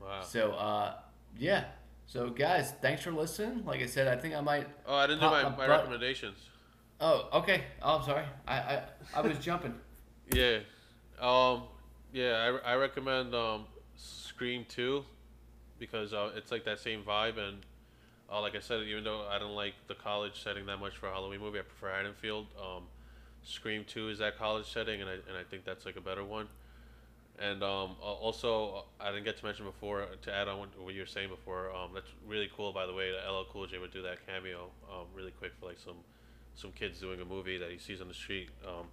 Wow. 0.00 0.22
So, 0.22 0.52
uh, 0.52 0.94
yeah. 1.36 1.64
So, 2.06 2.30
guys, 2.30 2.72
thanks 2.80 3.02
for 3.02 3.10
listening. 3.10 3.64
Like 3.66 3.82
I 3.82 3.86
said, 3.86 4.06
I 4.06 4.16
think 4.20 4.34
I 4.34 4.40
might. 4.40 4.68
Oh, 4.86 4.94
I 4.94 5.06
didn't 5.08 5.20
do 5.20 5.26
my, 5.26 5.42
my 5.42 5.56
my 5.56 5.66
recommendations. 5.66 6.38
Oh, 7.00 7.28
okay. 7.32 7.64
Oh, 7.82 7.98
I'm 7.98 8.04
sorry. 8.04 8.24
I 8.46 8.54
I, 8.56 8.82
I 9.16 9.20
was 9.20 9.38
jumping. 9.38 9.74
Yeah. 10.32 10.60
Um. 11.20 11.62
Yeah, 12.12 12.58
I, 12.64 12.72
I 12.72 12.76
recommend 12.76 13.34
um, 13.34 13.66
Scream 13.96 14.64
Two, 14.68 15.04
because 15.78 16.14
uh, 16.14 16.30
it's 16.34 16.50
like 16.50 16.64
that 16.64 16.78
same 16.78 17.02
vibe 17.02 17.36
and, 17.38 17.58
uh, 18.32 18.40
like 18.40 18.56
I 18.56 18.60
said, 18.60 18.82
even 18.82 19.04
though 19.04 19.26
I 19.30 19.38
don't 19.38 19.54
like 19.54 19.74
the 19.86 19.94
college 19.94 20.42
setting 20.42 20.66
that 20.66 20.78
much 20.78 20.96
for 20.96 21.08
a 21.08 21.12
Halloween 21.12 21.40
movie, 21.40 21.58
I 21.58 21.62
prefer 21.62 21.94
Haddonfield. 21.94 22.46
Um, 22.58 22.84
Scream 23.44 23.84
Two 23.86 24.08
is 24.08 24.18
that 24.18 24.38
college 24.38 24.66
setting, 24.72 25.00
and 25.00 25.10
I 25.10 25.14
and 25.14 25.36
I 25.38 25.44
think 25.48 25.64
that's 25.64 25.84
like 25.84 25.96
a 25.96 26.00
better 26.00 26.24
one. 26.24 26.48
And 27.38 27.62
um, 27.62 27.96
also, 28.00 28.84
uh, 28.98 29.04
I 29.04 29.10
didn't 29.10 29.24
get 29.24 29.36
to 29.36 29.44
mention 29.44 29.66
before 29.66 30.06
to 30.22 30.32
add 30.32 30.48
on 30.48 30.58
what 30.58 30.68
what 30.80 30.94
you 30.94 31.00
were 31.00 31.06
saying 31.06 31.28
before. 31.28 31.70
Um, 31.74 31.90
that's 31.94 32.10
really 32.26 32.50
cool, 32.56 32.72
by 32.72 32.86
the 32.86 32.94
way. 32.94 33.12
That 33.12 33.30
LL 33.30 33.44
Cool 33.52 33.66
J 33.66 33.78
would 33.78 33.92
do 33.92 34.02
that 34.02 34.26
cameo, 34.26 34.70
um, 34.90 35.06
really 35.14 35.32
quick 35.32 35.52
for 35.60 35.66
like 35.66 35.78
some, 35.78 35.96
some 36.54 36.72
kids 36.72 36.98
doing 36.98 37.20
a 37.20 37.24
movie 37.24 37.58
that 37.58 37.70
he 37.70 37.78
sees 37.78 38.00
on 38.00 38.08
the 38.08 38.14
street. 38.14 38.48
Um, 38.66 38.86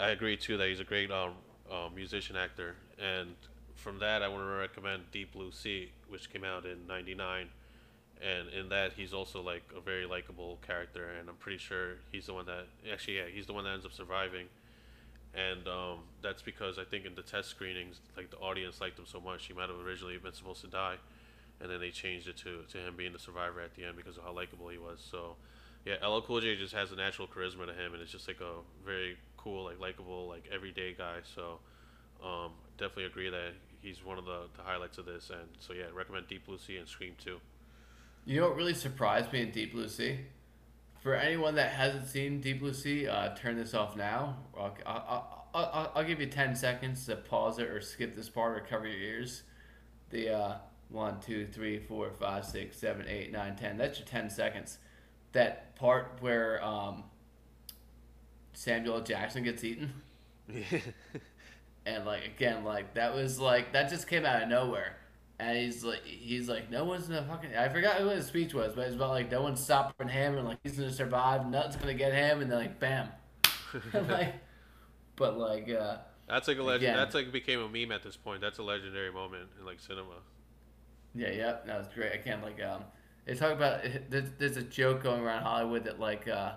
I 0.00 0.10
agree 0.10 0.36
too 0.36 0.56
that 0.56 0.68
he's 0.68 0.80
a 0.80 0.84
great 0.84 1.10
um, 1.10 1.34
um, 1.70 1.94
musician 1.94 2.36
actor, 2.36 2.74
and 2.98 3.34
from 3.74 3.98
that 4.00 4.22
I 4.22 4.28
want 4.28 4.42
to 4.42 4.46
recommend 4.46 5.10
Deep 5.12 5.32
Blue 5.32 5.52
Sea, 5.52 5.92
which 6.08 6.32
came 6.32 6.44
out 6.44 6.64
in 6.64 6.86
'99, 6.86 7.48
and 8.20 8.48
in 8.48 8.68
that 8.70 8.92
he's 8.94 9.12
also 9.12 9.40
like 9.40 9.62
a 9.76 9.80
very 9.80 10.06
likable 10.06 10.58
character, 10.66 11.10
and 11.18 11.28
I'm 11.28 11.36
pretty 11.36 11.58
sure 11.58 11.96
he's 12.10 12.26
the 12.26 12.34
one 12.34 12.46
that 12.46 12.66
actually 12.92 13.18
yeah 13.18 13.26
he's 13.32 13.46
the 13.46 13.52
one 13.52 13.64
that 13.64 13.70
ends 13.70 13.84
up 13.84 13.92
surviving, 13.92 14.46
and 15.34 15.66
um, 15.68 15.98
that's 16.22 16.42
because 16.42 16.78
I 16.78 16.84
think 16.84 17.04
in 17.06 17.14
the 17.14 17.22
test 17.22 17.48
screenings 17.48 18.00
like 18.16 18.30
the 18.30 18.38
audience 18.38 18.80
liked 18.80 18.98
him 18.98 19.06
so 19.06 19.20
much 19.20 19.46
he 19.46 19.52
might 19.52 19.68
have 19.68 19.78
originally 19.78 20.16
been 20.18 20.32
supposed 20.32 20.60
to 20.62 20.68
die, 20.68 20.96
and 21.60 21.70
then 21.70 21.78
they 21.80 21.90
changed 21.90 22.26
it 22.28 22.36
to 22.38 22.62
to 22.72 22.78
him 22.78 22.94
being 22.96 23.12
the 23.12 23.18
survivor 23.18 23.60
at 23.60 23.74
the 23.74 23.84
end 23.84 23.96
because 23.96 24.16
of 24.16 24.24
how 24.24 24.32
likable 24.32 24.68
he 24.68 24.78
was. 24.78 25.06
So 25.08 25.36
yeah, 25.84 26.04
LL 26.04 26.20
Cool 26.22 26.40
J 26.40 26.56
just 26.56 26.74
has 26.74 26.92
a 26.92 26.96
natural 26.96 27.28
charisma 27.28 27.66
to 27.66 27.74
him, 27.74 27.92
and 27.92 28.02
it's 28.02 28.10
just 28.10 28.26
like 28.26 28.40
a 28.40 28.62
very 28.84 29.16
cool, 29.44 29.64
like 29.64 29.78
likable, 29.78 30.26
like 30.28 30.48
everyday 30.52 30.94
guy. 30.94 31.18
So 31.34 31.58
um, 32.24 32.52
definitely 32.78 33.04
agree 33.04 33.30
that 33.30 33.52
he's 33.80 34.04
one 34.04 34.18
of 34.18 34.24
the, 34.24 34.44
the 34.56 34.62
highlights 34.62 34.98
of 34.98 35.04
this. 35.04 35.30
And 35.30 35.48
so 35.60 35.74
yeah, 35.74 35.84
recommend 35.92 36.26
Deep 36.26 36.46
Blue 36.46 36.58
Sea 36.58 36.78
and 36.78 36.88
Scream 36.88 37.14
2. 37.22 37.38
You 38.24 38.40
know 38.40 38.48
what 38.48 38.56
really 38.56 38.74
surprised 38.74 39.32
me 39.32 39.42
in 39.42 39.50
Deep 39.50 39.72
Blue 39.72 39.88
Sea? 39.88 40.20
For 41.02 41.14
anyone 41.14 41.56
that 41.56 41.72
hasn't 41.72 42.06
seen 42.06 42.40
Deep 42.40 42.60
Blue 42.60 42.72
Sea, 42.72 43.06
uh, 43.06 43.36
turn 43.36 43.58
this 43.58 43.74
off 43.74 43.94
now. 43.94 44.38
I'll, 44.58 44.74
I'll, 44.86 45.48
I'll, 45.54 45.92
I'll 45.94 46.04
give 46.04 46.18
you 46.18 46.26
10 46.26 46.56
seconds 46.56 47.04
to 47.06 47.16
pause 47.16 47.58
it 47.58 47.68
or 47.68 47.82
skip 47.82 48.16
this 48.16 48.30
part 48.30 48.56
or 48.56 48.60
cover 48.60 48.86
your 48.86 48.98
ears. 48.98 49.42
The 50.08 50.30
uh, 50.30 50.54
1, 50.88 51.20
2, 51.20 51.46
3, 51.46 51.78
4, 51.80 52.10
5, 52.10 52.44
6, 52.44 52.76
7, 52.76 53.06
8, 53.06 53.32
9, 53.32 53.56
10. 53.56 53.76
That's 53.76 53.98
your 53.98 54.08
10 54.08 54.30
seconds. 54.30 54.78
That 55.32 55.76
part 55.76 56.16
where 56.20 56.64
um, 56.64 57.04
Samuel 58.54 59.00
Jackson 59.00 59.44
gets 59.44 59.62
eaten. 59.62 59.92
and 61.86 62.04
like 62.04 62.24
again, 62.24 62.64
like 62.64 62.94
that 62.94 63.14
was 63.14 63.38
like 63.38 63.72
that 63.72 63.90
just 63.90 64.08
came 64.08 64.24
out 64.24 64.42
of 64.42 64.48
nowhere. 64.48 64.96
And 65.38 65.58
he's 65.58 65.82
like, 65.82 66.04
he's 66.04 66.48
like, 66.48 66.70
no 66.70 66.84
one's 66.84 67.08
gonna 67.08 67.26
fucking. 67.26 67.56
I 67.56 67.68
forgot 67.68 68.04
what 68.04 68.16
his 68.16 68.26
speech 68.26 68.54
was, 68.54 68.72
but 68.74 68.86
it's 68.86 68.94
about 68.94 69.10
like 69.10 69.30
no 69.30 69.42
one's 69.42 69.62
stopping 69.62 70.08
him, 70.08 70.38
and 70.38 70.46
like 70.46 70.58
he's 70.62 70.76
gonna 70.76 70.92
survive, 70.92 71.48
nothing's 71.48 71.76
gonna 71.76 71.94
get 71.94 72.12
him, 72.12 72.40
and 72.40 72.50
then 72.50 72.58
like 72.58 72.78
bam, 72.78 73.08
like, 74.08 74.34
but 75.16 75.36
like, 75.36 75.68
uh, 75.68 75.96
That's 76.28 76.46
like 76.46 76.58
a 76.58 76.62
legend. 76.62 76.84
Again. 76.84 76.96
That's 76.96 77.14
like 77.14 77.32
became 77.32 77.60
a 77.60 77.68
meme 77.68 77.90
at 77.90 78.02
this 78.04 78.16
point. 78.16 78.40
That's 78.40 78.58
a 78.58 78.62
legendary 78.62 79.12
moment 79.12 79.48
in 79.58 79.66
like 79.66 79.80
cinema. 79.80 80.20
yeah, 81.14 81.30
yeah, 81.30 81.56
that 81.66 81.78
was 81.78 81.88
great. 81.92 82.14
Again, 82.14 82.40
like, 82.40 82.62
um, 82.62 82.84
they 83.24 83.34
talk 83.34 83.52
about 83.52 83.80
there's, 84.10 84.30
there's 84.38 84.56
a 84.56 84.62
joke 84.62 85.02
going 85.02 85.20
around 85.20 85.42
Hollywood 85.42 85.84
that 85.84 85.98
like, 85.98 86.28
uh, 86.28 86.52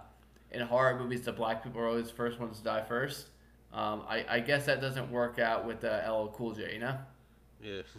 in 0.52 0.62
horror 0.62 0.98
movies, 0.98 1.22
the 1.22 1.32
black 1.32 1.64
people 1.64 1.82
are 1.82 1.88
always 1.88 2.08
the 2.08 2.14
first 2.16 2.40
ones 2.40 2.58
to 2.60 2.64
die 2.64 2.84
first. 2.84 3.28
Um, 3.74 4.04
I, 4.08 4.26
I 4.30 4.40
guess 4.40 4.66
that 4.66 4.80
doesn't 4.82 5.12
work 5.12 5.40
out 5.40 5.66
with 5.66 5.84
uh, 5.84 6.02
LL 6.10 6.28
Cool 6.30 6.54
J, 6.54 6.74
you 6.74 6.80
know? 6.80 6.98
Yeah. 7.62 7.82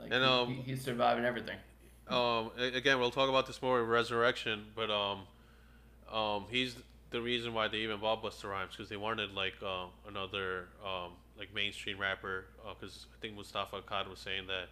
Like, 0.00 0.12
And, 0.12 0.22
um, 0.22 0.46
he, 0.48 0.62
he's 0.62 0.82
surviving 0.82 1.24
everything. 1.24 1.56
um. 2.06 2.52
Again, 2.56 3.00
we'll 3.00 3.10
talk 3.10 3.28
about 3.28 3.48
this 3.48 3.60
more 3.60 3.80
in 3.80 3.88
Resurrection, 3.88 4.66
but 4.76 4.90
um, 4.92 5.22
um, 6.12 6.44
he's 6.48 6.76
the 7.10 7.20
reason 7.20 7.52
why 7.52 7.66
they 7.66 7.78
even 7.78 7.98
bought 7.98 8.22
Busta 8.22 8.48
Rhymes 8.48 8.76
because 8.76 8.88
they 8.88 8.96
wanted 8.96 9.32
like 9.32 9.54
uh, 9.60 9.86
another 10.06 10.68
um 10.86 11.14
like 11.36 11.52
mainstream 11.52 11.98
rapper 11.98 12.44
because 12.78 13.06
I 13.12 13.20
think 13.20 13.34
Moustapha 13.34 13.80
Akkad 13.82 14.08
was 14.08 14.20
saying 14.20 14.46
that 14.46 14.66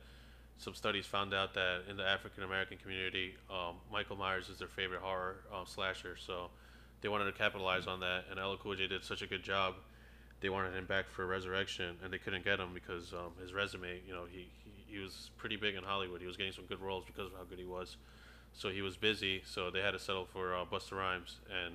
some 0.58 0.74
studies 0.74 1.06
found 1.06 1.34
out 1.34 1.54
that 1.54 1.80
in 1.90 1.96
the 1.96 2.04
African 2.06 2.44
American 2.44 2.78
community, 2.78 3.34
um, 3.50 3.76
Michael 3.92 4.14
Myers 4.14 4.48
is 4.48 4.60
their 4.60 4.68
favorite 4.68 5.00
horror 5.00 5.38
um, 5.52 5.64
slasher. 5.66 6.16
So 6.24 6.50
they 7.00 7.08
wanted 7.08 7.26
to 7.26 7.32
capitalize 7.32 7.86
on 7.86 8.00
that, 8.00 8.24
and 8.30 8.38
LL 8.40 8.56
Cool 8.56 8.74
J 8.74 8.86
did 8.86 9.04
such 9.04 9.22
a 9.22 9.26
good 9.26 9.42
job. 9.42 9.74
They 10.40 10.48
wanted 10.48 10.74
him 10.74 10.84
back 10.84 11.08
for 11.10 11.26
Resurrection, 11.26 11.96
and 12.04 12.12
they 12.12 12.18
couldn't 12.18 12.44
get 12.44 12.60
him 12.60 12.70
because 12.74 13.12
um, 13.12 13.32
his 13.40 13.52
resume, 13.52 14.00
you 14.06 14.12
know, 14.12 14.24
he, 14.30 14.48
he 14.64 14.94
he 14.96 14.98
was 14.98 15.30
pretty 15.36 15.56
big 15.56 15.74
in 15.74 15.82
Hollywood. 15.82 16.20
He 16.20 16.26
was 16.26 16.36
getting 16.36 16.52
some 16.52 16.66
good 16.66 16.80
roles 16.80 17.04
because 17.04 17.26
of 17.26 17.32
how 17.32 17.44
good 17.44 17.58
he 17.58 17.64
was. 17.64 17.96
So 18.52 18.70
he 18.70 18.82
was 18.82 18.96
busy, 18.96 19.42
so 19.44 19.70
they 19.70 19.80
had 19.80 19.90
to 19.92 19.98
settle 19.98 20.24
for 20.24 20.54
uh, 20.54 20.64
Busta 20.64 20.92
Rhymes, 20.92 21.40
and 21.50 21.74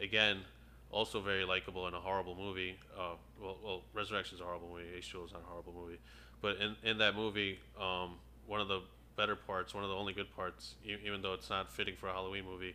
again, 0.00 0.38
also 0.90 1.20
very 1.20 1.44
likable 1.44 1.88
in 1.88 1.94
a 1.94 2.00
horrible 2.00 2.36
movie. 2.36 2.76
Uh, 2.96 3.14
well, 3.40 3.56
well, 3.64 3.82
is 3.96 4.10
a 4.40 4.44
horrible 4.44 4.68
movie. 4.72 4.84
H2O 4.96 5.26
is 5.26 5.32
not 5.32 5.42
a 5.42 5.50
horrible 5.50 5.72
movie, 5.72 5.98
but 6.40 6.56
in 6.58 6.76
in 6.88 6.98
that 6.98 7.16
movie, 7.16 7.58
um, 7.80 8.14
one 8.46 8.60
of 8.60 8.68
the 8.68 8.80
better 9.16 9.36
parts, 9.36 9.74
one 9.74 9.84
of 9.84 9.90
the 9.90 9.96
only 9.96 10.12
good 10.12 10.34
parts, 10.34 10.74
e- 10.84 10.96
even 11.04 11.20
though 11.22 11.34
it's 11.34 11.50
not 11.50 11.70
fitting 11.70 11.94
for 11.96 12.08
a 12.08 12.12
Halloween 12.12 12.44
movie, 12.44 12.74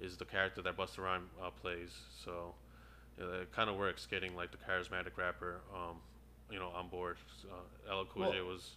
is 0.00 0.16
the 0.16 0.24
character 0.24 0.62
that 0.62 0.76
Busta 0.76 0.98
Rhymes 0.98 1.30
uh, 1.42 1.50
plays. 1.50 1.90
So 2.24 2.54
you 3.18 3.24
know, 3.24 3.32
it 3.40 3.52
kind 3.52 3.70
of 3.70 3.76
works 3.76 4.06
getting 4.06 4.34
like 4.36 4.50
the 4.50 4.58
charismatic 4.58 5.16
rapper, 5.16 5.60
um, 5.74 5.96
you 6.50 6.58
know, 6.58 6.68
on 6.68 6.88
board. 6.88 7.16
Uh, 7.88 7.94
LL 7.94 8.04
Cool 8.06 8.30
J 8.32 8.40
was 8.42 8.72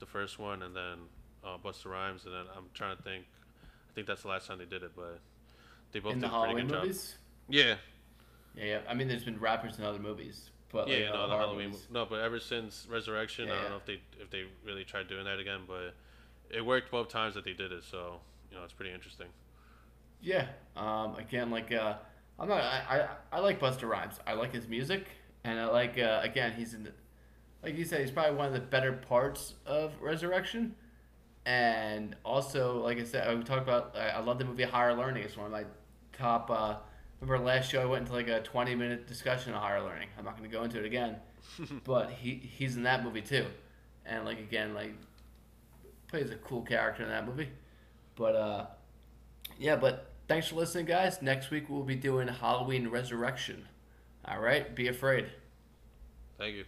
the 0.00 0.06
first 0.06 0.38
one, 0.38 0.62
and 0.62 0.74
then 0.74 0.98
uh, 1.44 1.56
Busta 1.64 1.86
Rhymes, 1.86 2.24
and 2.24 2.34
then 2.34 2.44
I'm 2.56 2.64
trying 2.74 2.96
to 2.96 3.02
think. 3.02 3.24
I 3.62 3.94
think 3.94 4.06
that's 4.08 4.22
the 4.22 4.28
last 4.28 4.48
time 4.48 4.58
they 4.58 4.64
did 4.64 4.82
it, 4.82 4.90
but 4.96 5.20
they 5.92 6.00
both 6.00 6.14
In 6.14 6.18
the 6.18 6.26
did 6.26 6.34
a 6.34 6.38
pretty 6.38 6.46
Halloween 6.46 6.66
good 6.66 6.74
job. 6.74 6.82
movies? 6.82 7.14
Yeah, 7.48 7.74
Yeah, 8.56 8.64
yeah. 8.64 8.78
I 8.88 8.94
mean, 8.94 9.06
there's 9.06 9.22
been 9.24 9.38
rappers 9.38 9.78
in 9.78 9.84
other 9.84 10.00
movies, 10.00 10.50
but 10.72 10.88
yeah, 10.88 10.94
like, 10.96 11.04
you 11.04 11.10
uh, 11.10 11.26
the 11.28 11.36
Halloween. 11.36 11.68
movies. 11.70 11.86
No, 11.92 12.04
but 12.04 12.20
ever 12.20 12.40
since 12.40 12.88
Resurrection, 12.90 13.44
I 13.50 13.54
don't 13.54 13.62
yeah. 13.62 13.68
know 13.68 13.76
if 13.76 13.86
they 13.86 14.00
if 14.20 14.30
they 14.30 14.44
really 14.64 14.82
tried 14.84 15.06
doing 15.06 15.24
that 15.26 15.38
again, 15.38 15.60
but 15.68 15.94
it 16.50 16.64
worked 16.66 16.90
both 16.90 17.08
times 17.08 17.34
that 17.36 17.44
they 17.44 17.52
did 17.52 17.70
it. 17.70 17.84
So 17.84 18.16
you 18.50 18.56
know, 18.56 18.64
it's 18.64 18.72
pretty 18.72 18.92
interesting. 18.92 19.28
Yeah. 20.24 20.46
Um, 20.76 21.16
again, 21.16 21.50
like 21.50 21.72
uh, 21.72 21.94
I'm 22.38 22.48
not. 22.48 22.60
I, 22.62 23.08
I 23.32 23.36
I 23.36 23.40
like 23.40 23.60
Busta 23.60 23.88
Rhymes. 23.88 24.18
I 24.26 24.34
like 24.34 24.52
his 24.52 24.66
music, 24.68 25.06
and 25.44 25.58
I 25.60 25.66
like 25.66 25.98
uh, 25.98 26.20
again 26.22 26.52
he's 26.56 26.74
in. 26.74 26.84
The, 26.84 26.92
like 27.62 27.76
you 27.76 27.84
said, 27.84 28.00
he's 28.00 28.10
probably 28.10 28.36
one 28.36 28.46
of 28.48 28.54
the 28.54 28.60
better 28.60 28.92
parts 28.92 29.54
of 29.66 29.92
Resurrection, 30.00 30.74
and 31.46 32.16
also 32.24 32.82
like 32.82 32.98
I 32.98 33.04
said, 33.04 33.36
we 33.38 33.44
talked 33.44 33.62
about. 33.62 33.96
I, 33.96 34.10
I 34.10 34.20
love 34.20 34.38
the 34.38 34.46
movie 34.46 34.64
Higher 34.64 34.94
Learning. 34.94 35.22
It's 35.24 35.36
one 35.36 35.46
of 35.46 35.52
my 35.52 35.64
top. 36.12 36.50
Uh, 36.50 36.76
remember 37.20 37.44
last 37.44 37.70
show 37.70 37.82
I 37.82 37.86
went 37.86 38.02
into 38.02 38.14
like 38.14 38.28
a 38.28 38.42
20 38.42 38.76
minute 38.76 39.06
discussion 39.08 39.54
on 39.54 39.62
Higher 39.62 39.82
Learning. 39.82 40.08
I'm 40.18 40.26
not 40.26 40.38
going 40.38 40.50
to 40.50 40.56
go 40.56 40.64
into 40.64 40.80
it 40.80 40.86
again, 40.86 41.16
but 41.84 42.10
he 42.10 42.34
he's 42.36 42.76
in 42.76 42.84
that 42.84 43.04
movie 43.04 43.22
too, 43.22 43.46
and 44.06 44.24
like 44.24 44.40
again 44.40 44.74
like 44.74 44.94
plays 46.08 46.30
a 46.30 46.36
cool 46.36 46.62
character 46.62 47.02
in 47.02 47.08
that 47.10 47.26
movie, 47.26 47.50
but 48.16 48.36
uh. 48.36 48.66
Yeah, 49.58 49.76
but 49.76 50.10
thanks 50.28 50.48
for 50.48 50.56
listening, 50.56 50.86
guys. 50.86 51.22
Next 51.22 51.50
week 51.50 51.68
we'll 51.68 51.82
be 51.82 51.96
doing 51.96 52.28
Halloween 52.28 52.88
Resurrection. 52.88 53.68
All 54.24 54.40
right, 54.40 54.74
be 54.74 54.88
afraid. 54.88 55.26
Thank 56.38 56.56
you. 56.56 56.64